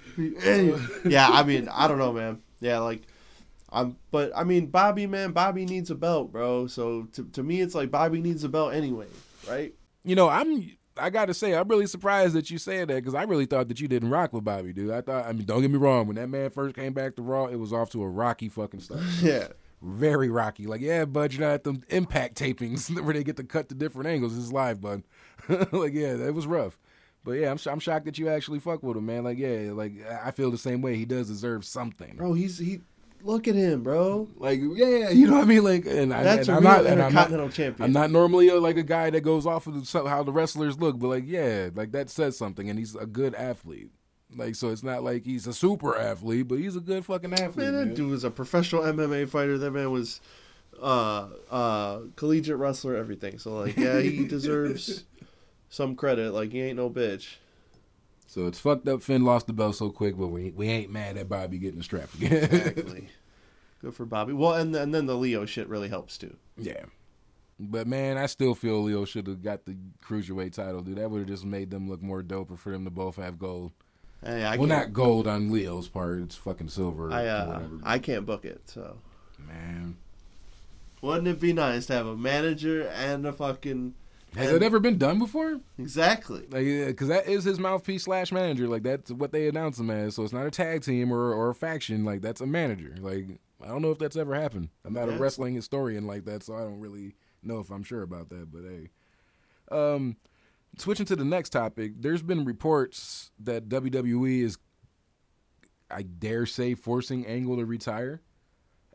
yeah, 1.05 1.27
I 1.31 1.41
mean, 1.43 1.67
I 1.69 1.87
don't 1.87 1.97
know, 1.97 2.13
man. 2.13 2.39
Yeah, 2.59 2.79
like. 2.79 3.01
I'm, 3.71 3.97
but 4.12 4.31
I 4.36 4.43
mean, 4.43 4.67
Bobby, 4.67 5.07
man, 5.07 5.31
Bobby 5.31 5.65
needs 5.65 5.89
a 5.89 5.95
belt, 5.95 6.31
bro. 6.31 6.67
So 6.67 7.03
to, 7.13 7.23
to 7.25 7.43
me, 7.43 7.62
it's 7.62 7.73
like 7.73 7.89
Bobby 7.89 8.21
needs 8.21 8.43
a 8.43 8.49
belt 8.49 8.73
anyway, 8.73 9.07
right? 9.49 9.73
You 10.03 10.15
know, 10.15 10.29
I'm. 10.29 10.71
I 10.97 11.10
gotta 11.10 11.34
say, 11.34 11.55
I'm 11.55 11.69
really 11.69 11.88
surprised 11.88 12.34
that 12.36 12.51
you 12.51 12.57
said 12.57 12.89
that 12.89 12.95
because 12.95 13.15
I 13.15 13.23
really 13.23 13.45
thought 13.45 13.69
that 13.69 13.79
you 13.79 13.88
didn't 13.88 14.10
rock 14.10 14.34
with 14.34 14.43
Bobby, 14.43 14.73
dude. 14.73 14.91
I 14.91 14.99
thought. 14.99 15.25
I 15.25 15.31
mean, 15.31 15.45
don't 15.45 15.62
get 15.62 15.71
me 15.71 15.77
wrong. 15.77 16.05
When 16.05 16.17
that 16.17 16.27
man 16.27 16.49
first 16.49 16.75
came 16.75 16.91
back 16.91 17.15
to 17.15 17.21
Raw, 17.21 17.45
it 17.45 17.55
was 17.55 17.71
off 17.71 17.89
to 17.91 18.03
a 18.03 18.10
rocky 18.10 18.49
fucking 18.49 18.81
start. 18.81 19.01
Yeah, 19.21 19.47
very 19.81 20.29
rocky. 20.29 20.67
Like, 20.67 20.81
yeah, 20.81 21.05
bud, 21.05 21.31
you're 21.31 21.41
not 21.41 21.53
at 21.53 21.63
them 21.63 21.84
impact 21.89 22.36
tapings 22.38 22.89
where 23.03 23.13
they 23.13 23.23
get 23.23 23.38
to 23.38 23.43
cut 23.45 23.69
to 23.69 23.75
different 23.75 24.10
angles. 24.10 24.38
It's 24.38 24.51
live, 24.51 24.81
bud. 24.81 25.03
like, 25.71 25.93
yeah, 25.93 26.15
that 26.15 26.34
was 26.34 26.45
rough. 26.45 26.77
But 27.23 27.34
yeah, 27.34 27.51
I'm 27.51 27.57
sh- 27.57 27.67
I'm 27.67 27.79
shocked 27.79 28.05
that 28.05 28.17
you 28.17 28.29
actually 28.29 28.60
fuck 28.60 28.84
with 28.84 28.97
him, 28.97 29.05
man. 29.05 29.23
Like, 29.23 29.38
yeah, 29.38 29.71
like 29.71 29.93
I 30.23 30.31
feel 30.31 30.51
the 30.51 30.57
same 30.57 30.81
way. 30.81 30.95
He 30.95 31.05
does 31.05 31.27
deserve 31.27 31.63
something. 31.63 32.15
bro, 32.17 32.34
he's 32.34 32.57
he. 32.57 32.81
Look 33.23 33.47
at 33.47 33.55
him, 33.55 33.84
bro. 33.84 34.27
Like, 34.38 34.60
yeah, 34.60 35.10
you 35.10 35.27
know 35.27 35.36
what 35.36 35.43
I 35.43 35.45
mean. 35.45 35.63
Like, 35.63 35.86
and, 35.86 36.13
I, 36.13 36.23
That's 36.23 36.47
and 36.47 36.49
a 36.49 36.57
I'm 36.57 36.63
real 36.63 36.71
not, 36.71 36.86
and 36.86 37.01
I'm 37.01 37.13
not, 37.13 37.51
champion. 37.53 37.84
I'm 37.84 37.91
not 37.93 38.12
normally 38.12 38.49
a, 38.49 38.60
like 38.60 38.77
a 38.77 38.84
guy 38.84 39.10
that 39.10 39.21
goes 39.21 39.45
off 39.45 39.67
of 39.67 39.73
the, 39.91 40.10
how 40.10 40.23
the 40.23 40.31
wrestlers 40.31 40.79
look, 40.79 40.99
but 40.99 41.07
like, 41.07 41.23
yeah, 41.27 41.69
like 41.73 41.91
that 41.91 42.10
says 42.10 42.38
something, 42.38 42.69
and 42.69 42.79
he's 42.79 42.95
a 42.95 43.05
good 43.05 43.36
athlete. 43.36 43.91
Like, 44.36 44.55
so 44.55 44.69
it's 44.69 44.84
not 44.84 45.03
like 45.03 45.25
he's 45.25 45.47
a 45.47 45.53
super 45.53 45.97
athlete, 45.97 46.47
but 46.47 46.60
he's 46.60 46.75
a 46.75 46.79
good 46.79 47.05
fucking 47.05 47.34
athlete. 47.34 47.57
Man, 47.57 47.73
that 47.73 47.86
man. 47.88 47.93
dude 47.93 48.12
was 48.12 48.23
a 48.23 48.31
professional 48.31 48.84
MMA 48.84 49.29
fighter. 49.29 49.57
That 49.57 49.71
man 49.71 49.91
was 49.91 50.21
uh 50.81 51.27
uh 51.49 51.99
collegiate 52.15 52.57
wrestler, 52.57 52.95
everything. 52.95 53.38
So 53.39 53.53
like, 53.55 53.77
yeah, 53.77 53.99
he 53.99 54.25
deserves 54.27 55.03
some 55.69 55.95
credit. 55.95 56.34
Like 56.34 56.51
he 56.51 56.62
ain't 56.62 56.77
no 56.77 56.89
bitch. 56.89 57.36
So 58.32 58.48
it's 58.48 58.62
fucked 58.62 58.88
up. 58.88 59.02
Finn 59.02 59.26
lost 59.26 59.48
the 59.48 59.52
belt 59.52 59.76
so 59.76 59.89
quick, 59.89 60.17
but 60.17 60.30
we 60.30 60.52
we 60.52 60.70
ain't 60.70 60.89
mad 60.89 61.17
at 61.17 61.28
Bobby 61.28 61.58
getting 61.58 61.80
the 61.80 61.84
strap 61.84 62.13
again. 62.13 62.32
Exactly. 62.32 63.10
Good 63.82 63.94
for 63.94 64.06
Bobby. 64.06 64.32
Well, 64.32 64.54
and 64.54 64.74
and 64.74 64.96
then 64.96 65.06
the 65.06 65.17
Lio 65.17 65.46
shit 65.46 65.67
really 65.67 65.89
helps 65.89 66.17
too. 66.17 66.38
yeah. 66.58 66.86
But 67.60 67.88
man, 67.88 68.17
I 68.17 68.28
still 68.28 68.56
feel 68.56 68.82
Lio 68.84 69.04
should 69.04 69.28
have 69.28 69.44
got 69.44 69.65
the 69.65 69.76
cruiserweight 70.02 70.54
title, 70.54 70.82
dude. 70.82 70.98
That 70.98 71.12
would 71.12 71.20
have 71.20 71.28
just 71.28 71.44
made 71.44 71.72
them 71.72 71.89
look 71.89 72.02
more 72.02 72.24
doper 72.24 72.58
for 72.58 72.72
them 72.72 72.86
to 72.86 72.89
both 72.89 73.17
have 73.17 73.38
gold. 73.38 73.74
Hey, 74.24 74.46
I 74.46 74.56
well, 74.56 74.65
not 74.65 74.94
gold 74.94 75.28
on 75.28 75.52
Lio's 75.52 75.89
part. 75.89 76.22
It's 76.22 76.36
fucking 76.36 76.70
silver. 76.70 77.12
I 77.12 77.28
uh. 77.28 77.63
I 77.84 78.00
can't 78.00 78.26
book 78.26 78.46
it. 78.46 78.62
So 78.63 78.96
man, 79.46 79.98
wouldn't 81.02 81.28
it 81.28 81.41
be 81.41 81.52
nice 81.52 81.86
to 81.88 81.94
have 81.94 82.08
a 82.08 82.15
manager 82.15 82.88
and 82.88 83.28
a 83.28 83.34
fucking 83.34 83.96
has 84.36 84.48
and- 84.48 84.58
it 84.58 84.63
ever 84.65 84.80
been 84.80 84.98
done 84.98 85.20
before? 85.20 85.60
exactly? 85.78 86.41
Like, 86.50 86.65
because 86.88 87.08
that 87.10 87.28
is 87.28 87.44
his 87.44 87.60
mouthpiece 87.60 88.04
slash 88.04 88.32
manager. 88.32 88.67
Like 88.67 88.84
that's 88.84 89.12
what 89.12 89.32
they 89.32 89.48
announce 89.48 89.80
him 89.80 89.89
as. 89.89 90.15
So 90.15 90.24
it's 90.24 90.34
not 90.34 90.46
a 90.46 90.52
tag 90.52 90.84
team 90.84 91.12
or 91.12 91.34
or 91.34 91.50
a 91.50 91.56
faction. 91.56 92.04
Like 92.06 92.22
that's 92.22 92.41
a 92.41 92.46
manager. 92.46 92.96
Like 93.00 93.39
I 93.63 93.67
don't 93.67 93.82
know 93.82 93.91
if 93.91 94.00
that's 94.00 94.15
ever 94.15 94.34
happened. 94.36 94.70
I'm 94.86 94.94
not 94.94 95.08
Yeah. 95.10 95.15
a 95.15 95.17
wrestling 95.20 95.54
historian 95.56 96.08
like 96.08 96.26
that, 96.26 96.44
so 96.44 96.56
I 96.56 96.62
don't 96.62 96.80
really 96.80 97.15
know 97.44 97.60
if 97.60 97.70
I'm 97.70 97.84
sure 97.84 98.02
about 98.04 98.30
that. 98.30 98.52
But 98.52 98.62
hey, 98.63 98.89
um, 99.76 100.15
switching 100.78 101.06
to 101.08 101.15
the 101.15 101.26
next 101.26 101.50
topic, 101.50 101.94
there's 102.00 102.24
been 102.24 102.46
reports 102.46 103.32
that 103.39 103.67
WWE 103.70 104.44
is, 104.44 104.58
I 105.89 106.04
dare 106.04 106.46
say, 106.46 106.74
forcing 106.76 107.26
Angle 107.28 107.58
to 107.58 107.65
retire. 107.65 108.22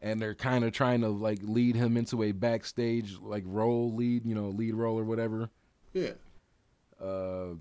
And 0.06 0.22
they're 0.22 0.34
kind 0.34 0.64
of 0.64 0.72
trying 0.72 1.00
to 1.00 1.08
like 1.08 1.40
lead 1.42 1.74
him 1.74 1.96
into 1.96 2.22
a 2.22 2.32
backstage 2.32 3.18
like 3.20 3.42
role 3.44 3.92
lead, 3.92 4.24
you 4.24 4.34
know, 4.34 4.48
lead 4.48 4.74
role 4.74 4.98
or 4.98 5.04
whatever. 5.04 5.50
Yeah. 5.92 6.12
Uh, 7.02 7.56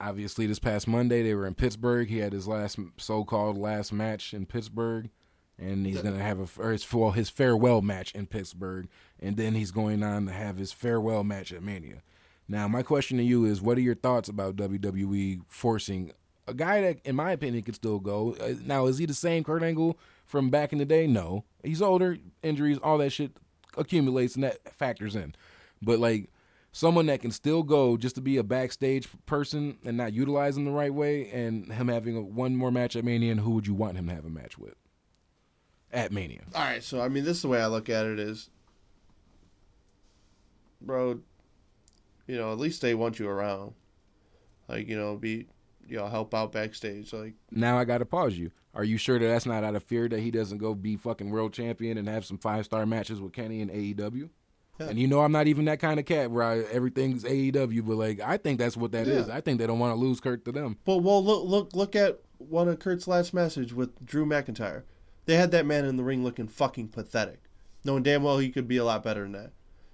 obviously, 0.00 0.46
this 0.46 0.58
past 0.58 0.88
Monday 0.88 1.22
they 1.22 1.34
were 1.34 1.46
in 1.46 1.54
Pittsburgh. 1.54 2.08
He 2.08 2.18
had 2.18 2.32
his 2.32 2.48
last 2.48 2.78
so-called 2.96 3.56
last 3.56 3.92
match 3.92 4.34
in 4.34 4.44
Pittsburgh, 4.44 5.08
and 5.56 5.86
he's 5.86 6.02
gonna 6.02 6.22
have 6.22 6.40
a 6.40 6.60
or 6.60 6.72
his 6.72 6.92
well 6.92 7.12
his 7.12 7.30
farewell 7.30 7.80
match 7.80 8.12
in 8.12 8.26
Pittsburgh, 8.26 8.88
and 9.20 9.36
then 9.36 9.54
he's 9.54 9.70
going 9.70 10.02
on 10.02 10.26
to 10.26 10.32
have 10.32 10.56
his 10.56 10.72
farewell 10.72 11.22
match 11.22 11.52
at 11.52 11.62
Mania. 11.62 12.02
Now, 12.48 12.66
my 12.68 12.82
question 12.82 13.18
to 13.18 13.24
you 13.24 13.44
is, 13.44 13.62
what 13.62 13.78
are 13.78 13.82
your 13.82 13.94
thoughts 13.94 14.28
about 14.28 14.56
WWE 14.56 15.42
forcing 15.48 16.12
a 16.46 16.54
guy 16.54 16.80
that, 16.80 16.98
in 17.04 17.14
my 17.14 17.32
opinion, 17.32 17.62
could 17.62 17.76
still 17.76 18.00
go? 18.00 18.34
Uh, 18.40 18.54
now, 18.64 18.86
is 18.86 18.98
he 18.98 19.06
the 19.06 19.14
same 19.14 19.44
Kurt 19.44 19.62
Angle 19.62 19.96
from 20.32 20.48
back 20.48 20.72
in 20.72 20.78
the 20.78 20.86
day? 20.86 21.06
No, 21.06 21.44
he's 21.62 21.82
older, 21.82 22.16
injuries, 22.42 22.78
all 22.82 22.96
that 22.98 23.10
shit 23.10 23.32
accumulates 23.76 24.34
and 24.34 24.44
that 24.44 24.74
factors 24.74 25.14
in. 25.14 25.34
But 25.82 25.98
like 25.98 26.30
someone 26.72 27.04
that 27.06 27.20
can 27.20 27.30
still 27.30 27.62
go 27.62 27.98
just 27.98 28.14
to 28.14 28.22
be 28.22 28.38
a 28.38 28.42
backstage 28.42 29.06
person 29.26 29.76
and 29.84 29.98
not 29.98 30.14
utilize 30.14 30.56
him 30.56 30.64
the 30.64 30.70
right 30.70 30.92
way, 30.92 31.30
and 31.30 31.70
him 31.70 31.88
having 31.88 32.16
a, 32.16 32.22
one 32.22 32.56
more 32.56 32.70
match 32.70 32.96
at 32.96 33.04
Mania, 33.04 33.30
and 33.30 33.40
who 33.40 33.50
would 33.50 33.66
you 33.66 33.74
want 33.74 33.98
him 33.98 34.08
to 34.08 34.14
have 34.14 34.24
a 34.24 34.30
match 34.30 34.58
with 34.58 34.74
at 35.92 36.12
Mania? 36.12 36.40
All 36.54 36.62
right, 36.62 36.82
so 36.82 37.02
I 37.02 37.08
mean, 37.08 37.24
this 37.24 37.36
is 37.36 37.42
the 37.42 37.48
way 37.48 37.60
I 37.60 37.66
look 37.66 37.90
at 37.90 38.06
it: 38.06 38.18
is, 38.18 38.48
bro, 40.80 41.20
you 42.26 42.36
know, 42.38 42.52
at 42.52 42.58
least 42.58 42.80
they 42.80 42.94
want 42.94 43.18
you 43.18 43.28
around, 43.28 43.74
like 44.66 44.88
you 44.88 44.96
know, 44.96 45.14
be 45.16 45.46
you 45.92 45.98
know, 45.98 46.06
help 46.06 46.34
out 46.34 46.52
backstage, 46.52 47.12
like. 47.12 47.34
Now 47.50 47.78
I 47.78 47.84
got 47.84 47.98
to 47.98 48.06
pause 48.06 48.36
you. 48.38 48.50
Are 48.74 48.82
you 48.82 48.96
sure 48.96 49.18
that 49.18 49.26
that's 49.26 49.44
not 49.44 49.62
out 49.62 49.76
of 49.76 49.82
fear 49.82 50.08
that 50.08 50.20
he 50.20 50.30
doesn't 50.30 50.56
go 50.56 50.74
be 50.74 50.96
fucking 50.96 51.30
world 51.30 51.52
champion 51.52 51.98
and 51.98 52.08
have 52.08 52.24
some 52.24 52.38
five 52.38 52.64
star 52.64 52.86
matches 52.86 53.20
with 53.20 53.34
Kenny 53.34 53.60
and 53.60 53.70
AEW? 53.70 54.30
Yeah. 54.80 54.86
And 54.86 54.98
you 54.98 55.06
know 55.06 55.20
I'm 55.20 55.32
not 55.32 55.48
even 55.48 55.66
that 55.66 55.80
kind 55.80 56.00
of 56.00 56.06
cat 56.06 56.30
where 56.30 56.42
I, 56.42 56.60
everything's 56.60 57.24
AEW, 57.24 57.86
but 57.86 57.96
like 57.96 58.20
I 58.20 58.38
think 58.38 58.58
that's 58.58 58.74
what 58.74 58.92
that 58.92 59.06
yeah. 59.06 59.14
is. 59.14 59.28
I 59.28 59.42
think 59.42 59.58
they 59.58 59.66
don't 59.66 59.78
want 59.78 59.94
to 59.94 60.00
lose 60.00 60.18
Kurt 60.18 60.46
to 60.46 60.52
them. 60.52 60.78
But 60.86 60.98
well, 60.98 61.22
look, 61.22 61.44
look, 61.44 61.76
look 61.76 61.94
at 61.94 62.20
one 62.38 62.68
of 62.68 62.78
Kurt's 62.78 63.06
last 63.06 63.34
message 63.34 63.74
with 63.74 64.02
Drew 64.04 64.24
McIntyre. 64.24 64.84
They 65.26 65.36
had 65.36 65.50
that 65.50 65.66
man 65.66 65.84
in 65.84 65.96
the 65.96 66.02
ring 66.02 66.24
looking 66.24 66.48
fucking 66.48 66.88
pathetic, 66.88 67.42
knowing 67.84 68.02
damn 68.02 68.22
well 68.22 68.38
he 68.38 68.48
could 68.48 68.66
be 68.66 68.78
a 68.78 68.84
lot 68.84 69.02
better 69.04 69.22
than 69.22 69.32
that. 69.32 69.52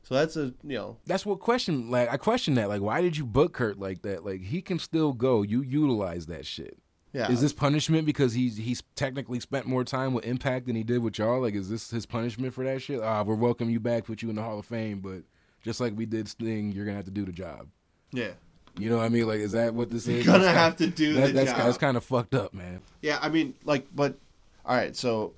So 0.08 0.14
that's 0.14 0.36
a 0.36 0.54
you 0.64 0.78
know. 0.78 0.96
That's 1.04 1.26
what 1.26 1.38
question 1.38 1.90
like 1.90 2.10
I 2.10 2.16
question 2.16 2.54
that 2.54 2.70
like 2.70 2.80
why 2.80 3.02
did 3.02 3.18
you 3.18 3.26
book 3.26 3.52
Kurt 3.52 3.78
like 3.78 4.00
that? 4.02 4.24
Like 4.24 4.40
he 4.40 4.62
can 4.62 4.78
still 4.78 5.12
go. 5.12 5.42
You 5.42 5.60
utilize 5.60 6.24
that 6.28 6.46
shit. 6.46 6.78
Yeah. 7.12 7.30
Is 7.30 7.42
this 7.42 7.52
punishment 7.52 8.06
because 8.06 8.32
he's 8.32 8.56
he's 8.56 8.82
technically 8.94 9.38
spent 9.38 9.66
more 9.66 9.84
time 9.84 10.14
with 10.14 10.24
Impact 10.24 10.66
than 10.66 10.76
he 10.76 10.82
did 10.82 11.02
with 11.02 11.18
y'all? 11.18 11.42
Like, 11.42 11.52
is 11.52 11.68
this 11.68 11.90
his 11.90 12.06
punishment 12.06 12.54
for 12.54 12.64
that 12.64 12.80
shit? 12.80 13.02
Ah, 13.02 13.22
we're 13.22 13.34
welcome 13.34 13.68
you 13.68 13.80
back, 13.80 14.06
put 14.06 14.22
you 14.22 14.30
in 14.30 14.36
the 14.36 14.42
Hall 14.42 14.58
of 14.58 14.64
Fame, 14.64 15.00
but 15.00 15.24
just 15.62 15.78
like 15.78 15.94
we 15.94 16.06
did 16.06 16.26
Sting, 16.26 16.72
you're 16.72 16.86
gonna 16.86 16.96
have 16.96 17.04
to 17.04 17.10
do 17.10 17.26
the 17.26 17.32
job. 17.32 17.68
Yeah. 18.10 18.30
You 18.78 18.88
know 18.88 18.96
what 18.96 19.04
I 19.04 19.10
mean? 19.10 19.26
Like, 19.26 19.40
is 19.40 19.52
that 19.52 19.74
what 19.74 19.90
this 19.90 20.08
is? 20.08 20.24
You're 20.24 20.32
gonna 20.32 20.44
that's 20.44 20.56
have 20.56 20.78
kinda, 20.78 20.90
to 20.90 20.96
do 20.96 21.12
that, 21.20 21.26
the 21.26 21.32
that's, 21.34 21.50
job. 21.50 21.58
That's 21.58 21.76
kind 21.76 21.98
of 21.98 22.04
fucked 22.04 22.34
up, 22.34 22.54
man. 22.54 22.80
Yeah, 23.02 23.18
I 23.20 23.28
mean, 23.28 23.52
like, 23.66 23.86
but 23.94 24.16
all 24.64 24.74
right. 24.74 24.96
So, 24.96 25.34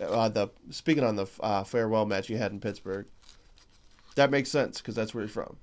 uh, 0.00 0.28
the 0.28 0.50
speaking 0.70 1.02
on 1.02 1.16
the 1.16 1.26
uh, 1.40 1.64
farewell 1.64 2.06
match 2.06 2.28
you 2.28 2.36
had 2.36 2.52
in 2.52 2.60
Pittsburgh, 2.60 3.06
that 4.16 4.30
makes 4.30 4.50
sense 4.50 4.78
because 4.78 4.94
that's 4.94 5.14
where 5.14 5.24
he's 5.24 5.32
from. 5.32 5.56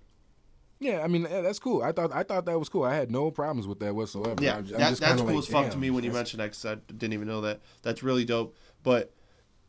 Yeah, 0.80 1.02
I 1.02 1.08
mean 1.08 1.24
that's 1.24 1.60
cool. 1.60 1.82
I 1.82 1.92
thought 1.92 2.14
I 2.14 2.24
thought 2.24 2.46
that 2.46 2.60
was 2.60 2.70
cool. 2.70 2.84
I 2.84 2.96
had 2.96 3.10
no 3.10 3.32
problems 3.32 3.68
with 3.68 3.80
that 3.80 3.96
whatsoever. 3.96 4.42
Yeah, 4.44 4.58
I'm, 4.58 4.60
I'm 4.60 4.66
that, 4.66 4.98
that's 4.98 5.22
cool 5.22 5.26
like, 5.26 5.38
as 5.38 5.48
fuck 5.48 5.72
to 5.72 5.78
me 5.78 5.90
when 5.90 6.04
you 6.04 6.12
mentioned 6.12 6.40
that 6.40 6.52
because 6.52 6.66
I 6.66 6.76
didn't 6.76 7.14
even 7.14 7.28
know 7.28 7.42
that. 7.42 7.62
That's 7.82 8.04
really 8.04 8.26
dope. 8.26 8.56
But 8.84 9.12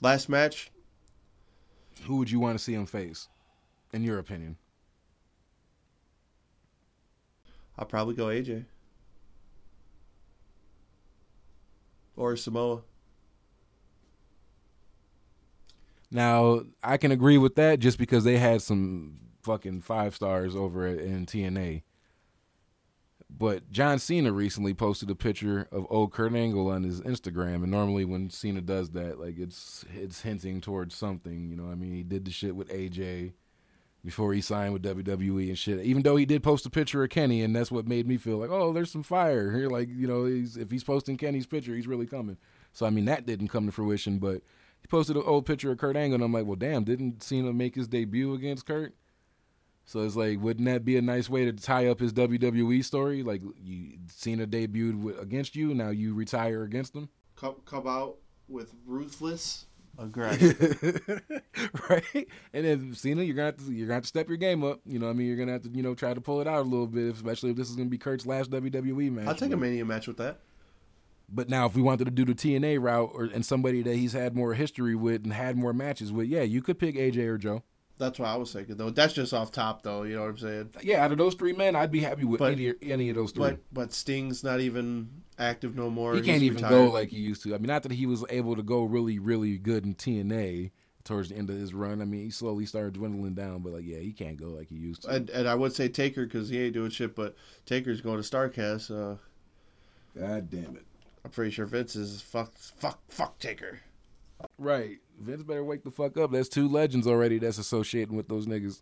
last 0.02 0.28
match, 0.28 0.70
who 2.04 2.16
would 2.16 2.30
you 2.30 2.40
want 2.40 2.58
to 2.58 2.62
see 2.62 2.74
him 2.74 2.84
face, 2.84 3.28
in 3.92 4.02
your 4.02 4.18
opinion? 4.18 4.56
I'll 7.78 7.86
probably 7.86 8.14
go 8.14 8.26
AJ 8.26 8.64
or 12.16 12.36
Samoa. 12.36 12.82
Now 16.10 16.62
I 16.82 16.96
can 16.96 17.12
agree 17.12 17.38
with 17.38 17.54
that 17.56 17.80
just 17.80 17.98
because 17.98 18.24
they 18.24 18.38
had 18.38 18.62
some 18.62 19.18
fucking 19.42 19.82
five 19.82 20.14
stars 20.14 20.56
over 20.56 20.86
at, 20.86 20.98
in 20.98 21.26
TNA. 21.26 21.82
But 23.30 23.70
John 23.70 23.98
Cena 23.98 24.32
recently 24.32 24.72
posted 24.72 25.10
a 25.10 25.14
picture 25.14 25.68
of 25.70 25.86
old 25.90 26.12
Kurt 26.12 26.34
Angle 26.34 26.70
on 26.70 26.82
his 26.82 27.02
Instagram, 27.02 27.56
and 27.56 27.70
normally 27.70 28.04
when 28.04 28.30
Cena 28.30 28.62
does 28.62 28.90
that, 28.90 29.20
like 29.20 29.38
it's 29.38 29.84
it's 29.94 30.22
hinting 30.22 30.60
towards 30.62 30.94
something. 30.94 31.50
You 31.50 31.56
know, 31.56 31.70
I 31.70 31.74
mean, 31.74 31.92
he 31.92 32.02
did 32.02 32.24
the 32.24 32.30
shit 32.30 32.56
with 32.56 32.68
AJ 32.70 33.34
before 34.02 34.32
he 34.32 34.40
signed 34.40 34.72
with 34.72 34.82
WWE 34.82 35.48
and 35.48 35.58
shit. 35.58 35.80
Even 35.80 36.02
though 36.02 36.16
he 36.16 36.24
did 36.24 36.42
post 36.42 36.64
a 36.64 36.70
picture 36.70 37.04
of 37.04 37.10
Kenny, 37.10 37.42
and 37.42 37.54
that's 37.54 37.70
what 37.70 37.86
made 37.86 38.08
me 38.08 38.16
feel 38.16 38.38
like, 38.38 38.50
oh, 38.50 38.72
there's 38.72 38.90
some 38.90 39.02
fire 39.02 39.52
here. 39.52 39.68
Like 39.68 39.88
you 39.90 40.08
know, 40.08 40.24
he's, 40.24 40.56
if 40.56 40.70
he's 40.70 40.84
posting 40.84 41.18
Kenny's 41.18 41.46
picture, 41.46 41.74
he's 41.74 41.86
really 41.86 42.06
coming. 42.06 42.38
So 42.72 42.86
I 42.86 42.90
mean, 42.90 43.04
that 43.04 43.26
didn't 43.26 43.48
come 43.48 43.66
to 43.66 43.72
fruition, 43.72 44.18
but 44.18 44.40
he 44.80 44.86
posted 44.86 45.16
an 45.16 45.22
old 45.24 45.46
picture 45.46 45.70
of 45.70 45.78
Kurt 45.78 45.96
Angle, 45.96 46.16
and 46.16 46.24
I'm 46.24 46.32
like, 46.32 46.46
well, 46.46 46.56
damn, 46.56 46.84
didn't 46.84 47.22
Cena 47.22 47.52
make 47.52 47.74
his 47.74 47.88
debut 47.88 48.34
against 48.34 48.66
Kurt? 48.66 48.94
So 49.84 50.00
it's 50.00 50.16
like, 50.16 50.40
wouldn't 50.40 50.66
that 50.66 50.84
be 50.84 50.98
a 50.98 51.02
nice 51.02 51.30
way 51.30 51.46
to 51.46 51.52
tie 51.52 51.86
up 51.86 51.98
his 51.98 52.12
WWE 52.12 52.84
story? 52.84 53.22
Like, 53.22 53.40
you 53.58 53.98
Cena 54.08 54.46
debuted 54.46 55.20
against 55.20 55.56
you, 55.56 55.74
now 55.74 55.88
you 55.88 56.14
retire 56.14 56.62
against 56.62 56.94
him. 56.94 57.08
Come, 57.36 57.56
come 57.64 57.86
out 57.86 58.16
with 58.48 58.74
ruthless 58.84 59.66
aggression, 59.98 60.54
right? 61.88 62.28
And 62.52 62.64
then 62.64 62.94
Cena, 62.94 63.22
you're 63.22 63.34
gonna 63.34 63.46
have 63.46 63.56
to 63.56 63.72
you're 63.72 63.86
gonna 63.86 63.94
have 63.94 64.02
to 64.04 64.08
step 64.08 64.28
your 64.28 64.36
game 64.36 64.64
up. 64.64 64.80
You 64.84 64.98
know, 64.98 65.06
what 65.06 65.12
I 65.12 65.14
mean, 65.14 65.26
you're 65.26 65.36
gonna 65.36 65.52
have 65.52 65.62
to 65.62 65.70
you 65.70 65.82
know 65.82 65.94
try 65.94 66.14
to 66.14 66.20
pull 66.20 66.40
it 66.40 66.46
out 66.46 66.60
a 66.60 66.68
little 66.68 66.86
bit, 66.86 67.14
especially 67.14 67.50
if 67.50 67.56
this 67.56 67.68
is 67.68 67.76
gonna 67.76 67.88
be 67.88 67.98
Kurt's 67.98 68.26
last 68.26 68.50
WWE 68.50 69.10
match. 69.10 69.26
I'll 69.26 69.34
take 69.34 69.52
a 69.52 69.56
Mania 69.56 69.84
match 69.84 70.06
with 70.06 70.18
that. 70.18 70.40
But 71.30 71.48
now, 71.50 71.66
if 71.66 71.74
we 71.74 71.82
wanted 71.82 72.06
to 72.06 72.10
do 72.10 72.24
the 72.24 72.34
TNA 72.34 72.80
route, 72.80 73.10
or 73.12 73.24
and 73.24 73.44
somebody 73.44 73.82
that 73.82 73.96
he's 73.96 74.12
had 74.12 74.34
more 74.34 74.54
history 74.54 74.94
with 74.94 75.24
and 75.24 75.32
had 75.32 75.56
more 75.56 75.72
matches 75.72 76.10
with, 76.10 76.26
yeah, 76.26 76.42
you 76.42 76.62
could 76.62 76.78
pick 76.78 76.96
AJ 76.96 77.18
or 77.26 77.38
Joe. 77.38 77.62
That's 77.98 78.18
what 78.18 78.28
I 78.28 78.36
was 78.36 78.52
thinking, 78.52 78.76
though. 78.76 78.90
That's 78.90 79.12
just 79.12 79.34
off 79.34 79.50
top, 79.50 79.82
though. 79.82 80.04
You 80.04 80.14
know 80.14 80.22
what 80.22 80.30
I'm 80.30 80.38
saying? 80.38 80.70
Yeah, 80.82 81.04
out 81.04 81.12
of 81.12 81.18
those 81.18 81.34
three 81.34 81.52
men, 81.52 81.74
I'd 81.76 81.90
be 81.90 82.00
happy 82.00 82.24
with 82.24 82.38
but, 82.38 82.52
any, 82.52 82.72
any 82.80 83.10
of 83.10 83.16
those 83.16 83.32
three. 83.32 83.50
But 83.50 83.58
but 83.72 83.92
Sting's 83.92 84.44
not 84.44 84.60
even 84.60 85.10
active 85.38 85.74
no 85.76 85.90
more. 85.90 86.14
He 86.14 86.22
can't 86.22 86.42
even 86.42 86.56
retired. 86.56 86.70
go 86.70 86.90
like 86.90 87.10
he 87.10 87.18
used 87.18 87.42
to. 87.42 87.54
I 87.54 87.58
mean, 87.58 87.66
not 87.66 87.82
that 87.82 87.92
he 87.92 88.06
was 88.06 88.24
able 88.30 88.56
to 88.56 88.62
go 88.62 88.84
really, 88.84 89.18
really 89.18 89.58
good 89.58 89.84
in 89.84 89.94
TNA 89.94 90.70
towards 91.04 91.30
the 91.30 91.36
end 91.36 91.50
of 91.50 91.56
his 91.56 91.74
run. 91.74 92.00
I 92.00 92.04
mean, 92.04 92.22
he 92.24 92.30
slowly 92.30 92.66
started 92.66 92.92
dwindling 92.94 93.34
down, 93.34 93.60
but 93.60 93.72
like, 93.72 93.84
yeah, 93.84 93.98
he 93.98 94.12
can't 94.12 94.36
go 94.36 94.48
like 94.48 94.68
he 94.68 94.76
used 94.76 95.02
to. 95.02 95.08
And, 95.08 95.30
and 95.30 95.48
I 95.48 95.54
would 95.54 95.72
say 95.72 95.88
Taker 95.88 96.24
because 96.24 96.48
he 96.48 96.60
ain't 96.60 96.74
doing 96.74 96.90
shit, 96.90 97.16
but 97.16 97.34
Taker's 97.66 98.00
going 98.00 98.22
to 98.22 98.28
Starcast. 98.28 98.90
Uh, 98.90 99.16
God 100.18 100.50
damn 100.50 100.76
it! 100.76 100.84
I'm 101.28 101.32
pretty 101.32 101.50
sure 101.50 101.66
Vince 101.66 101.94
is 101.94 102.22
fuck, 102.22 102.56
fuck, 102.56 103.00
fuck 103.10 103.38
Taker. 103.38 103.80
Right. 104.56 104.96
Vince 105.20 105.42
better 105.42 105.62
wake 105.62 105.84
the 105.84 105.90
fuck 105.90 106.16
up. 106.16 106.32
There's 106.32 106.48
two 106.48 106.66
legends 106.68 107.06
already 107.06 107.38
that's 107.38 107.58
associating 107.58 108.16
with 108.16 108.28
those 108.28 108.46
niggas. 108.46 108.80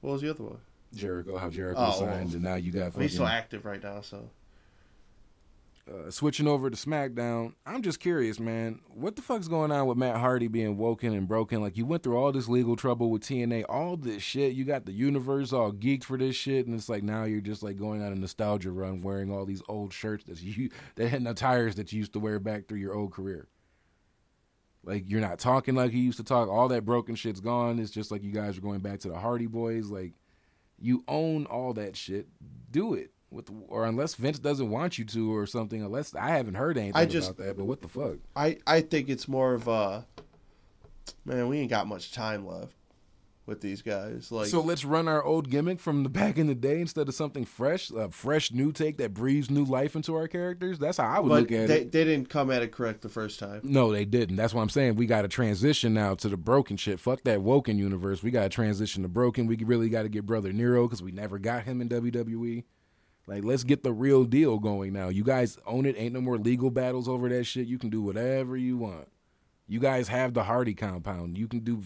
What 0.00 0.12
was 0.12 0.22
the 0.22 0.30
other 0.30 0.44
one? 0.44 0.58
Jericho. 0.94 1.36
How 1.36 1.50
Jericho 1.50 1.84
oh, 1.84 1.98
signed, 1.98 2.26
well, 2.26 2.34
and 2.34 2.42
now 2.42 2.54
you 2.54 2.70
got. 2.70 2.92
Fucking, 2.92 3.02
he's 3.02 3.16
so 3.16 3.26
active 3.26 3.64
right 3.64 3.82
now, 3.82 4.02
so. 4.02 4.30
Uh, 5.88 6.10
switching 6.10 6.46
over 6.46 6.68
to 6.68 6.76
SmackDown, 6.76 7.54
I'm 7.64 7.80
just 7.80 7.98
curious, 7.98 8.38
man. 8.38 8.80
What 8.88 9.16
the 9.16 9.22
fuck's 9.22 9.48
going 9.48 9.72
on 9.72 9.86
with 9.86 9.96
Matt 9.96 10.18
Hardy 10.18 10.48
being 10.48 10.76
woken 10.76 11.14
and 11.14 11.26
broken? 11.26 11.62
Like, 11.62 11.78
you 11.78 11.86
went 11.86 12.02
through 12.02 12.18
all 12.18 12.30
this 12.30 12.46
legal 12.46 12.76
trouble 12.76 13.10
with 13.10 13.22
TNA, 13.22 13.64
all 13.70 13.96
this 13.96 14.22
shit. 14.22 14.52
You 14.52 14.64
got 14.64 14.84
the 14.84 14.92
universe 14.92 15.52
all 15.52 15.72
geeked 15.72 16.04
for 16.04 16.18
this 16.18 16.36
shit, 16.36 16.66
and 16.66 16.74
it's 16.74 16.90
like 16.90 17.02
now 17.02 17.24
you're 17.24 17.40
just 17.40 17.62
like 17.62 17.78
going 17.78 18.02
on 18.02 18.12
a 18.12 18.16
nostalgia 18.16 18.70
run, 18.70 19.00
wearing 19.00 19.32
all 19.32 19.46
these 19.46 19.62
old 19.66 19.94
shirts 19.94 20.24
that 20.24 20.42
you 20.42 20.68
that 20.96 21.08
had 21.08 21.26
attires 21.26 21.76
that 21.76 21.90
you 21.92 22.00
used 22.00 22.12
to 22.12 22.20
wear 22.20 22.38
back 22.38 22.68
through 22.68 22.78
your 22.78 22.94
old 22.94 23.12
career. 23.12 23.48
Like 24.84 25.04
you're 25.06 25.20
not 25.20 25.38
talking 25.38 25.74
like 25.74 25.92
you 25.92 26.00
used 26.00 26.18
to 26.18 26.24
talk. 26.24 26.48
All 26.48 26.68
that 26.68 26.84
broken 26.84 27.14
shit's 27.14 27.40
gone. 27.40 27.78
It's 27.78 27.90
just 27.90 28.10
like 28.10 28.22
you 28.22 28.32
guys 28.32 28.58
are 28.58 28.62
going 28.62 28.80
back 28.80 29.00
to 29.00 29.08
the 29.08 29.18
Hardy 29.18 29.46
Boys. 29.46 29.88
Like 29.88 30.12
you 30.78 31.02
own 31.08 31.46
all 31.46 31.72
that 31.74 31.96
shit. 31.96 32.28
Do 32.70 32.94
it. 32.94 33.10
With 33.30 33.50
or 33.68 33.84
unless 33.84 34.14
Vince 34.14 34.38
doesn't 34.38 34.70
want 34.70 34.98
you 34.98 35.04
to 35.04 35.34
or 35.34 35.46
something. 35.46 35.82
Unless 35.82 36.14
I 36.14 36.30
haven't 36.30 36.54
heard 36.54 36.78
anything 36.78 36.96
I 36.96 37.04
just, 37.04 37.30
about 37.30 37.44
that. 37.44 37.56
But 37.58 37.66
what 37.66 37.82
the 37.82 37.88
fuck? 37.88 38.16
I 38.34 38.58
I 38.66 38.80
think 38.80 39.08
it's 39.08 39.28
more 39.28 39.54
of 39.54 39.68
a 39.68 40.06
man. 41.24 41.48
We 41.48 41.58
ain't 41.58 41.70
got 41.70 41.86
much 41.86 42.12
time 42.12 42.46
left 42.46 42.72
with 43.48 43.60
these 43.62 43.82
guys. 43.82 44.30
Like, 44.30 44.46
so 44.46 44.60
let's 44.60 44.84
run 44.84 45.08
our 45.08 45.24
old 45.24 45.50
gimmick 45.50 45.80
from 45.80 46.04
the 46.04 46.08
back 46.18 46.38
in 46.38 46.46
the 46.46 46.54
day 46.54 46.80
instead 46.80 47.08
of 47.08 47.14
something 47.14 47.44
fresh, 47.44 47.90
a 47.90 48.10
fresh 48.10 48.52
new 48.52 48.70
take 48.70 48.98
that 48.98 49.14
breathes 49.14 49.50
new 49.50 49.64
life 49.64 49.96
into 49.96 50.14
our 50.14 50.28
characters. 50.28 50.78
That's 50.78 50.98
how 50.98 51.08
I 51.08 51.18
would 51.18 51.32
look 51.32 51.50
at 51.50 51.66
they, 51.66 51.80
it. 51.80 51.92
They 51.92 52.04
didn't 52.04 52.28
come 52.28 52.50
at 52.52 52.62
it 52.62 52.70
correct 52.70 53.00
the 53.00 53.08
first 53.08 53.40
time. 53.40 53.60
No, 53.64 53.90
they 53.90 54.04
didn't. 54.04 54.36
That's 54.36 54.54
why 54.54 54.62
I'm 54.62 54.68
saying 54.68 54.94
we 54.94 55.06
got 55.06 55.22
to 55.22 55.28
transition 55.28 55.94
now 55.94 56.14
to 56.16 56.28
the 56.28 56.36
broken 56.36 56.76
shit. 56.76 57.00
Fuck 57.00 57.24
that 57.24 57.42
woken 57.42 57.78
universe. 57.78 58.22
We 58.22 58.30
got 58.30 58.42
to 58.44 58.48
transition 58.50 59.02
to 59.02 59.08
broken. 59.08 59.46
We 59.46 59.56
really 59.56 59.88
got 59.88 60.02
to 60.02 60.08
get 60.08 60.26
Brother 60.26 60.52
Nero 60.52 60.86
because 60.86 61.02
we 61.02 61.10
never 61.10 61.38
got 61.38 61.64
him 61.64 61.80
in 61.80 61.88
WWE. 61.88 62.64
Like, 63.28 63.44
let's 63.44 63.62
get 63.62 63.84
the 63.84 63.92
real 63.92 64.24
deal 64.24 64.58
going 64.58 64.92
now. 64.92 65.08
You 65.08 65.22
guys 65.22 65.58
own 65.66 65.86
it. 65.86 65.94
Ain't 65.96 66.14
no 66.14 66.20
more 66.20 66.38
legal 66.38 66.70
battles 66.70 67.08
over 67.08 67.28
that 67.28 67.44
shit. 67.44 67.68
You 67.68 67.78
can 67.78 67.90
do 67.90 68.02
whatever 68.02 68.56
you 68.56 68.76
want. 68.76 69.08
You 69.68 69.78
guys 69.78 70.08
have 70.08 70.34
the 70.34 70.44
Hardy 70.44 70.74
compound. 70.74 71.38
You 71.38 71.46
can 71.46 71.60
do 71.60 71.82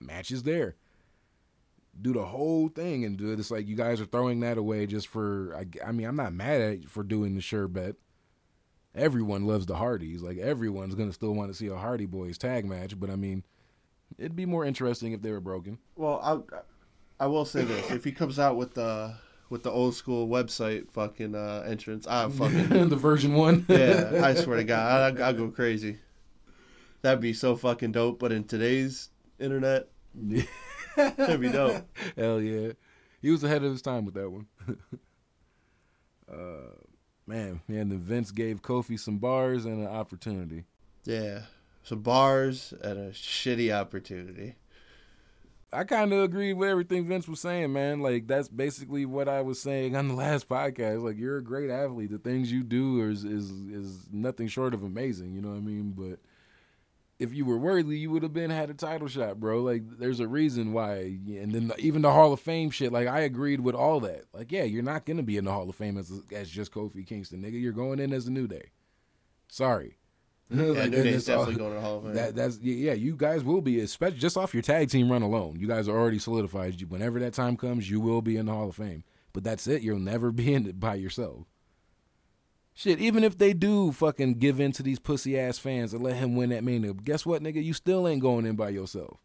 matches 0.00 0.44
there 0.44 0.76
do 2.00 2.12
the 2.12 2.24
whole 2.24 2.68
thing 2.68 3.04
and 3.04 3.16
do 3.16 3.32
it. 3.32 3.38
It's 3.38 3.50
like 3.50 3.66
you 3.66 3.76
guys 3.76 4.00
are 4.00 4.06
throwing 4.06 4.40
that 4.40 4.58
away 4.58 4.86
just 4.86 5.08
for. 5.08 5.54
I, 5.54 5.66
I 5.86 5.92
mean, 5.92 6.06
I'm 6.06 6.16
not 6.16 6.32
mad 6.32 6.60
at 6.60 6.88
for 6.88 7.02
doing 7.02 7.34
the 7.34 7.40
sure 7.40 7.68
bet. 7.68 7.96
Everyone 8.94 9.46
loves 9.46 9.66
the 9.66 9.76
Hardys. 9.76 10.22
Like 10.22 10.38
everyone's 10.38 10.94
gonna 10.94 11.12
still 11.12 11.34
want 11.34 11.50
to 11.50 11.56
see 11.56 11.68
a 11.68 11.76
Hardy 11.76 12.06
Boys 12.06 12.38
tag 12.38 12.64
match, 12.64 12.98
but 12.98 13.10
I 13.10 13.16
mean, 13.16 13.44
it'd 14.18 14.36
be 14.36 14.46
more 14.46 14.64
interesting 14.64 15.12
if 15.12 15.22
they 15.22 15.30
were 15.30 15.40
broken. 15.40 15.78
Well, 15.96 16.20
I 16.22 17.24
I 17.24 17.26
will 17.26 17.44
say 17.44 17.64
this: 17.64 17.90
if 17.90 18.04
he 18.04 18.12
comes 18.12 18.38
out 18.38 18.56
with 18.56 18.74
the 18.74 19.14
with 19.52 19.62
the 19.64 19.70
old 19.70 19.94
school 19.94 20.26
website 20.26 20.90
fucking 20.92 21.34
uh, 21.34 21.62
entrance, 21.68 22.06
I 22.06 22.26
fucking 22.30 22.88
the 22.88 22.96
version 22.96 23.34
one. 23.34 23.66
yeah, 23.68 24.22
I 24.24 24.32
swear 24.32 24.56
to 24.56 24.64
God, 24.64 25.20
I, 25.20 25.26
I'll 25.26 25.34
go 25.34 25.48
crazy. 25.48 25.98
That'd 27.02 27.20
be 27.20 27.34
so 27.34 27.54
fucking 27.54 27.92
dope. 27.92 28.18
But 28.18 28.32
in 28.32 28.44
today's 28.44 29.10
internet. 29.38 29.88
That'd 30.96 31.40
be 31.40 31.50
dope. 31.50 31.86
Hell 32.16 32.40
yeah, 32.40 32.72
he 33.20 33.30
was 33.30 33.44
ahead 33.44 33.62
of 33.62 33.72
his 33.72 33.82
time 33.82 34.06
with 34.06 34.14
that 34.14 34.30
one. 34.30 34.46
uh, 36.32 36.72
man, 37.26 37.60
and 37.68 37.92
then 37.92 37.98
Vince 37.98 38.30
gave 38.30 38.62
Kofi 38.62 38.98
some 38.98 39.18
bars 39.18 39.66
and 39.66 39.86
an 39.86 39.86
opportunity. 39.86 40.64
Yeah, 41.04 41.42
some 41.82 42.00
bars 42.00 42.72
and 42.82 42.98
a 42.98 43.10
shitty 43.10 43.70
opportunity. 43.70 44.54
I 45.72 45.84
kind 45.84 46.12
of 46.12 46.22
agree 46.22 46.52
with 46.52 46.68
everything 46.68 47.06
Vince 47.06 47.26
was 47.26 47.40
saying, 47.40 47.72
man. 47.72 48.00
Like 48.00 48.26
that's 48.26 48.48
basically 48.48 49.06
what 49.06 49.28
I 49.28 49.40
was 49.40 49.60
saying 49.60 49.96
on 49.96 50.08
the 50.08 50.14
last 50.14 50.48
podcast. 50.48 51.02
Like 51.02 51.18
you're 51.18 51.38
a 51.38 51.42
great 51.42 51.70
athlete. 51.70 52.10
The 52.10 52.18
things 52.18 52.52
you 52.52 52.62
do 52.62 53.08
is 53.08 53.24
is 53.24 53.50
is 53.50 54.08
nothing 54.12 54.48
short 54.48 54.74
of 54.74 54.82
amazing. 54.82 55.32
You 55.32 55.40
know 55.40 55.48
what 55.48 55.56
I 55.56 55.60
mean? 55.60 55.94
But 55.96 56.18
if 57.18 57.32
you 57.32 57.44
were 57.44 57.56
worthy, 57.56 57.98
you 57.98 58.10
would 58.10 58.22
have 58.22 58.34
been 58.34 58.50
had 58.50 58.68
a 58.68 58.74
title 58.74 59.08
shot, 59.08 59.40
bro. 59.40 59.62
Like 59.62 59.82
there's 59.98 60.20
a 60.20 60.28
reason 60.28 60.72
why. 60.72 60.94
And 61.26 61.52
then 61.52 61.68
the, 61.68 61.78
even 61.78 62.02
the 62.02 62.12
Hall 62.12 62.32
of 62.32 62.40
Fame 62.40 62.70
shit. 62.70 62.92
Like 62.92 63.08
I 63.08 63.20
agreed 63.20 63.60
with 63.60 63.74
all 63.74 64.00
that. 64.00 64.24
Like 64.34 64.52
yeah, 64.52 64.64
you're 64.64 64.82
not 64.82 65.06
gonna 65.06 65.22
be 65.22 65.38
in 65.38 65.46
the 65.46 65.52
Hall 65.52 65.70
of 65.70 65.76
Fame 65.76 65.96
as 65.96 66.12
as 66.32 66.50
just 66.50 66.72
Kofi 66.72 67.06
Kingston, 67.06 67.42
nigga. 67.42 67.60
You're 67.60 67.72
going 67.72 67.98
in 67.98 68.12
as 68.12 68.26
a 68.26 68.30
New 68.30 68.46
Day. 68.46 68.70
Sorry. 69.48 69.96
Yeah, 70.52 70.62
Like, 70.82 70.90
New 70.90 71.02
Day's 71.02 71.26
that's 71.26 71.38
all- 71.38 71.44
going 71.46 71.56
to 71.58 71.74
the 71.74 71.80
Hall 71.80 71.98
of 71.98 72.04
Fame. 72.04 72.14
that 72.14 72.34
that's 72.34 72.58
yeah, 72.60 72.92
you 72.92 73.16
guys 73.16 73.42
will 73.44 73.60
be, 73.60 73.80
especially 73.80 74.18
just 74.18 74.36
off 74.36 74.52
your 74.54 74.62
tag 74.62 74.90
team 74.90 75.10
run 75.10 75.22
alone. 75.22 75.56
You 75.58 75.66
guys 75.66 75.88
are 75.88 75.98
already 75.98 76.18
solidified. 76.18 76.80
You- 76.80 76.86
Whenever 76.86 77.18
that 77.20 77.34
time 77.34 77.56
comes, 77.56 77.88
you 77.90 78.00
will 78.00 78.22
be 78.22 78.36
in 78.36 78.46
the 78.46 78.52
Hall 78.52 78.68
of 78.68 78.76
Fame. 78.76 79.04
But 79.32 79.44
that's 79.44 79.66
it. 79.66 79.82
You'll 79.82 79.98
never 79.98 80.30
be 80.30 80.52
in 80.52 80.66
it 80.66 80.78
by 80.78 80.96
yourself. 80.96 81.46
Shit, 82.74 83.00
even 83.00 83.22
if 83.22 83.36
they 83.36 83.52
do 83.52 83.92
fucking 83.92 84.34
give 84.34 84.58
in 84.58 84.72
to 84.72 84.82
these 84.82 84.98
pussy 84.98 85.38
ass 85.38 85.58
fans 85.58 85.92
and 85.92 86.02
let 86.02 86.16
him 86.16 86.36
win 86.36 86.50
that 86.50 86.64
mania, 86.64 86.94
guess 86.94 87.26
what, 87.26 87.42
nigga? 87.42 87.62
You 87.62 87.74
still 87.74 88.08
ain't 88.08 88.22
going 88.22 88.46
in 88.46 88.56
by 88.56 88.70
yourself. 88.70 89.18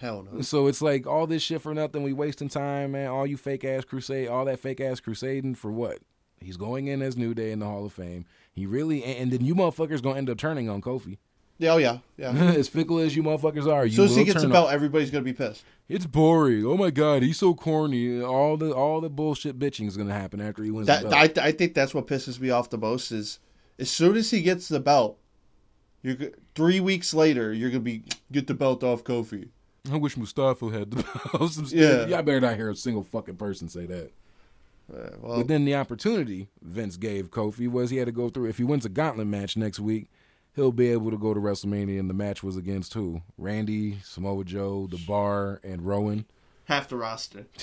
Hell 0.00 0.26
no. 0.32 0.40
So 0.40 0.66
it's 0.66 0.80
like 0.82 1.06
all 1.06 1.26
this 1.26 1.42
shit 1.42 1.60
for 1.60 1.74
nothing. 1.74 2.02
We 2.02 2.12
wasting 2.12 2.48
time, 2.48 2.92
man. 2.92 3.08
All 3.08 3.26
you 3.26 3.36
fake 3.36 3.64
ass 3.64 3.84
crusade, 3.84 4.28
all 4.28 4.44
that 4.46 4.58
fake 4.58 4.80
ass 4.80 4.98
crusading 4.98 5.54
for 5.56 5.70
what? 5.70 5.98
He's 6.40 6.56
going 6.56 6.86
in 6.86 7.02
as 7.02 7.16
New 7.18 7.34
Day 7.34 7.52
in 7.52 7.58
the 7.58 7.66
Hall 7.66 7.84
of 7.84 7.92
Fame. 7.92 8.24
He 8.52 8.66
really, 8.66 9.04
and 9.04 9.30
then 9.32 9.44
you 9.44 9.54
motherfuckers 9.54 10.02
gonna 10.02 10.18
end 10.18 10.28
up 10.28 10.38
turning 10.38 10.68
on 10.68 10.80
Kofi. 10.80 11.18
Yeah, 11.58 11.74
oh 11.74 11.76
yeah, 11.76 11.98
yeah. 12.16 12.30
as 12.56 12.68
fickle 12.68 12.98
as 12.98 13.14
you 13.14 13.22
motherfuckers 13.22 13.70
are, 13.70 13.84
you 13.84 13.90
As 13.90 13.96
soon 13.96 14.04
as 14.06 14.16
he 14.16 14.24
gets 14.24 14.36
the 14.36 14.42
turn 14.42 14.52
belt, 14.52 14.72
everybody's 14.72 15.10
gonna 15.10 15.24
be 15.24 15.34
pissed. 15.34 15.62
It's 15.88 16.06
boring. 16.06 16.64
Oh 16.64 16.76
my 16.76 16.90
god, 16.90 17.22
he's 17.22 17.38
so 17.38 17.54
corny. 17.54 18.20
All 18.22 18.56
the 18.56 18.72
all 18.72 19.00
the 19.00 19.10
bullshit 19.10 19.58
bitching 19.58 19.86
is 19.86 19.96
gonna 19.96 20.14
happen 20.14 20.40
after 20.40 20.64
he 20.64 20.70
wins 20.70 20.86
That 20.86 21.02
the 21.02 21.10
belt. 21.10 21.38
I, 21.38 21.48
I 21.48 21.52
think 21.52 21.74
that's 21.74 21.94
what 21.94 22.06
pisses 22.06 22.40
me 22.40 22.48
off 22.50 22.70
the 22.70 22.78
most 22.78 23.12
is 23.12 23.40
as 23.78 23.90
soon 23.90 24.16
as 24.16 24.30
he 24.30 24.40
gets 24.40 24.68
the 24.68 24.80
belt, 24.80 25.18
you're 26.02 26.16
three 26.54 26.80
weeks 26.80 27.12
later 27.12 27.52
you're 27.52 27.70
gonna 27.70 27.80
be 27.80 28.04
get 28.32 28.46
the 28.46 28.54
belt 28.54 28.82
off 28.82 29.04
Kofi. 29.04 29.48
I, 29.90 29.96
wish 29.96 30.16
Mustafa 30.16 30.66
had 30.70 30.90
the 30.90 31.02
belt. 31.32 31.72
Yeah. 31.72 32.06
yeah, 32.06 32.18
I 32.18 32.22
better 32.22 32.40
not 32.40 32.56
hear 32.56 32.70
a 32.70 32.76
single 32.76 33.02
fucking 33.02 33.36
person 33.36 33.68
say 33.68 33.86
that. 33.86 34.12
Uh, 34.92 35.10
well, 35.20 35.38
But 35.38 35.48
then 35.48 35.64
the 35.64 35.74
opportunity 35.76 36.48
Vince 36.62 36.96
gave 36.96 37.30
Kofi 37.30 37.68
was 37.70 37.90
he 37.90 37.98
had 37.98 38.06
to 38.06 38.12
go 38.12 38.28
through. 38.28 38.48
If 38.48 38.58
he 38.58 38.64
wins 38.64 38.84
a 38.84 38.88
gauntlet 38.88 39.26
match 39.28 39.56
next 39.56 39.78
week, 39.80 40.08
he'll 40.54 40.72
be 40.72 40.88
able 40.88 41.10
to 41.10 41.18
go 41.18 41.32
to 41.34 41.40
WrestleMania. 41.40 42.00
And 42.00 42.10
the 42.10 42.14
match 42.14 42.42
was 42.42 42.56
against 42.56 42.94
who? 42.94 43.22
Randy, 43.38 43.98
Samoa 44.02 44.44
Joe, 44.44 44.88
The 44.90 44.98
Bar, 45.06 45.60
and 45.62 45.82
Rowan. 45.86 46.24
half 46.64 46.88
the 46.88 46.96
roster. 46.96 47.46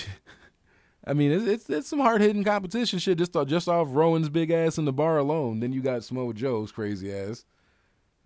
I 1.06 1.14
mean, 1.14 1.32
it's 1.32 1.46
it's, 1.46 1.70
it's 1.70 1.88
some 1.88 2.00
hard 2.00 2.20
hitting 2.22 2.44
competition 2.44 3.00
shit 3.00 3.18
just 3.18 3.36
off, 3.36 3.48
just 3.48 3.70
off 3.70 3.88
Rowan's 3.92 4.28
big 4.30 4.52
ass 4.52 4.78
in 4.78 4.84
the 4.86 4.92
bar 4.92 5.18
alone. 5.18 5.62
Then 5.62 5.72
you 5.72 5.82
got 5.82 6.04
Samoa 6.04 6.34
Joe's 6.34 6.72
crazy 6.72 7.14
ass, 7.14 7.46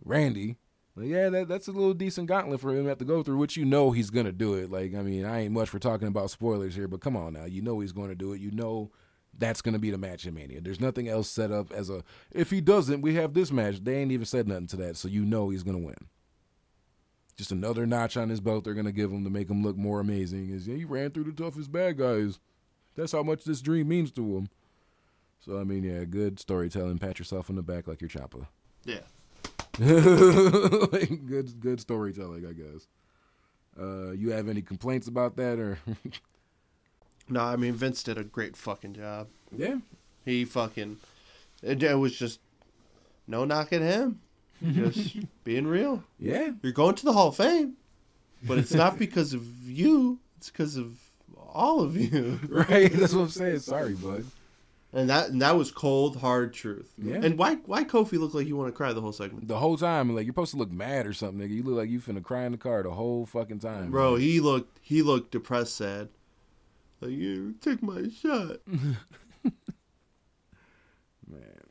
Randy. 0.04 0.58
Yeah, 1.00 1.30
that, 1.30 1.48
that's 1.48 1.68
a 1.68 1.72
little 1.72 1.94
decent 1.94 2.28
gauntlet 2.28 2.60
for 2.60 2.72
him 2.72 2.84
to 2.84 2.90
have 2.90 2.98
to 2.98 3.06
go 3.06 3.24
through, 3.24 3.38
which 3.38 3.56
you 3.56 3.64
know 3.64 3.92
he's 3.92 4.10
gonna 4.10 4.32
do 4.32 4.56
it. 4.56 4.70
Like, 4.70 4.94
I 4.94 5.02
mean, 5.02 5.26
I 5.26 5.42
ain't 5.42 5.54
much 5.54 5.70
for 5.70 5.80
talking 5.80 6.08
about 6.08 6.32
spoilers 6.32 6.76
here, 6.76 6.88
but 6.88 7.02
come 7.02 7.16
on 7.16 7.34
now, 7.34 7.46
you 7.46 7.62
know 7.62 7.80
he's 7.80 7.94
gonna 7.94 8.16
do 8.16 8.34
it. 8.34 8.42
You 8.42 8.52
know 8.52 8.92
that's 9.38 9.62
gonna 9.62 9.80
be 9.80 9.92
the 9.92 9.98
match 9.98 10.26
in 10.26 10.34
Mania. 10.34 10.60
There's 10.62 10.82
nothing 10.82 11.08
else 11.08 11.30
set 11.30 11.52
up 11.52 11.72
as 11.72 11.90
a. 11.90 12.04
If 12.32 12.50
he 12.50 12.60
doesn't, 12.60 13.02
we 13.02 13.16
have 13.16 13.34
this 13.34 13.52
match. 13.52 13.84
They 13.84 13.98
ain't 13.98 14.12
even 14.12 14.26
said 14.26 14.48
nothing 14.48 14.68
to 14.68 14.78
that, 14.78 14.98
so 14.98 15.08
you 15.08 15.24
know 15.24 15.50
he's 15.50 15.64
gonna 15.64 15.80
win. 15.80 15.96
Just 17.38 17.52
another 17.52 17.86
notch 17.86 18.18
on 18.18 18.30
his 18.30 18.42
belt 18.42 18.66
they're 18.66 18.74
gonna 18.74 18.92
give 18.92 19.12
him 19.12 19.24
to 19.24 19.30
make 19.30 19.50
him 19.50 19.64
look 19.64 19.78
more 19.78 20.02
amazing. 20.02 20.50
Is 20.50 20.68
yeah, 20.68 20.76
he 20.76 20.86
ran 20.86 21.12
through 21.12 21.24
the 21.26 21.32
toughest 21.32 21.72
bad 21.72 21.98
guys. 21.98 22.40
That's 22.96 23.14
how 23.14 23.24
much 23.24 23.46
this 23.46 23.62
dream 23.62 23.88
means 23.88 24.12
to 24.12 24.38
him. 24.38 24.50
So 25.40 25.58
I 25.58 25.64
mean, 25.64 25.84
yeah, 25.84 26.04
good 26.04 26.40
storytelling. 26.40 27.00
Pat 27.00 27.18
yourself 27.18 27.50
on 27.50 27.56
the 27.56 27.64
back 27.64 27.88
like 27.88 28.02
you're 28.02 28.10
Ciampa. 28.10 28.48
Yeah. 28.84 29.00
Good, 29.78 31.60
good 31.60 31.80
storytelling, 31.80 32.46
I 32.46 32.54
guess. 32.54 32.88
Uh, 33.80 34.12
you 34.12 34.32
have 34.32 34.50
any 34.50 34.62
complaints 34.62 35.08
about 35.08 35.36
that, 35.38 35.60
or 35.60 35.80
No, 37.30 37.42
I 37.42 37.56
mean 37.56 37.74
Vince 37.74 38.04
did 38.04 38.18
a 38.18 38.24
great 38.24 38.58
fucking 38.58 38.94
job. 38.94 39.28
yeah? 39.56 39.76
He 40.26 40.44
fucking 40.46 40.98
it, 41.64 41.82
it 41.82 41.96
was 41.96 42.16
just 42.18 42.40
no 43.28 43.46
knocking 43.46 43.82
him. 43.82 44.20
Just 44.74 45.18
being 45.44 45.66
real. 45.66 46.04
Yeah, 46.20 46.52
You're 46.62 46.72
going 46.72 46.94
to 46.94 47.06
the 47.06 47.14
Hall 47.14 47.30
of 47.30 47.36
Fame, 47.36 47.74
but 48.44 48.60
it's 48.60 48.76
not 48.76 49.00
because 49.00 49.34
of 49.34 49.44
you. 49.68 50.20
It's 50.38 50.52
because 50.52 50.78
of 50.78 51.00
all 51.52 51.82
of 51.82 51.98
you. 51.98 52.40
right. 52.48 52.94
That's 52.94 53.16
what 53.16 53.24
I'm 53.24 53.30
saying. 53.30 53.60
Sorry, 53.62 53.96
bud. 53.96 54.24
And 54.94 55.10
that 55.10 55.30
and 55.30 55.42
that 55.42 55.56
was 55.56 55.72
cold, 55.72 56.18
hard 56.18 56.54
truth. 56.54 56.92
Yeah. 56.98 57.16
And 57.16 57.38
why 57.38 57.56
why 57.66 57.86
Kofi 57.86 58.20
look 58.20 58.34
like 58.34 58.46
you 58.48 58.58
want 58.58 58.68
to 58.68 58.74
cry 58.76 58.92
the 58.92 59.00
whole 59.00 59.14
segment? 59.14 59.48
The 59.48 59.58
whole 59.58 59.78
time, 59.78 60.14
like 60.14 60.26
you're 60.26 60.34
supposed 60.34 60.52
to 60.52 60.58
look 60.58 60.72
mad 60.72 61.08
or 61.08 61.14
something, 61.14 61.40
nigga. 61.48 61.54
You 61.56 61.64
look 61.64 61.78
like 61.78 61.90
you 61.90 62.02
finna 62.02 62.22
cry 62.22 62.44
in 62.44 62.52
the 62.52 62.58
car 62.58 62.84
the 62.84 62.92
whole 62.92 63.26
fucking 63.26 63.60
time, 63.60 63.90
Bro, 63.90 64.14
man. 64.14 64.22
he 64.22 64.42
looked 64.42 64.80
he 64.82 65.02
looked 65.02 65.32
depressed, 65.32 65.78
sad. 65.78 66.10
Like 67.00 67.12
you 67.12 67.56
took 67.62 67.82
my 67.82 68.10
shot. 68.10 68.58
Man. 71.28 71.62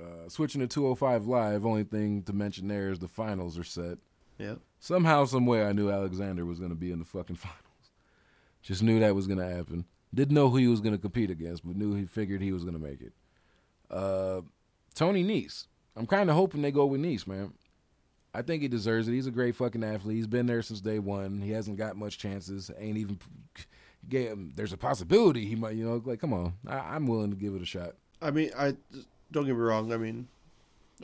Uh, 0.00 0.28
switching 0.28 0.60
to 0.60 0.66
205 0.68 1.26
Live, 1.26 1.66
only 1.66 1.82
thing 1.84 2.22
to 2.22 2.32
mention 2.32 2.68
there 2.68 2.90
is 2.90 2.98
the 3.00 3.08
finals 3.08 3.58
are 3.58 3.64
set. 3.64 3.98
Yep. 4.38 4.60
Somehow, 4.78 5.24
some 5.24 5.46
way, 5.46 5.64
I 5.64 5.72
knew 5.72 5.90
Alexander 5.90 6.44
was 6.44 6.60
to 6.70 6.76
be 6.76 6.92
in 6.92 6.98
the 6.98 7.04
fucking 7.04 7.36
finals. 7.36 7.56
Just 8.62 8.82
knew 8.82 9.00
that 9.00 9.14
was 9.14 9.26
to 9.38 9.48
happen. 9.48 9.84
Didn't 10.14 10.34
know 10.34 10.48
who 10.48 10.56
he 10.56 10.68
was 10.68 10.80
going 10.80 10.94
to 10.94 11.00
compete 11.00 11.30
against, 11.30 11.66
but 11.66 11.76
knew 11.76 11.94
he 11.94 12.04
figured 12.04 12.40
he 12.40 12.52
was 12.52 12.62
going 12.62 12.74
to 12.74 12.82
make 12.82 13.00
it. 13.00 13.12
Uh, 13.90 14.42
Tony 14.94 15.24
Nese. 15.24 15.66
I'm 15.94 16.06
kind 16.06 16.28
of 16.28 16.36
hoping 16.36 16.62
they 16.62 16.70
go 16.70 16.86
with 16.86 17.00
Nese, 17.00 17.26
man. 17.26 17.52
I 18.34 18.42
think 18.42 18.60
he 18.62 18.68
deserves 18.68 19.08
it. 19.08 19.12
He's 19.12 19.26
a 19.26 19.30
great 19.30 19.56
fucking 19.56 19.82
athlete. 19.82 20.16
He's 20.16 20.26
been 20.26 20.46
there 20.46 20.62
since 20.62 20.80
day 20.80 20.98
one. 20.98 21.40
He 21.40 21.52
hasn't 21.52 21.78
got 21.78 21.96
much 21.96 22.18
chances. 22.18 22.70
Ain't 22.78 22.98
even. 22.98 23.18
There's 24.54 24.72
a 24.72 24.76
possibility 24.76 25.46
he 25.46 25.56
might, 25.56 25.74
you 25.74 25.84
know, 25.84 26.00
like, 26.04 26.20
come 26.20 26.32
on. 26.32 26.52
I, 26.66 26.78
I'm 26.78 27.06
willing 27.06 27.30
to 27.30 27.36
give 27.36 27.54
it 27.54 27.62
a 27.62 27.66
shot. 27.66 27.94
I 28.22 28.30
mean, 28.30 28.50
I 28.56 28.76
don't 29.32 29.46
get 29.46 29.54
me 29.54 29.60
wrong. 29.60 29.92
I 29.92 29.96
mean, 29.96 30.28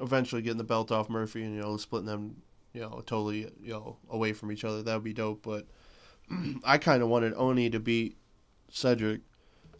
eventually 0.00 0.42
getting 0.42 0.58
the 0.58 0.64
belt 0.64 0.92
off 0.92 1.10
Murphy 1.10 1.42
and 1.42 1.54
you 1.54 1.60
know 1.60 1.76
splitting 1.76 2.06
them, 2.06 2.42
you 2.72 2.82
know, 2.82 3.02
totally 3.06 3.50
you 3.62 3.72
know 3.72 3.96
away 4.08 4.32
from 4.32 4.52
each 4.52 4.64
other 4.64 4.82
that 4.82 4.94
would 4.94 5.04
be 5.04 5.12
dope. 5.12 5.42
But 5.42 5.66
I 6.64 6.78
kind 6.78 7.02
of 7.02 7.08
wanted 7.08 7.34
Oney 7.34 7.70
to 7.70 7.80
beat 7.80 8.16
Cedric, 8.72 9.20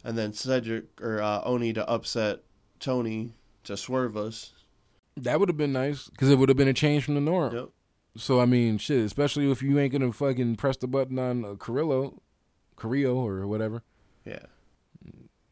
and 0.03 0.17
then 0.17 0.31
Cedric 0.31 1.01
or 1.01 1.21
uh, 1.21 1.41
Oney 1.43 1.73
to 1.73 1.89
upset 1.89 2.39
Tony 2.79 3.33
to 3.65 3.75
swerve 3.75 4.15
us. 4.15 4.53
That 5.17 5.39
would 5.39 5.49
have 5.49 5.57
been 5.57 5.73
nice 5.73 6.07
because 6.07 6.29
it 6.29 6.37
would 6.37 6.49
have 6.49 6.57
been 6.57 6.67
a 6.67 6.73
change 6.73 7.03
from 7.03 7.15
the 7.15 7.21
norm. 7.21 7.55
Yep. 7.55 7.69
So 8.15 8.39
I 8.39 8.45
mean, 8.45 8.77
shit, 8.77 9.03
especially 9.03 9.51
if 9.51 9.61
you 9.61 9.77
ain't 9.79 9.91
gonna 9.91 10.11
fucking 10.11 10.55
press 10.55 10.77
the 10.77 10.87
button 10.87 11.19
on 11.19 11.43
uh, 11.43 11.55
Carrillo, 11.55 12.21
Carrillo 12.75 13.15
or 13.15 13.47
whatever. 13.47 13.83
Yeah. 14.23 14.45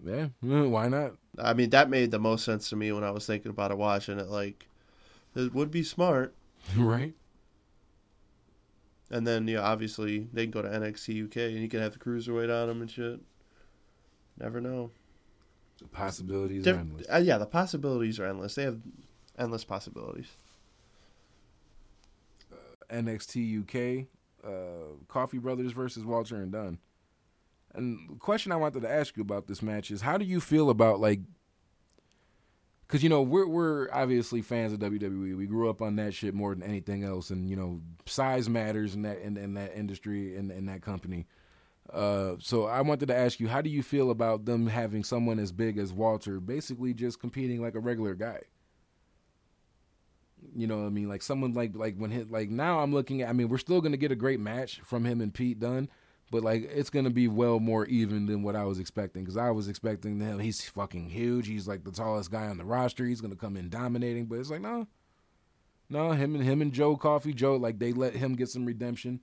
Yeah, 0.03 0.29
mm, 0.43 0.69
why 0.71 0.87
not? 0.87 1.13
I 1.37 1.53
mean, 1.53 1.69
that 1.71 1.89
made 1.89 2.09
the 2.09 2.19
most 2.19 2.43
sense 2.43 2.69
to 2.69 2.75
me 2.75 2.91
when 2.91 3.03
I 3.03 3.11
was 3.11 3.27
thinking 3.27 3.51
about 3.51 3.69
it, 3.71 3.77
watching 3.77 4.19
it. 4.19 4.29
Like, 4.29 4.67
it 5.35 5.53
would 5.53 5.69
be 5.69 5.83
smart. 5.83 6.33
right? 6.75 7.13
And 9.11 9.27
then, 9.27 9.47
yeah, 9.47 9.59
obviously, 9.59 10.29
they 10.31 10.43
can 10.45 10.51
go 10.51 10.61
to 10.61 10.69
NXT 10.69 11.25
UK 11.25 11.37
and 11.37 11.61
you 11.61 11.67
can 11.67 11.81
have 11.81 11.93
the 11.93 11.99
cruiserweight 11.99 12.49
on 12.49 12.67
them 12.69 12.81
and 12.81 12.89
shit. 12.89 13.19
Never 14.39 14.61
know. 14.61 14.91
The 15.79 15.87
possibilities 15.87 16.63
Diff- 16.63 16.77
are 16.77 16.79
endless. 16.79 17.07
uh, 17.13 17.17
yeah, 17.17 17.37
the 17.37 17.45
possibilities 17.45 18.19
are 18.19 18.25
endless. 18.25 18.55
They 18.55 18.63
have 18.63 18.79
endless 19.37 19.65
possibilities. 19.65 20.27
NXT 22.89 23.61
UK, 23.61 24.07
uh, 24.45 24.95
Coffey 25.07 25.37
Brothers 25.37 25.71
versus 25.71 26.05
Walter 26.05 26.35
and 26.37 26.51
Dunne. 26.51 26.77
And 27.73 28.09
the 28.09 28.15
question 28.15 28.51
I 28.51 28.57
wanted 28.57 28.81
to 28.81 28.91
ask 28.91 29.15
you 29.15 29.21
about 29.21 29.47
this 29.47 29.61
match 29.61 29.91
is, 29.91 30.01
how 30.01 30.17
do 30.17 30.25
you 30.25 30.41
feel 30.41 30.69
about 30.69 30.99
like? 30.99 31.21
Because 32.91 33.03
you 33.03 33.09
know 33.09 33.21
we're 33.21 33.47
we're 33.47 33.87
obviously 33.93 34.41
fans 34.41 34.73
of 34.73 34.79
WWE. 34.79 35.37
We 35.37 35.45
grew 35.45 35.69
up 35.69 35.81
on 35.81 35.95
that 35.95 36.13
shit 36.13 36.33
more 36.33 36.53
than 36.53 36.61
anything 36.61 37.05
else, 37.05 37.29
and 37.29 37.49
you 37.49 37.55
know 37.55 37.79
size 38.05 38.49
matters 38.49 38.95
in 38.95 39.03
that 39.03 39.19
in, 39.19 39.37
in 39.37 39.53
that 39.53 39.73
industry 39.77 40.35
in 40.35 40.51
in 40.51 40.65
that 40.65 40.81
company. 40.81 41.25
Uh, 41.89 42.35
so 42.39 42.65
I 42.65 42.81
wanted 42.81 43.07
to 43.07 43.15
ask 43.15 43.39
you, 43.39 43.47
how 43.47 43.61
do 43.61 43.69
you 43.69 43.81
feel 43.81 44.11
about 44.11 44.43
them 44.43 44.67
having 44.67 45.05
someone 45.05 45.39
as 45.39 45.53
big 45.53 45.77
as 45.77 45.93
Walter, 45.93 46.41
basically 46.41 46.93
just 46.93 47.21
competing 47.21 47.61
like 47.61 47.75
a 47.75 47.79
regular 47.79 48.13
guy? 48.13 48.41
You 50.53 50.67
know 50.67 50.79
what 50.79 50.87
I 50.87 50.89
mean? 50.89 51.07
Like 51.07 51.21
someone 51.21 51.53
like 51.53 51.71
like 51.73 51.95
when 51.95 52.11
hit 52.11 52.29
like 52.29 52.49
now 52.49 52.79
I'm 52.79 52.93
looking 52.93 53.21
at 53.21 53.29
I 53.29 53.31
mean, 53.31 53.47
we're 53.47 53.57
still 53.57 53.79
gonna 53.79 53.95
get 53.95 54.11
a 54.11 54.17
great 54.17 54.41
match 54.41 54.81
from 54.83 55.05
him 55.05 55.21
and 55.21 55.33
Pete 55.33 55.61
Dunne, 55.61 55.87
but 56.31 56.43
like 56.43 56.63
it's 56.73 56.89
gonna 56.89 57.09
be 57.09 57.27
well 57.27 57.59
more 57.59 57.85
even 57.85 58.25
than 58.25 58.41
what 58.41 58.55
I 58.55 58.63
was 58.63 58.79
expecting. 58.79 59.23
Because 59.23 59.37
I 59.37 59.51
was 59.51 59.67
expecting 59.67 60.19
him, 60.19 60.39
he's 60.39 60.67
fucking 60.69 61.09
huge. 61.09 61.47
He's 61.47 61.67
like 61.67 61.83
the 61.83 61.91
tallest 61.91 62.31
guy 62.31 62.47
on 62.47 62.57
the 62.57 62.63
roster. 62.65 63.05
He's 63.05 63.21
gonna 63.21 63.35
come 63.35 63.57
in 63.57 63.69
dominating, 63.69 64.25
but 64.25 64.39
it's 64.39 64.49
like 64.49 64.61
no, 64.61 64.87
no. 65.89 66.11
Him 66.11 66.33
and 66.33 66.43
him 66.43 66.61
and 66.61 66.71
Joe 66.71 66.95
Coffey, 66.95 67.33
Joe 67.33 67.57
like 67.57 67.79
they 67.79 67.91
let 67.91 68.15
him 68.15 68.35
get 68.35 68.49
some 68.49 68.65
redemption. 68.65 69.19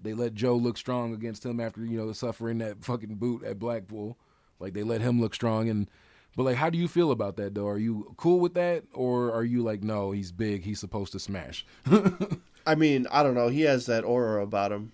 They 0.00 0.12
let 0.12 0.34
Joe 0.34 0.54
look 0.54 0.76
strong 0.76 1.14
against 1.14 1.44
him 1.44 1.58
after 1.58 1.84
you 1.84 1.96
know 1.96 2.06
the 2.06 2.14
suffering 2.14 2.58
that 2.58 2.84
fucking 2.84 3.16
boot 3.16 3.42
at 3.42 3.58
Blackpool. 3.58 4.18
Like 4.58 4.74
they 4.74 4.82
let 4.82 5.00
him 5.00 5.20
look 5.20 5.34
strong 5.34 5.70
and 5.70 5.90
but 6.36 6.44
like, 6.44 6.56
how 6.56 6.70
do 6.70 6.78
you 6.78 6.86
feel 6.86 7.10
about 7.10 7.36
that 7.36 7.54
though? 7.54 7.66
Are 7.66 7.78
you 7.78 8.14
cool 8.16 8.38
with 8.38 8.54
that, 8.54 8.84
or 8.92 9.32
are 9.32 9.44
you 9.44 9.62
like, 9.62 9.82
no, 9.82 10.12
he's 10.12 10.30
big, 10.30 10.62
he's 10.62 10.78
supposed 10.78 11.12
to 11.12 11.18
smash? 11.18 11.66
I 12.66 12.74
mean, 12.76 13.06
I 13.10 13.22
don't 13.22 13.34
know. 13.34 13.48
He 13.48 13.62
has 13.62 13.86
that 13.86 14.04
aura 14.04 14.42
about 14.42 14.70
him, 14.70 14.92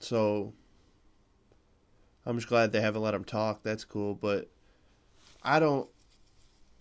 so 0.00 0.52
I'm 2.26 2.36
just 2.36 2.48
glad 2.48 2.72
they 2.72 2.80
haven't 2.80 3.02
let 3.02 3.14
him 3.14 3.24
talk. 3.24 3.62
That's 3.62 3.84
cool, 3.84 4.14
but 4.14 4.48
I 5.42 5.60
don't. 5.60 5.88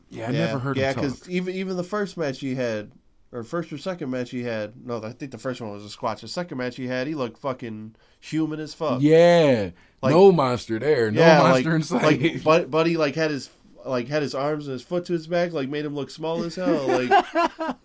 Yeah, 0.10 0.28
I 0.28 0.32
yeah, 0.32 0.46
never 0.46 0.60
heard. 0.60 0.78
Yeah, 0.78 0.94
because 0.94 1.28
even 1.30 1.56
even 1.56 1.78
the 1.78 1.84
first 1.84 2.18
match 2.18 2.40
he 2.40 2.56
had, 2.56 2.92
or 3.32 3.44
first 3.44 3.74
or 3.74 3.78
second 3.78 4.10
match 4.10 4.30
he 4.30 4.44
had. 4.44 4.86
No, 4.86 5.04
I 5.04 5.12
think 5.12 5.32
the 5.32 5.38
first 5.38 5.60
one 5.60 5.72
was 5.72 5.84
a 5.84 5.90
squash. 5.90 6.22
The 6.22 6.28
second 6.28 6.58
match 6.58 6.76
he 6.76 6.88
had, 6.88 7.08
he 7.08 7.16
looked 7.16 7.40
fucking 7.40 7.96
human 8.20 8.60
as 8.60 8.74
fuck. 8.74 9.02
Yeah, 9.02 9.72
like, 10.02 10.14
no 10.14 10.32
monster 10.32 10.80
there. 10.80 11.12
No 11.12 11.20
yeah, 11.20 11.40
monster 11.40 11.70
like, 11.70 11.76
in 11.76 11.84
sight. 11.84 12.46
Like, 12.46 12.70
Buddy, 12.72 12.96
like 12.96 13.16
had 13.16 13.32
his 13.32 13.50
like 13.86 14.08
had 14.08 14.22
his 14.22 14.36
arms 14.36 14.68
and 14.68 14.74
his 14.74 14.82
foot 14.82 15.06
to 15.06 15.14
his 15.14 15.28
back, 15.28 15.52
like 15.52 15.70
made 15.70 15.86
him 15.86 15.96
look 15.96 16.10
small 16.10 16.44
as 16.44 16.56
hell. 16.56 16.88
Like 16.88 17.12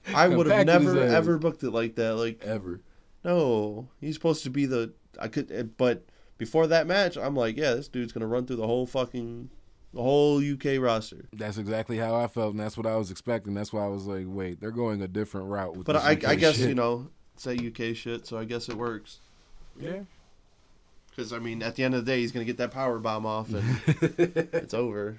I 0.14 0.28
would 0.28 0.46
have 0.46 0.66
never 0.66 1.00
ever 1.00 1.38
booked 1.38 1.62
it 1.62 1.70
like 1.70 1.96
that. 1.96 2.14
Like 2.14 2.42
ever. 2.44 2.80
No, 3.24 3.88
he's 4.00 4.14
supposed 4.14 4.44
to 4.44 4.50
be 4.50 4.66
the 4.66 4.92
I 5.18 5.28
could, 5.28 5.50
eh, 5.50 5.64
but 5.64 6.04
before 6.38 6.66
that 6.68 6.86
match, 6.86 7.16
I'm 7.16 7.34
like, 7.34 7.56
yeah, 7.56 7.74
this 7.74 7.88
dude's 7.88 8.12
gonna 8.12 8.26
run 8.26 8.46
through 8.46 8.56
the 8.56 8.66
whole 8.66 8.86
fucking 8.86 9.50
the 9.92 10.02
whole 10.02 10.38
UK 10.38 10.80
roster. 10.80 11.28
That's 11.32 11.58
exactly 11.58 11.98
how 11.98 12.14
I 12.14 12.26
felt, 12.26 12.52
and 12.52 12.60
that's 12.60 12.76
what 12.76 12.86
I 12.86 12.96
was 12.96 13.10
expecting. 13.10 13.54
That's 13.54 13.72
why 13.72 13.84
I 13.84 13.88
was 13.88 14.06
like, 14.06 14.24
wait, 14.26 14.60
they're 14.60 14.70
going 14.70 15.02
a 15.02 15.08
different 15.08 15.48
route 15.48 15.76
with. 15.76 15.86
But 15.86 15.96
I, 15.96 16.10
I 16.10 16.34
guess 16.34 16.56
shit. 16.56 16.68
you 16.68 16.74
know, 16.74 17.08
say 17.36 17.54
UK 17.54 17.94
shit, 17.94 18.26
so 18.26 18.38
I 18.38 18.44
guess 18.44 18.68
it 18.68 18.76
works. 18.76 19.20
Yeah. 19.78 20.00
Because 21.10 21.32
I 21.32 21.38
mean, 21.38 21.62
at 21.62 21.74
the 21.74 21.84
end 21.84 21.94
of 21.94 22.04
the 22.04 22.12
day, 22.12 22.20
he's 22.20 22.32
gonna 22.32 22.44
get 22.44 22.58
that 22.58 22.70
power 22.70 22.98
bomb 22.98 23.26
off, 23.26 23.50
and 23.52 23.80
it's 24.18 24.74
over 24.74 25.18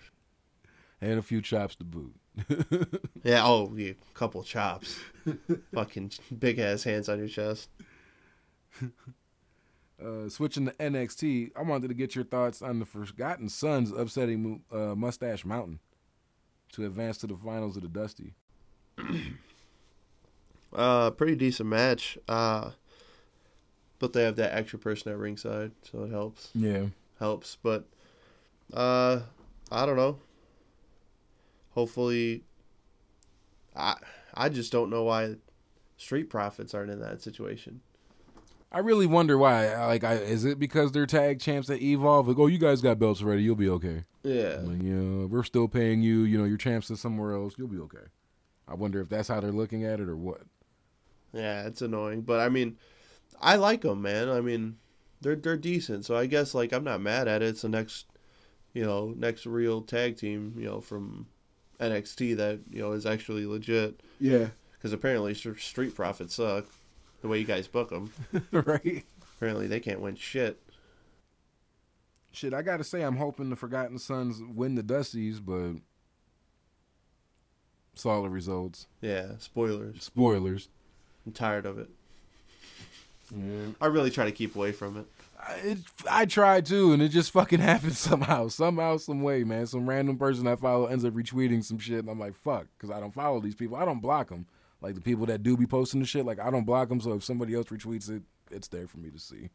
and 1.02 1.20
a 1.20 1.22
few 1.22 1.42
chops 1.42 1.76
to 1.76 1.84
boot. 1.84 2.16
yeah, 3.24 3.46
oh, 3.46 3.72
yeah, 3.76 3.92
a 3.92 4.14
couple 4.14 4.44
chops. 4.44 5.00
Fucking 5.74 6.12
big 6.38 6.60
ass 6.60 6.84
hands 6.84 7.10
on 7.10 7.20
your 7.20 7.28
chest. 7.28 7.70
Uh, 10.04 10.30
switching 10.30 10.66
to 10.66 10.72
NXT, 10.74 11.52
I 11.56 11.62
wanted 11.62 11.90
to 11.90 11.94
get 11.94 12.16
your 12.16 12.24
thoughts 12.24 12.62
on 12.62 12.80
the 12.80 12.86
Forgotten 12.86 13.50
Sons 13.50 13.92
upsetting 13.92 14.62
uh, 14.72 14.96
Mustache 14.96 15.44
Mountain 15.44 15.80
to 16.74 16.86
advance 16.86 17.18
to 17.20 17.28
the 17.28 17.36
finals 17.36 17.76
of 17.76 17.84
the 17.84 17.90
Dusty. 17.90 18.34
uh, 20.74 21.12
pretty 21.12 21.36
decent 21.36 21.68
match. 21.68 22.18
Uh, 22.28 22.72
but 24.00 24.14
they 24.14 24.24
have 24.24 24.38
that 24.38 24.56
extra 24.56 24.80
person 24.80 25.12
at 25.12 25.18
ringside, 25.18 25.72
so 25.84 26.04
it 26.04 26.12
helps. 26.12 26.52
Yeah, 26.56 26.86
helps. 27.20 27.58
But 27.62 27.86
uh, 28.74 29.20
I 29.70 29.86
don't 29.86 29.98
know 29.98 30.20
hopefully 31.80 32.44
I 33.76 33.96
I 34.34 34.50
just 34.50 34.72
don't 34.72 34.90
know 34.90 35.04
why 35.04 35.36
Street 35.98 36.30
Profits 36.30 36.74
aren't 36.74 36.92
in 36.92 37.00
that 37.00 37.22
situation. 37.22 37.82
I 38.72 38.80
really 38.80 39.08
wonder 39.08 39.38
why. 39.38 39.86
Like, 39.86 40.04
I, 40.04 40.14
is 40.14 40.46
it 40.46 40.60
because 40.60 40.92
they're 40.92 41.08
tag 41.08 41.40
champs 41.40 41.70
at 41.70 41.82
Evolve? 41.82 42.28
Like, 42.28 42.38
oh, 42.38 42.48
you 42.48 42.60
guys 42.60 42.82
got 42.82 43.00
belts 43.00 43.22
already. 43.22 43.42
You'll 43.42 43.56
be 43.56 43.70
okay. 43.70 44.06
Yeah. 44.24 44.60
Like, 44.62 44.84
you 44.84 44.94
know, 44.94 45.28
we're 45.28 45.44
still 45.44 45.68
paying 45.68 46.02
you. 46.02 46.22
You 46.22 46.38
know, 46.38 46.46
your 46.46 46.58
champs 46.58 46.92
is 46.92 47.00
somewhere 47.00 47.34
else. 47.34 47.56
You'll 47.58 47.68
be 47.68 47.80
okay. 47.80 48.06
I 48.68 48.76
wonder 48.76 49.02
if 49.02 49.10
that's 49.10 49.28
how 49.28 49.40
they're 49.40 49.52
looking 49.52 49.84
at 49.84 50.00
it 50.00 50.08
or 50.08 50.16
what. 50.16 50.42
Yeah, 51.34 51.66
it's 51.66 51.82
annoying, 51.82 52.22
but 52.22 52.40
I 52.40 52.50
mean, 52.50 52.78
I 53.42 53.56
like 53.56 53.82
them, 53.82 54.02
man. 54.02 54.30
I 54.30 54.42
mean, 54.42 54.78
they're 55.22 55.36
they're 55.36 55.58
decent. 55.58 56.06
So 56.06 56.16
I 56.16 56.26
guess 56.26 56.54
like 56.54 56.72
I'm 56.72 56.84
not 56.84 57.02
mad 57.02 57.28
at 57.28 57.42
it. 57.42 57.50
It's 57.50 57.62
the 57.62 57.70
next, 57.70 58.08
you 58.74 58.84
know, 58.84 59.14
next 59.18 59.46
real 59.46 59.82
tag 59.82 60.18
team, 60.18 60.54
you 60.58 60.66
know, 60.66 60.82
from 60.82 61.28
NXT 61.80 62.38
that 62.38 62.60
you 62.72 62.82
know 62.82 62.92
is 62.94 63.06
actually 63.06 63.46
legit. 63.46 64.02
Yeah. 64.20 64.50
Because 64.74 64.94
apparently 64.94 65.34
Street 65.34 65.96
Profits 65.96 66.36
suck. 66.36 66.66
The 67.22 67.28
way 67.28 67.40
you 67.40 67.46
guys 67.46 67.68
book 67.68 67.90
them, 67.90 68.12
right? 68.52 69.04
Apparently 69.36 69.68
they 69.68 69.80
can't 69.80 70.02
win 70.02 70.16
shit. 70.16 70.60
Shit, 72.32 72.54
I 72.54 72.62
gotta 72.62 72.84
say, 72.84 73.02
I'm 73.02 73.18
hoping 73.18 73.50
the 73.50 73.56
Forgotten 73.56 74.00
Sons 74.00 74.42
win 74.42 74.76
the 74.76 74.84
Dusties, 74.84 75.40
but 75.44 75.82
solid 77.96 78.30
results. 78.30 78.88
Yeah, 79.02 79.32
spoilers. 79.40 80.04
Spoilers. 80.04 80.70
I'm 81.26 81.34
tired 81.34 81.66
of 81.66 81.78
it. 81.78 81.90
Yeah. 83.36 83.68
I 83.82 83.88
really 83.88 84.12
try 84.12 84.26
to 84.26 84.32
keep 84.32 84.56
away 84.56 84.72
from 84.72 84.98
it. 84.98 85.06
It, 85.64 85.78
I 86.10 86.26
tried 86.26 86.66
to, 86.68 86.92
and 86.92 87.02
it 87.02 87.10
just 87.10 87.32
fucking 87.32 87.60
happened 87.62 87.96
somehow, 87.96 88.48
somehow, 88.48 88.98
some 88.98 89.22
way, 89.22 89.44
man. 89.44 89.68
Some 89.68 89.88
random 89.88 90.18
person 90.18 90.48
I 90.48 90.56
follow 90.56 90.86
ends 90.88 91.06
up 91.06 91.14
retweeting 91.14 91.64
some 91.64 91.80
shit, 91.80 92.00
and 92.00 92.10
I'm 92.10 92.20
like, 92.20 92.36
fuck, 92.36 92.68
because 92.78 92.96
I 92.96 93.00
don't 93.00 93.14
follow 93.14 93.40
these 93.40 93.56
people. 93.56 93.78
I 93.78 93.86
don't 93.86 94.02
block 94.02 94.30
them. 94.30 94.48
Like 94.82 94.96
the 94.96 95.02
people 95.02 95.26
that 95.28 95.44
do 95.44 95.58
be 95.58 95.66
posting 95.66 96.00
the 96.00 96.06
shit, 96.06 96.26
like 96.26 96.40
I 96.40 96.50
don't 96.50 96.66
block 96.66 96.90
them. 96.90 97.02
So 97.02 97.14
if 97.14 97.24
somebody 97.24 97.54
else 97.54 97.68
retweets 97.68 98.10
it, 98.10 98.24
it's 98.50 98.68
there 98.68 98.88
for 98.88 98.98
me 98.98 99.10
to 99.10 99.20
see. 99.20 99.50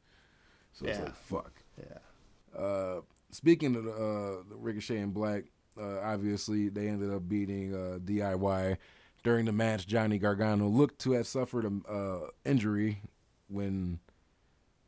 So 0.72 0.86
yeah. 0.86 0.90
it's 0.92 1.00
like, 1.00 1.16
fuck. 1.16 1.52
Yeah. 1.78 2.60
Uh, 2.60 3.00
speaking 3.30 3.74
of 3.76 3.86
uh, 3.86 4.42
the 4.48 4.56
Ricochet 4.56 4.98
and 4.98 5.14
Black, 5.14 5.44
uh, 5.80 6.00
obviously 6.00 6.68
they 6.68 6.88
ended 6.88 7.12
up 7.12 7.28
beating 7.28 7.74
uh, 7.74 7.98
DIY 7.98 8.76
during 9.22 9.46
the 9.46 9.52
match. 9.52 9.86
Johnny 9.86 10.18
Gargano 10.18 10.68
looked 10.68 11.00
to 11.00 11.12
have 11.12 11.26
suffered 11.26 11.64
an 11.64 11.82
uh, 11.88 12.26
injury 12.44 13.00
when 13.48 13.98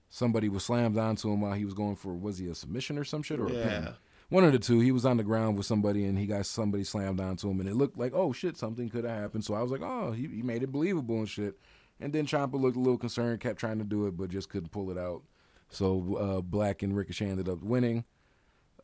somebody 0.09 0.49
was 0.49 0.65
slammed 0.65 0.99
onto 0.99 1.33
him 1.33 1.41
while 1.41 1.53
he 1.53 1.65
was 1.65 1.75
going 1.75 1.97
for 1.97 2.15
was 2.15 2.39
he 2.39 2.49
a 2.49 2.55
submission 2.55 2.99
or 2.99 3.05
some 3.05 3.23
shit 3.23 3.41
or 3.41 3.49
yeah. 3.49 3.59
a 3.59 3.69
pin? 3.69 3.95
One 4.29 4.45
of 4.45 4.53
the 4.53 4.59
two. 4.59 4.81
He 4.81 4.91
was 4.91 5.07
on 5.07 5.19
the 5.19 5.25
ground 5.25 5.57
with 5.57 5.67
somebody 5.67 6.05
and 6.05 6.19
he 6.19 6.27
got 6.27 6.47
somebody 6.47 6.83
slammed 6.85 7.21
onto 7.21 7.49
him 7.49 7.61
and 7.61 7.69
it 7.69 7.75
looked 7.77 7.97
like 7.97 8.13
oh 8.15 8.33
shit 8.33 8.57
something 8.57 8.89
could 8.89 9.05
have 9.05 9.19
happened. 9.19 9.45
So 9.45 9.55
I 9.55 9.63
was 9.63 9.71
like 9.71 9.83
oh 9.83 10.13
he, 10.13 10.27
he 10.27 10.43
made 10.43 10.63
it 10.63 10.73
believable 10.73 11.19
and 11.19 11.29
shit. 11.29 11.59
And 12.01 12.13
then 12.13 12.27
Ciampa 12.27 12.61
looked 12.61 12.77
a 12.77 12.81
little 12.81 12.99
concerned, 12.99 13.41
kept 13.41 13.61
trying 13.61 13.79
to 13.79 13.85
do 13.85 14.07
it 14.07 14.17
but 14.17 14.31
just 14.31 14.49
couldn't 14.49 14.73
pull 14.73 14.91
it 14.91 14.99
out. 14.99 15.23
So 15.69 16.17
uh, 16.17 16.41
Black 16.43 16.83
and 16.83 16.97
Ricochet 16.97 17.27
ended 17.29 17.49
up 17.49 17.63
winning. 17.63 18.05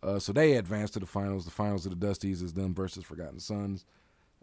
Uh, 0.02 0.18
so 0.18 0.32
they 0.32 0.54
advanced 0.54 0.94
to 0.94 1.00
the 1.00 1.06
finals. 1.06 1.44
The 1.44 1.50
finals 1.50 1.86
of 1.86 1.98
the 1.98 2.06
Dusties 2.06 2.42
is 2.42 2.54
them 2.54 2.74
versus 2.74 3.04
Forgotten 3.04 3.38
Sons. 3.38 3.84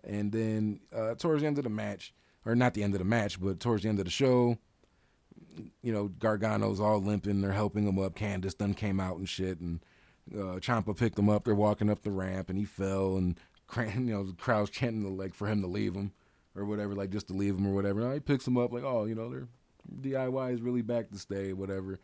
And 0.04 0.32
then 0.32 0.80
uh, 0.95 1.16
towards 1.16 1.41
the 1.41 1.47
end 1.47 1.58
of 1.58 1.66
the 1.66 1.70
match, 1.70 2.14
or 2.45 2.56
not 2.56 2.74
the 2.74 2.84
end 2.84 2.93
of 2.93 3.00
the 3.00 3.06
match, 3.06 3.39
but 3.39 3.60
towards 3.60 3.84
the 3.84 3.89
end 3.89 4.00
of 4.00 4.06
the 4.06 4.12
show, 4.12 4.58
you 5.82 5.91
know, 5.91 6.08
Gargano's 6.08 6.80
all 6.80 7.02
limping. 7.02 7.41
They're 7.41 7.52
helping 7.52 7.88
him 7.88 8.00
up. 8.00 8.16
Candice 8.16 8.58
done 8.58 8.74
came 8.74 9.00
out 9.00 9.18
and 9.18 9.28
shit, 9.28 9.60
and 9.60 9.82
uh, 10.34 10.59
Ciampa 10.59 10.97
picked 10.97 11.17
him 11.17 11.30
up. 11.30 11.45
They're 11.45 11.55
walking 11.55 11.89
up 11.89 12.03
the 12.03 12.11
ramp, 12.11 12.49
and 12.49 12.57
he 12.57 12.65
fell, 12.65 13.15
and 13.17 13.39
you 13.77 13.99
know, 13.99 14.23
the 14.23 14.34
crowd's 14.34 14.69
chanting 14.69 15.03
the, 15.03 15.09
like 15.09 15.34
for 15.34 15.47
him 15.47 15.61
to 15.61 15.67
leave 15.67 15.95
him 15.95 16.11
or 16.55 16.65
whatever, 16.65 16.95
like 16.95 17.11
just 17.11 17.27
to 17.27 17.34
leave 17.34 17.55
him 17.55 17.67
or 17.67 17.73
whatever. 17.73 18.01
And 18.01 18.13
he 18.13 18.19
picks 18.19 18.47
him 18.47 18.57
up, 18.57 18.71
like, 18.71 18.84
oh, 18.84 19.05
you 19.05 19.15
know, 19.15 19.30
they're 19.30 19.47
DIY 20.01 20.53
is 20.53 20.61
really 20.61 20.82
back 20.82 21.09
to 21.09 21.17
stay, 21.17 21.53
whatever. 21.53 21.99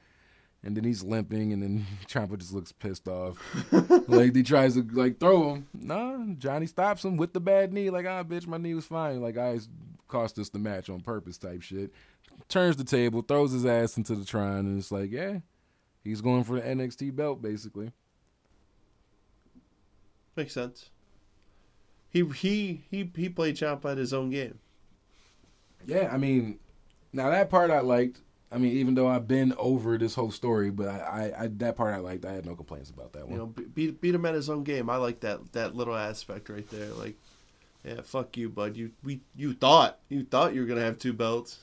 And 0.63 0.75
then 0.75 0.83
he's 0.83 1.03
limping, 1.03 1.53
and 1.53 1.61
then 1.61 1.85
Ciampa 2.07 2.37
just 2.37 2.53
looks 2.53 2.71
pissed 2.71 3.07
off. 3.07 3.37
like 4.07 4.35
he 4.35 4.43
tries 4.43 4.75
to 4.75 4.87
like 4.93 5.19
throw 5.19 5.55
him. 5.55 5.67
Nah, 5.73 6.33
Johnny 6.37 6.65
stops 6.65 7.05
him 7.05 7.17
with 7.17 7.33
the 7.33 7.39
bad 7.39 7.73
knee. 7.73 7.89
Like, 7.89 8.05
ah, 8.05 8.23
bitch, 8.23 8.47
my 8.47 8.57
knee 8.57 8.73
was 8.73 8.85
fine. 8.85 9.21
Like, 9.21 9.37
I 9.37 9.59
cost 10.07 10.39
us 10.39 10.49
the 10.49 10.59
match 10.59 10.89
on 10.89 11.01
purpose, 11.01 11.37
type 11.37 11.61
shit 11.61 11.91
turns 12.49 12.77
the 12.77 12.83
table, 12.83 13.21
throws 13.21 13.51
his 13.51 13.65
ass 13.65 13.97
into 13.97 14.15
the 14.15 14.25
Tron, 14.25 14.59
and 14.59 14.79
it's 14.79 14.91
like, 14.91 15.11
yeah, 15.11 15.39
he's 16.03 16.21
going 16.21 16.43
for 16.43 16.59
the 16.59 16.61
NXT 16.61 17.15
belt, 17.15 17.41
basically. 17.41 17.91
Makes 20.35 20.53
sense. 20.53 20.89
He 22.09 22.25
he 22.25 22.83
he 22.89 23.11
he 23.15 23.29
played 23.29 23.55
Ciampa 23.55 23.91
at 23.91 23.97
his 23.97 24.13
own 24.13 24.29
game. 24.29 24.59
Yeah, 25.85 26.09
I 26.11 26.17
mean, 26.17 26.59
now 27.13 27.29
that 27.29 27.49
part 27.49 27.71
I 27.71 27.81
liked. 27.81 28.21
I 28.51 28.57
mean, 28.57 28.73
even 28.73 28.95
though 28.95 29.07
I've 29.07 29.27
been 29.27 29.53
over 29.57 29.97
this 29.97 30.15
whole 30.15 30.31
story, 30.31 30.69
but 30.69 30.87
I, 30.87 31.33
I, 31.37 31.43
I 31.43 31.47
that 31.47 31.75
part 31.75 31.93
I 31.93 31.97
liked. 31.97 32.25
I 32.25 32.31
had 32.31 32.45
no 32.45 32.55
complaints 32.55 32.89
about 32.89 33.13
that 33.13 33.23
one. 33.23 33.31
You 33.31 33.37
know, 33.37 33.45
beat 33.47 33.99
beat 33.99 34.15
him 34.15 34.25
at 34.25 34.33
his 34.33 34.49
own 34.49 34.63
game. 34.63 34.89
I 34.89 34.97
like 34.97 35.21
that 35.21 35.51
that 35.53 35.75
little 35.75 35.95
aspect 35.95 36.49
right 36.49 36.69
there. 36.69 36.89
Like, 36.89 37.15
yeah, 37.83 38.01
fuck 38.01 38.37
you, 38.37 38.49
bud. 38.49 38.77
You 38.77 38.91
we 39.03 39.21
you 39.35 39.53
thought 39.53 39.99
you 40.09 40.23
thought 40.23 40.53
you 40.53 40.61
were 40.61 40.67
gonna 40.67 40.81
have 40.81 40.99
two 40.99 41.13
belts. 41.13 41.59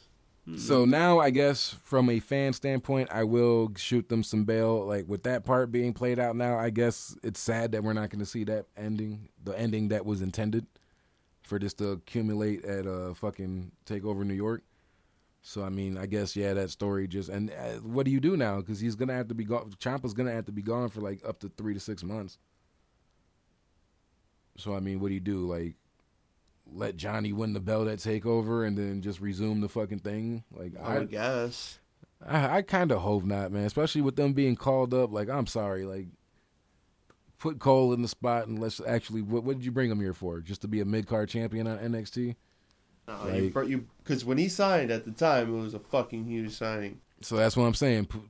So 0.56 0.84
now 0.84 1.20
I 1.20 1.30
guess 1.30 1.76
from 1.84 2.10
a 2.10 2.18
fan 2.18 2.52
standpoint, 2.52 3.10
I 3.12 3.22
will 3.22 3.72
shoot 3.76 4.08
them 4.08 4.24
some 4.24 4.44
bail. 4.44 4.84
Like 4.84 5.06
with 5.06 5.22
that 5.22 5.44
part 5.44 5.70
being 5.70 5.92
played 5.92 6.18
out 6.18 6.34
now, 6.34 6.58
I 6.58 6.70
guess 6.70 7.16
it's 7.22 7.38
sad 7.38 7.72
that 7.72 7.84
we're 7.84 7.92
not 7.92 8.10
going 8.10 8.18
to 8.18 8.26
see 8.26 8.42
that 8.44 8.66
ending, 8.76 9.28
the 9.42 9.56
ending 9.56 9.88
that 9.88 10.04
was 10.04 10.20
intended 10.20 10.66
for 11.42 11.60
this 11.60 11.74
to 11.74 11.90
accumulate 11.90 12.64
at 12.64 12.86
uh 12.86 13.14
fucking 13.14 13.72
Takeover 13.86 14.24
New 14.24 14.34
York. 14.34 14.62
So 15.42 15.62
I 15.64 15.68
mean, 15.68 15.96
I 15.96 16.06
guess 16.06 16.34
yeah, 16.34 16.54
that 16.54 16.70
story 16.70 17.06
just 17.06 17.28
and 17.28 17.50
uh, 17.50 17.74
what 17.80 18.04
do 18.04 18.10
you 18.12 18.20
do 18.20 18.36
now? 18.36 18.56
Because 18.56 18.80
he's 18.80 18.96
gonna 18.96 19.14
have 19.14 19.28
to 19.28 19.34
be 19.34 19.44
gone. 19.44 19.70
Ciampa's 19.78 20.14
gonna 20.14 20.32
have 20.32 20.46
to 20.46 20.52
be 20.52 20.62
gone 20.62 20.88
for 20.88 21.00
like 21.00 21.20
up 21.26 21.38
to 21.40 21.50
three 21.56 21.74
to 21.74 21.80
six 21.80 22.02
months. 22.02 22.38
So 24.56 24.74
I 24.74 24.80
mean, 24.80 25.00
what 25.00 25.08
do 25.08 25.14
you 25.14 25.20
do? 25.20 25.48
Like, 25.48 25.74
let 26.74 26.96
Johnny 26.96 27.32
win 27.32 27.52
the 27.52 27.60
belt 27.60 27.88
at 27.88 27.98
Takeover 27.98 28.66
and 28.66 28.76
then 28.76 29.02
just 29.02 29.20
resume 29.20 29.60
the 29.60 29.68
fucking 29.68 30.00
thing? 30.00 30.44
Like, 30.52 30.72
I, 30.82 30.98
I 30.98 31.04
guess. 31.04 31.78
I, 32.26 32.58
I 32.58 32.62
kind 32.62 32.92
of 32.92 33.00
hope 33.00 33.24
not, 33.24 33.52
man. 33.52 33.64
Especially 33.64 34.00
with 34.00 34.16
them 34.16 34.32
being 34.32 34.56
called 34.56 34.94
up. 34.94 35.12
Like, 35.12 35.28
I'm 35.28 35.46
sorry, 35.46 35.84
like. 35.84 36.06
Put 37.38 37.58
Cole 37.58 37.92
in 37.92 38.02
the 38.02 38.08
spot 38.08 38.46
and 38.46 38.60
let's 38.60 38.80
actually. 38.86 39.20
What, 39.20 39.42
what 39.42 39.56
did 39.56 39.64
you 39.64 39.72
bring 39.72 39.90
him 39.90 39.98
here 40.00 40.14
for? 40.14 40.38
Just 40.40 40.60
to 40.60 40.68
be 40.68 40.80
a 40.80 40.84
mid 40.84 41.08
card 41.08 41.28
champion 41.28 41.66
on 41.66 41.76
NXT? 41.78 42.36
No, 43.08 43.18
Like- 43.24 43.68
you, 43.68 43.88
because 44.02 44.24
when 44.24 44.38
he 44.38 44.48
signed 44.48 44.92
at 44.92 45.04
the 45.04 45.10
time, 45.10 45.52
it 45.52 45.60
was 45.60 45.74
a 45.74 45.80
fucking 45.80 46.24
huge 46.26 46.52
signing. 46.52 47.00
So 47.20 47.34
that's 47.36 47.56
what 47.56 47.64
I'm 47.64 47.74
saying. 47.74 48.06
Put, 48.06 48.22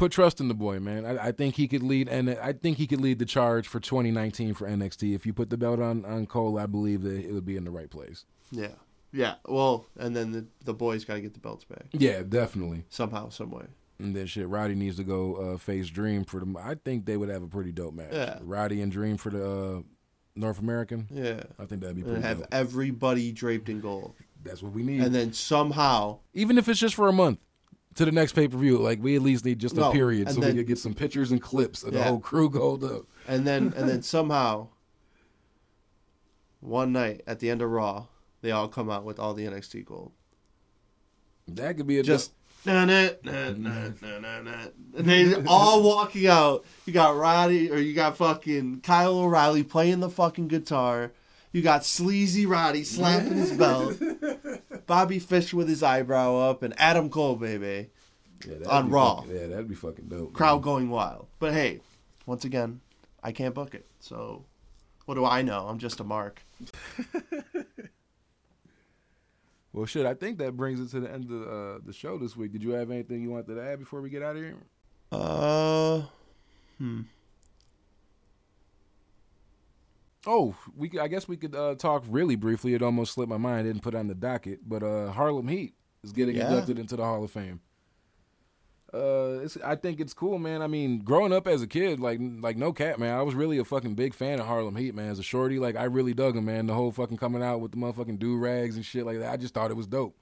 put 0.00 0.10
trust 0.12 0.40
in 0.40 0.48
the 0.48 0.54
boy, 0.54 0.80
man. 0.80 1.04
I, 1.06 1.28
I 1.28 1.32
think 1.32 1.54
he 1.54 1.68
could 1.68 1.82
lead, 1.84 2.08
and 2.08 2.30
I 2.30 2.52
think 2.52 2.78
he 2.78 2.86
could 2.88 3.00
lead 3.00 3.18
the 3.20 3.24
charge 3.26 3.68
for 3.68 3.78
2019 3.78 4.54
for 4.54 4.68
NXT. 4.68 5.14
If 5.14 5.24
you 5.26 5.32
put 5.32 5.50
the 5.50 5.56
belt 5.56 5.78
on 5.80 6.04
on 6.04 6.26
Cole, 6.26 6.58
I 6.58 6.66
believe 6.66 7.02
that 7.02 7.14
it 7.24 7.32
would 7.32 7.46
be 7.46 7.56
in 7.56 7.64
the 7.64 7.70
right 7.70 7.88
place. 7.90 8.24
Yeah, 8.50 8.72
yeah. 9.12 9.34
Well, 9.46 9.86
and 9.96 10.16
then 10.16 10.32
the 10.32 10.46
the 10.64 10.74
boys 10.74 11.04
got 11.04 11.14
to 11.14 11.20
get 11.20 11.34
the 11.34 11.40
belts 11.40 11.64
back 11.64 11.84
Yeah, 11.92 12.22
definitely. 12.28 12.84
somehow, 12.90 13.28
some 13.28 13.50
way. 13.52 13.66
And 14.00 14.16
then 14.16 14.26
shit, 14.26 14.48
Roddy 14.48 14.74
needs 14.74 14.96
to 14.96 15.04
go 15.04 15.34
uh, 15.36 15.56
face 15.58 15.88
Dream 15.90 16.24
for 16.24 16.40
the. 16.40 16.54
I 16.58 16.74
think 16.74 17.04
they 17.04 17.16
would 17.16 17.28
have 17.28 17.42
a 17.42 17.46
pretty 17.48 17.70
dope 17.70 17.94
match. 17.94 18.12
Yeah. 18.12 18.38
Roddy 18.42 18.80
and 18.80 18.90
Dream 18.90 19.18
for 19.18 19.28
the 19.30 19.50
uh, 19.78 19.82
North 20.34 20.58
American. 20.58 21.06
Yeah, 21.10 21.42
I 21.58 21.66
think 21.66 21.82
that'd 21.82 21.96
be 21.96 22.02
and 22.02 22.12
pretty 22.12 22.22
have 22.26 22.38
dope. 22.38 22.48
everybody 22.50 23.30
draped 23.30 23.68
in 23.68 23.80
gold, 23.80 24.14
That's 24.42 24.62
what 24.62 24.72
we 24.72 24.82
need. 24.82 25.02
and 25.02 25.14
then 25.14 25.34
somehow 25.34 26.20
Even 26.32 26.56
if 26.56 26.66
it's 26.68 26.80
just 26.80 26.94
for 26.94 27.08
a 27.08 27.12
month. 27.12 27.40
To 27.96 28.04
the 28.04 28.12
next 28.12 28.32
pay 28.34 28.46
per 28.46 28.56
view, 28.56 28.78
like 28.78 29.02
we 29.02 29.16
at 29.16 29.22
least 29.22 29.44
need 29.44 29.58
just 29.58 29.76
a 29.76 29.90
period, 29.90 30.30
so 30.30 30.40
then- 30.40 30.52
we 30.52 30.58
could 30.60 30.68
get 30.68 30.78
some 30.78 30.94
pictures 30.94 31.32
and 31.32 31.42
clips 31.42 31.82
of 31.82 31.92
the 31.92 32.02
whole 32.02 32.20
crew 32.20 32.48
gold 32.48 32.84
up. 32.84 33.02
and 33.26 33.46
then 33.46 33.72
and 33.76 33.88
then 33.88 34.02
somehow 34.14 34.68
one 36.60 36.92
night 36.92 37.22
at 37.26 37.40
the 37.40 37.50
end 37.50 37.62
of 37.62 37.70
Raw, 37.70 38.06
they 38.42 38.50
all 38.50 38.68
come 38.68 38.90
out 38.90 39.04
with 39.04 39.18
all 39.18 39.34
the 39.34 39.44
NXT 39.46 39.84
gold. 39.86 40.12
That 41.48 41.76
could 41.76 41.86
be 41.86 41.98
a 41.98 42.02
Just 42.02 42.32
na 42.64 42.84
na 42.84 43.08
na 43.24 43.50
na 43.50 43.90
na 44.00 44.40
na, 44.42 44.52
and 44.96 45.06
they 45.06 45.34
all 45.46 45.82
walking 45.88 46.26
out. 46.26 46.64
You 46.86 46.92
got 46.92 47.16
Roddy 47.16 47.70
or 47.70 47.78
you 47.78 47.94
got 47.94 48.16
fucking 48.16 48.82
Kyle 48.82 49.18
O'Reilly 49.18 49.64
playing 49.64 50.00
the 50.00 50.10
fucking 50.10 50.48
guitar. 50.48 51.12
You 51.52 51.62
got 51.62 51.84
sleazy 51.84 52.46
Roddy 52.46 52.84
slapping 52.84 53.32
his 53.32 53.50
belt. 53.52 53.96
Bobby 54.90 55.20
Fish 55.20 55.54
with 55.54 55.68
his 55.68 55.84
eyebrow 55.84 56.36
up, 56.36 56.64
and 56.64 56.74
Adam 56.76 57.10
Cole, 57.10 57.36
baby. 57.36 57.90
Yeah, 58.44 58.56
on 58.68 58.90
Raw. 58.90 59.20
fucking- 59.20 59.36
yeah, 59.36 59.46
that'd 59.46 59.68
be 59.68 59.76
fucking 59.76 60.06
dope. 60.08 60.32
Crowd 60.32 60.56
man. 60.56 60.62
going 60.62 60.90
wild. 60.90 61.28
But 61.38 61.52
hey, 61.52 61.78
once 62.26 62.44
again, 62.44 62.80
I 63.22 63.30
can't 63.30 63.54
book 63.54 63.76
it. 63.76 63.86
So 64.00 64.46
what 65.04 65.14
do 65.14 65.24
I 65.24 65.42
know? 65.42 65.68
I'm 65.68 65.78
just 65.78 66.00
a 66.00 66.04
mark. 66.04 66.42
Well, 69.72 69.86
shit, 69.86 70.04
I 70.04 70.14
think 70.14 70.38
that 70.38 70.56
brings 70.56 70.80
it 70.80 70.88
to 70.96 70.98
the 70.98 71.12
end 71.12 71.30
of 71.30 71.42
uh, 71.42 71.78
the 71.86 71.92
show 71.92 72.18
this 72.18 72.36
week. 72.36 72.50
Did 72.50 72.64
you 72.64 72.70
have 72.70 72.90
anything 72.90 73.22
you 73.22 73.30
wanted 73.30 73.54
to 73.54 73.62
add 73.62 73.78
before 73.78 74.00
we 74.00 74.10
get 74.10 74.20
out 74.20 74.34
of 74.34 74.42
here? 74.42 74.56
Uh, 75.12 76.02
hmm. 76.78 77.02
Oh, 80.26 80.54
we 80.76 80.90
I 81.00 81.08
guess 81.08 81.26
we 81.26 81.36
could 81.36 81.54
uh, 81.54 81.74
talk 81.76 82.04
really 82.08 82.36
briefly. 82.36 82.74
It 82.74 82.82
almost 82.82 83.14
slipped 83.14 83.30
my 83.30 83.38
mind. 83.38 83.60
I 83.60 83.62
didn't 83.62 83.82
put 83.82 83.94
it 83.94 83.98
on 83.98 84.08
the 84.08 84.14
docket, 84.14 84.60
but 84.68 84.82
uh, 84.82 85.10
Harlem 85.12 85.48
Heat 85.48 85.74
is 86.02 86.12
getting 86.12 86.36
Yeah. 86.36 86.50
inducted 86.50 86.78
into 86.78 86.96
the 86.96 87.04
Hall 87.04 87.24
of 87.24 87.30
Fame. 87.30 87.60
Uh, 88.92 89.38
it's, 89.44 89.56
I 89.64 89.76
think 89.76 90.00
it's 90.00 90.12
cool, 90.12 90.38
man. 90.40 90.62
I 90.62 90.66
mean, 90.66 90.98
growing 90.98 91.32
up 91.32 91.46
as 91.46 91.62
a 91.62 91.66
kid, 91.68 92.00
like 92.00 92.18
like 92.20 92.56
no 92.56 92.72
cat, 92.72 92.98
man. 92.98 93.16
I 93.16 93.22
was 93.22 93.34
really 93.36 93.58
a 93.58 93.64
fucking 93.64 93.94
big 93.94 94.14
fan 94.14 94.40
of 94.40 94.46
Harlem 94.46 94.74
Heat, 94.76 94.94
man. 94.96 95.10
As 95.10 95.18
a 95.20 95.22
shorty, 95.22 95.58
like 95.60 95.76
I 95.76 95.84
really 95.84 96.12
dug 96.12 96.36
him, 96.36 96.46
man. 96.46 96.66
The 96.66 96.74
whole 96.74 96.90
fucking 96.90 97.16
coming 97.16 97.42
out 97.42 97.60
with 97.60 97.70
the 97.70 97.76
motherfucking 97.78 98.18
do 98.18 98.36
rags 98.36 98.74
and 98.76 98.84
shit 98.84 99.06
like 99.06 99.20
that. 99.20 99.32
I 99.32 99.36
just 99.36 99.54
thought 99.54 99.70
it 99.70 99.76
was 99.76 99.86
dope. 99.86 100.16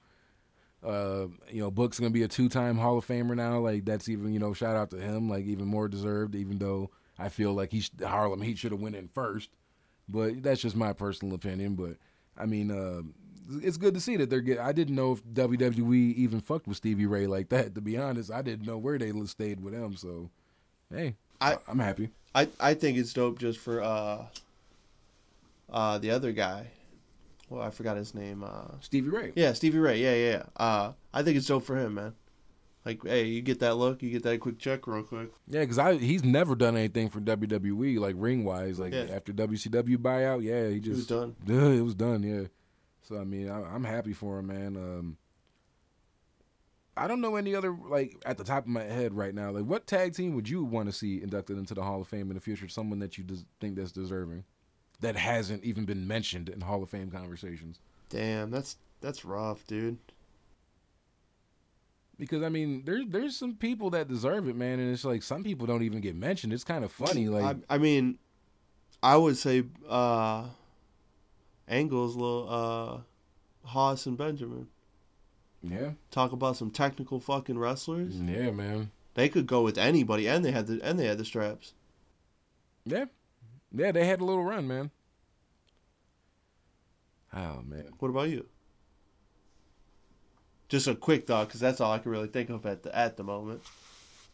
Uh, 0.83 1.25
you 1.51 1.59
know, 1.61 1.71
Book's 1.71 1.99
gonna 1.99 2.11
be 2.11 2.21
a 2.23 2.27
two 2.27 2.47
time 2.47 2.77
Hall 2.77 2.97
of 2.99 3.07
Famer 3.07 3.35
now. 3.35 3.57
Like 3.59 3.85
that's 3.85 4.07
even 4.07 4.31
you 4.31 4.39
know 4.39 4.53
shout 4.53 4.75
out 4.75 4.91
to 4.91 4.97
him. 4.97 5.29
Like 5.29 5.45
even 5.45 5.65
more 5.65 5.87
deserved. 5.87 6.35
Even 6.35 6.59
though 6.59 6.91
I 7.17 7.29
feel 7.29 7.53
like 7.53 7.71
he 7.71 7.81
sh- 7.81 7.91
Harlem 8.01 8.41
Heat 8.43 8.59
should 8.59 8.71
have 8.71 8.79
went 8.79 8.95
in 8.95 9.07
first, 9.07 9.49
but 10.09 10.41
that's 10.43 10.61
just 10.61 10.75
my 10.75 10.93
personal 10.93 11.35
opinion. 11.35 11.75
But 11.75 11.95
I 12.37 12.45
mean, 12.45 12.71
uh, 12.71 13.01
it's 13.61 13.77
good 13.77 13.93
to 13.93 13.99
see 13.99 14.17
that 14.17 14.29
they're 14.29 14.41
getting. 14.41 14.63
I 14.63 14.71
didn't 14.71 14.95
know 14.95 15.13
if 15.13 15.23
WWE 15.25 16.13
even 16.15 16.39
fucked 16.41 16.67
with 16.67 16.77
Stevie 16.77 17.05
Ray 17.05 17.27
like 17.27 17.49
that. 17.49 17.75
To 17.75 17.81
be 17.81 17.97
honest, 17.97 18.31
I 18.31 18.41
didn't 18.41 18.65
know 18.65 18.77
where 18.77 18.97
they 18.97 19.11
stayed 19.25 19.61
with 19.63 19.73
him. 19.73 19.95
So, 19.95 20.29
hey, 20.93 21.15
I- 21.41 21.57
I'm 21.67 21.79
happy. 21.79 22.09
I 22.35 22.47
I 22.59 22.73
think 22.75 22.97
it's 22.97 23.11
dope 23.13 23.39
just 23.39 23.59
for 23.59 23.81
uh, 23.81 24.25
uh, 25.71 25.97
the 25.97 26.11
other 26.11 26.31
guy. 26.31 26.67
Well, 27.49 27.61
I 27.63 27.71
forgot 27.71 27.97
his 27.97 28.13
name. 28.13 28.43
Uh, 28.43 28.75
Stevie 28.81 29.09
Ray. 29.09 29.31
yeah, 29.35 29.53
Stevie 29.53 29.79
Ray. 29.79 29.97
Yeah, 29.99 30.13
yeah. 30.13 30.31
yeah. 30.31 30.43
Uh, 30.55 30.91
I 31.13 31.23
think 31.23 31.37
it's 31.37 31.47
dope 31.47 31.63
for 31.63 31.75
him, 31.75 31.95
man. 31.95 32.13
Like, 32.89 33.03
hey, 33.05 33.25
you 33.25 33.41
get 33.41 33.59
that 33.59 33.75
look, 33.75 34.01
you 34.01 34.09
get 34.09 34.23
that 34.23 34.39
quick 34.39 34.57
check 34.57 34.87
real 34.87 35.03
quick. 35.03 35.31
Yeah, 35.47 35.59
because 35.61 35.77
I 35.77 35.95
he's 35.97 36.23
never 36.23 36.55
done 36.55 36.75
anything 36.75 37.09
for 37.09 37.19
WWE 37.21 37.99
like 37.99 38.15
ring 38.17 38.43
wise. 38.43 38.79
Like 38.79 38.93
Yeah. 38.93 39.05
after 39.11 39.31
WCW 39.31 39.97
buyout, 39.97 40.43
yeah, 40.43 40.67
he 40.69 40.79
just 40.79 40.95
was 40.95 41.07
done. 41.07 41.35
Yeah, 41.45 41.67
it 41.79 41.81
was 41.81 41.93
done. 41.95 42.23
Yeah. 42.23 42.47
So 43.03 43.19
I 43.19 43.23
mean, 43.25 43.49
I, 43.49 43.61
I'm 43.63 43.83
happy 43.83 44.13
for 44.13 44.39
him, 44.39 44.47
man. 44.47 44.75
Um, 44.75 45.17
I 46.97 47.07
don't 47.07 47.21
know 47.21 47.35
any 47.37 47.55
other 47.55 47.71
like 47.71 48.21
at 48.25 48.37
the 48.37 48.43
top 48.43 48.63
of 48.63 48.69
my 48.69 48.83
head 48.83 49.13
right 49.13 49.33
now. 49.33 49.51
Like, 49.51 49.65
what 49.65 49.87
tag 49.87 50.13
team 50.15 50.33
would 50.35 50.49
you 50.49 50.63
want 50.63 50.87
to 50.87 50.91
see 50.91 51.21
inducted 51.21 51.57
into 51.57 51.73
the 51.73 51.83
Hall 51.83 52.01
of 52.01 52.07
Fame 52.07 52.29
in 52.29 52.35
the 52.35 52.41
future? 52.41 52.67
Someone 52.67 52.99
that 52.99 53.17
you 53.17 53.23
des- 53.23 53.45
think 53.61 53.75
that's 53.75 53.91
deserving, 53.91 54.43
that 54.99 55.15
hasn't 55.15 55.63
even 55.63 55.85
been 55.85 56.07
mentioned 56.07 56.49
in 56.49 56.61
Hall 56.61 56.83
of 56.83 56.89
Fame 56.89 57.09
conversations. 57.11 57.79
Damn, 58.09 58.51
that's 58.51 58.77
that's 59.01 59.23
rough, 59.23 59.65
dude. 59.67 59.97
Because 62.19 62.43
I 62.43 62.49
mean, 62.49 62.83
there's 62.85 63.05
there's 63.07 63.35
some 63.37 63.55
people 63.55 63.89
that 63.91 64.07
deserve 64.09 64.47
it, 64.49 64.55
man, 64.55 64.79
and 64.79 64.91
it's 64.93 65.05
like 65.05 65.23
some 65.23 65.41
people 65.43 65.65
don't 65.65 65.83
even 65.83 66.01
get 66.01 66.15
mentioned. 66.15 66.51
It's 66.53 66.65
kind 66.65 66.83
of 66.83 66.91
funny, 66.91 67.29
like 67.29 67.57
I, 67.69 67.75
I 67.75 67.77
mean, 67.77 68.19
I 69.01 69.15
would 69.15 69.37
say 69.37 69.63
uh, 69.87 70.47
Angle's 71.67 72.15
little 72.17 72.47
uh, 73.63 73.67
Haas 73.69 74.05
and 74.05 74.17
Benjamin. 74.17 74.67
yeah, 75.63 75.91
Talk 76.11 76.33
about 76.33 76.57
some 76.57 76.71
technical 76.71 77.21
fucking 77.21 77.57
wrestlers. 77.57 78.15
yeah, 78.17 78.51
man, 78.51 78.91
They 79.13 79.29
could 79.29 79.47
go 79.47 79.61
with 79.61 79.77
anybody, 79.77 80.27
and 80.27 80.43
they 80.43 80.51
had 80.51 80.67
the 80.67 80.81
and 80.83 80.99
they 80.99 81.05
had 81.07 81.19
the 81.19 81.25
straps. 81.25 81.73
yeah, 82.85 83.05
yeah. 83.73 83.93
They 83.93 84.05
had 84.05 84.19
a 84.19 84.25
little 84.25 84.43
run, 84.43 84.67
man. 84.67 84.91
Oh 87.33 87.61
man. 87.65 87.93
What 87.99 88.09
about 88.09 88.29
you? 88.29 88.45
Just 90.69 90.87
a 90.87 90.95
quick 90.95 91.25
thought, 91.27 91.47
because 91.47 91.59
that's 91.59 91.81
all 91.81 91.91
I 91.91 91.99
can 91.99 92.11
really 92.11 92.27
think 92.27 92.49
of 92.49 92.65
at 92.65 92.83
the 92.83 92.95
at 92.95 93.17
the 93.17 93.23
moment. 93.23 93.61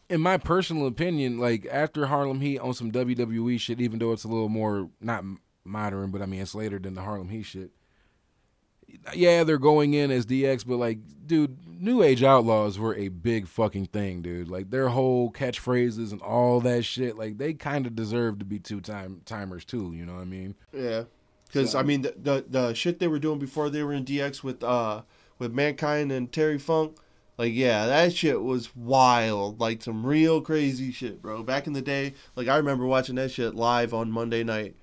in 0.08 0.20
my 0.20 0.36
personal 0.36 0.86
opinion, 0.86 1.38
like 1.38 1.66
after 1.70 2.06
Harlem 2.06 2.40
Heat 2.40 2.58
on 2.60 2.74
some 2.74 2.92
WWE 2.92 3.58
shit, 3.58 3.80
even 3.80 3.98
though 3.98 4.12
it's 4.12 4.24
a 4.24 4.28
little 4.28 4.48
more 4.48 4.88
not 5.00 5.24
modern, 5.64 6.10
but 6.10 6.22
I 6.22 6.26
mean 6.26 6.40
it's 6.42 6.54
later 6.54 6.78
than 6.78 6.94
the 6.94 7.02
Harlem 7.02 7.30
Heat 7.30 7.42
shit. 7.44 7.70
Yeah, 9.14 9.42
they're 9.44 9.58
going 9.58 9.94
in 9.94 10.10
as 10.12 10.24
DX, 10.26 10.64
but 10.66 10.76
like, 10.76 10.98
dude, 11.26 11.56
New 11.66 12.02
Age 12.02 12.22
Outlaws 12.22 12.78
were 12.78 12.94
a 12.94 13.08
big 13.08 13.48
fucking 13.48 13.86
thing, 13.86 14.22
dude. 14.22 14.48
Like 14.48 14.70
their 14.70 14.88
whole 14.90 15.30
catchphrases 15.32 16.12
and 16.12 16.22
all 16.22 16.60
that 16.60 16.84
shit, 16.84 17.16
like 17.18 17.36
they 17.38 17.52
kind 17.52 17.86
of 17.86 17.96
deserve 17.96 18.38
to 18.38 18.44
be 18.44 18.58
two 18.60 18.80
time 18.80 19.22
timers 19.24 19.64
too. 19.64 19.92
You 19.92 20.06
know 20.06 20.14
what 20.14 20.22
I 20.22 20.26
mean? 20.26 20.54
Yeah, 20.72 21.04
because 21.48 21.72
So- 21.72 21.78
I 21.80 21.82
mean 21.82 22.02
the, 22.02 22.14
the 22.16 22.44
the 22.48 22.74
shit 22.74 23.00
they 23.00 23.08
were 23.08 23.18
doing 23.18 23.38
before 23.40 23.70
they 23.70 23.82
were 23.82 23.92
in 23.92 24.04
DX 24.04 24.42
with 24.44 24.62
uh 24.62 25.02
with 25.38 25.52
Mankind 25.52 26.10
and 26.12 26.30
Terry 26.32 26.58
Funk, 26.58 26.96
like 27.38 27.52
yeah, 27.52 27.86
that 27.86 28.14
shit 28.14 28.40
was 28.42 28.74
wild, 28.74 29.60
like 29.60 29.82
some 29.82 30.04
real 30.06 30.40
crazy 30.40 30.90
shit, 30.92 31.20
bro. 31.20 31.42
Back 31.42 31.66
in 31.66 31.72
the 31.74 31.82
day, 31.82 32.14
like 32.34 32.48
I 32.48 32.56
remember 32.56 32.86
watching 32.86 33.16
that 33.16 33.30
shit 33.30 33.54
live 33.54 33.92
on 33.94 34.10
Monday 34.10 34.42
night. 34.44 34.74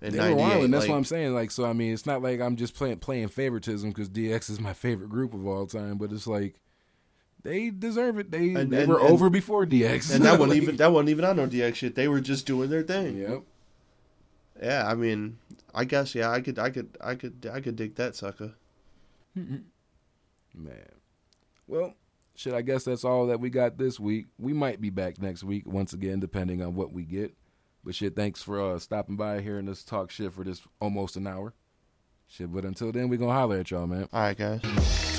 In 0.00 0.12
They 0.16 0.30
were 0.30 0.34
wild, 0.34 0.64
and 0.64 0.74
that's 0.74 0.82
like, 0.84 0.90
what 0.90 0.96
I'm 0.96 1.04
saying. 1.04 1.32
Like, 1.32 1.52
so 1.52 1.64
I 1.64 1.72
mean, 1.72 1.92
it's 1.92 2.06
not 2.06 2.22
like 2.22 2.40
I'm 2.40 2.56
just 2.56 2.74
playing 2.74 2.98
playing 2.98 3.28
favoritism 3.28 3.90
because 3.90 4.08
DX 4.08 4.50
is 4.50 4.58
my 4.60 4.72
favorite 4.74 5.10
group 5.10 5.32
of 5.32 5.46
all 5.46 5.66
time, 5.66 5.96
but 5.96 6.10
it's 6.10 6.26
like 6.26 6.56
they 7.44 7.70
deserve 7.70 8.18
it. 8.18 8.30
They 8.32 8.52
And- 8.54 8.72
they 8.72 8.82
and- 8.82 8.88
were 8.88 8.98
and- 8.98 9.08
over 9.10 9.30
before 9.30 9.64
DX, 9.64 10.12
And 10.14 10.24
that 10.24 10.32
wasn't 10.40 10.50
Like, 10.50 10.62
even 10.62 10.76
that 10.78 10.90
wasn't 10.92 11.10
even 11.10 11.24
on 11.24 11.36
no 11.36 11.46
DX 11.46 11.76
shit. 11.76 11.94
They 11.94 12.08
were 12.08 12.20
just 12.20 12.46
doing 12.46 12.68
their 12.68 12.82
thing. 12.82 13.18
Yep. 13.18 13.42
Yeah, 14.60 14.88
I 14.88 14.94
mean, 14.94 15.38
I 15.74 15.84
guess 15.84 16.14
yeah, 16.16 16.30
I 16.30 16.40
could, 16.40 16.58
I 16.58 16.70
could, 16.70 16.96
I 17.00 17.14
could, 17.14 17.48
I 17.52 17.60
could 17.60 17.76
dig 17.76 17.94
that 17.94 18.14
sucker. 18.16 18.54
Man. 20.54 21.00
Well, 21.66 21.94
shit, 22.34 22.54
I 22.54 22.62
guess 22.62 22.84
that's 22.84 23.04
all 23.04 23.26
that 23.28 23.40
we 23.40 23.50
got 23.50 23.78
this 23.78 23.98
week. 23.98 24.26
We 24.38 24.52
might 24.52 24.80
be 24.80 24.90
back 24.90 25.20
next 25.20 25.44
week 25.44 25.66
once 25.66 25.92
again, 25.92 26.20
depending 26.20 26.62
on 26.62 26.74
what 26.74 26.92
we 26.92 27.04
get. 27.04 27.34
But 27.84 27.94
shit, 27.94 28.14
thanks 28.14 28.42
for 28.42 28.60
uh, 28.60 28.78
stopping 28.78 29.16
by 29.16 29.40
here 29.40 29.58
and 29.58 29.68
us 29.68 29.82
talk 29.82 30.10
shit 30.10 30.32
for 30.32 30.44
this 30.44 30.60
almost 30.80 31.16
an 31.16 31.26
hour. 31.26 31.54
Shit, 32.28 32.52
but 32.52 32.64
until 32.64 32.92
then, 32.92 33.08
we 33.08 33.16
gonna 33.16 33.32
holler 33.32 33.58
at 33.58 33.70
y'all, 33.70 33.86
man. 33.86 34.08
All 34.12 34.20
right, 34.20 34.36
guys. 34.36 35.11